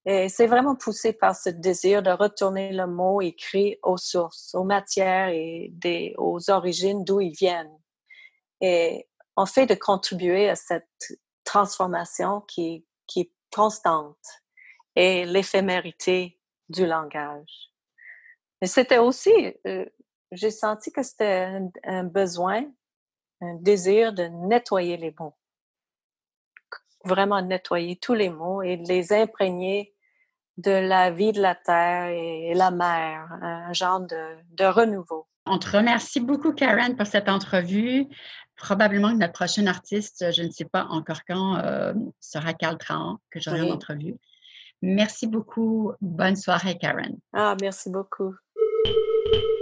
et 0.05 0.27
c'est 0.27 0.47
vraiment 0.47 0.75
poussé 0.75 1.13
par 1.13 1.35
ce 1.35 1.49
désir 1.49 2.03
de 2.03 2.11
retourner 2.11 2.73
le 2.73 2.87
mot 2.87 3.21
écrit 3.21 3.79
aux 3.83 3.97
sources, 3.97 4.53
aux 4.53 4.65
matières 4.65 5.29
et 5.29 5.69
des, 5.71 6.13
aux 6.17 6.49
origines 6.49 7.05
d'où 7.05 7.21
ils 7.21 7.35
viennent. 7.35 7.79
Et 8.59 9.07
en 9.35 9.45
fait 9.45 9.65
de 9.65 9.75
contribuer 9.75 10.49
à 10.49 10.55
cette 10.55 10.87
transformation 11.43 12.41
qui, 12.41 12.85
qui 13.07 13.21
est 13.21 13.31
constante 13.53 14.41
et 14.95 15.25
l'éphémérité 15.25 16.39
du 16.69 16.85
langage. 16.85 17.71
Mais 18.61 18.67
c'était 18.67 18.97
aussi, 18.97 19.53
euh, 19.67 19.85
j'ai 20.31 20.51
senti 20.51 20.91
que 20.91 21.03
c'était 21.03 21.59
un, 21.83 22.03
besoin, 22.03 22.63
un 23.41 23.55
désir 23.55 24.13
de 24.13 24.23
nettoyer 24.23 24.97
les 24.97 25.13
mots. 25.19 25.35
Vraiment 27.03 27.41
nettoyer 27.41 27.97
tous 27.97 28.13
les 28.13 28.29
mots 28.29 28.61
et 28.61 28.77
de 28.77 28.87
les 28.87 29.11
imprégner 29.11 29.93
de 30.57 30.71
la 30.71 31.11
vie 31.11 31.31
de 31.31 31.41
la 31.41 31.55
terre 31.55 32.07
et 32.07 32.53
la 32.53 32.71
mer, 32.71 33.27
un 33.41 33.73
genre 33.73 33.99
de, 33.99 34.37
de 34.51 34.65
renouveau. 34.65 35.27
On 35.45 35.57
te 35.57 35.69
remercie 35.69 36.21
beaucoup, 36.21 36.53
Karen, 36.53 36.95
pour 36.95 37.07
cette 37.07 37.27
entrevue. 37.27 38.07
Probablement 38.55 39.11
que 39.11 39.17
notre 39.17 39.33
prochaine 39.33 39.67
artiste, 39.67 40.31
je 40.31 40.43
ne 40.43 40.51
sais 40.51 40.65
pas 40.65 40.85
encore 40.85 41.21
quand, 41.27 41.57
euh, 41.57 41.93
sera 42.19 42.53
Carl 42.53 42.77
Trahan, 42.77 43.17
que 43.31 43.39
j'aurai 43.39 43.61
en 43.61 43.71
entrevue. 43.71 44.15
Merci 44.81 45.27
beaucoup. 45.27 45.93
Bonne 46.01 46.35
soirée, 46.35 46.77
Karen. 46.77 47.17
Ah, 47.31 47.55
merci 47.61 47.89
beaucoup. 47.89 48.35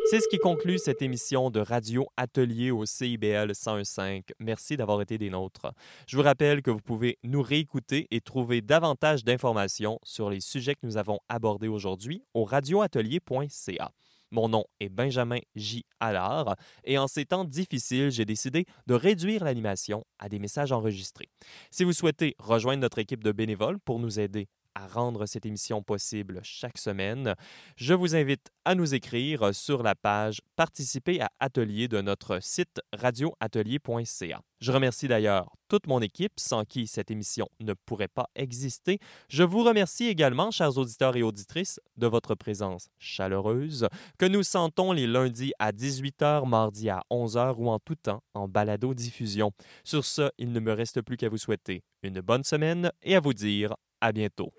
C'est 0.05 0.19
ce 0.19 0.27
qui 0.27 0.39
conclut 0.39 0.79
cette 0.79 1.01
émission 1.03 1.51
de 1.51 1.59
Radio 1.59 2.07
Atelier 2.17 2.71
au 2.71 2.85
CIBL 2.85 3.51
101.5. 3.51 4.23
Merci 4.39 4.75
d'avoir 4.75 4.99
été 5.01 5.17
des 5.17 5.29
nôtres. 5.29 5.71
Je 6.07 6.17
vous 6.17 6.23
rappelle 6.23 6.61
que 6.61 6.71
vous 6.71 6.81
pouvez 6.81 7.17
nous 7.23 7.41
réécouter 7.41 8.07
et 8.09 8.19
trouver 8.19 8.61
davantage 8.61 9.23
d'informations 9.23 9.99
sur 10.03 10.29
les 10.29 10.41
sujets 10.41 10.73
que 10.73 10.85
nous 10.85 10.97
avons 10.97 11.19
abordés 11.29 11.67
aujourd'hui 11.67 12.25
au 12.33 12.43
radioatelier.ca. 12.43 13.91
Mon 14.31 14.47
nom 14.47 14.63
est 14.79 14.89
Benjamin 14.89 15.39
J. 15.55 15.83
Allard 15.99 16.55
et 16.83 16.97
en 16.97 17.07
ces 17.07 17.25
temps 17.25 17.43
difficiles, 17.43 18.11
j'ai 18.11 18.25
décidé 18.25 18.65
de 18.87 18.93
réduire 18.93 19.43
l'animation 19.43 20.03
à 20.19 20.29
des 20.29 20.39
messages 20.39 20.71
enregistrés. 20.71 21.29
Si 21.69 21.83
vous 21.83 21.93
souhaitez 21.93 22.35
rejoindre 22.39 22.81
notre 22.81 22.99
équipe 22.99 23.23
de 23.23 23.31
bénévoles 23.31 23.79
pour 23.79 23.99
nous 23.99 24.19
aider 24.19 24.47
à 24.75 24.87
rendre 24.87 25.25
cette 25.25 25.45
émission 25.45 25.81
possible 25.81 26.39
chaque 26.43 26.77
semaine, 26.77 27.35
je 27.75 27.93
vous 27.93 28.15
invite 28.15 28.49
à 28.65 28.75
nous 28.75 28.93
écrire 28.93 29.53
sur 29.53 29.83
la 29.83 29.95
page 29.95 30.41
Participer 30.55 31.21
à 31.21 31.29
Atelier 31.39 31.87
de 31.87 32.01
notre 32.01 32.41
site 32.41 32.81
radioatelier.ca. 32.93 34.41
Je 34.59 34.71
remercie 34.71 35.07
d'ailleurs 35.07 35.51
toute 35.67 35.87
mon 35.87 36.01
équipe 36.01 36.33
sans 36.37 36.65
qui 36.65 36.85
cette 36.85 37.09
émission 37.09 37.47
ne 37.59 37.73
pourrait 37.73 38.07
pas 38.07 38.27
exister. 38.35 38.99
Je 39.27 39.43
vous 39.43 39.63
remercie 39.63 40.05
également, 40.05 40.51
chers 40.51 40.77
auditeurs 40.77 41.15
et 41.15 41.23
auditrices, 41.23 41.79
de 41.97 42.07
votre 42.07 42.35
présence 42.35 42.87
chaleureuse 42.99 43.87
que 44.19 44.25
nous 44.25 44.43
sentons 44.43 44.91
les 44.91 45.07
lundis 45.07 45.53
à 45.57 45.71
18h, 45.71 46.47
mardi 46.47 46.89
à 46.89 47.01
11h 47.09 47.55
ou 47.57 47.69
en 47.69 47.79
tout 47.79 47.95
temps 47.95 48.21
en 48.33 48.47
balado-diffusion. 48.47 49.51
Sur 49.83 50.05
ce, 50.05 50.29
il 50.37 50.51
ne 50.51 50.59
me 50.59 50.73
reste 50.73 51.01
plus 51.01 51.17
qu'à 51.17 51.29
vous 51.29 51.37
souhaiter 51.37 51.83
une 52.03 52.21
bonne 52.21 52.43
semaine 52.43 52.91
et 53.01 53.15
à 53.15 53.19
vous 53.19 53.33
dire 53.33 53.75
à 54.01 54.11
bientôt. 54.11 54.53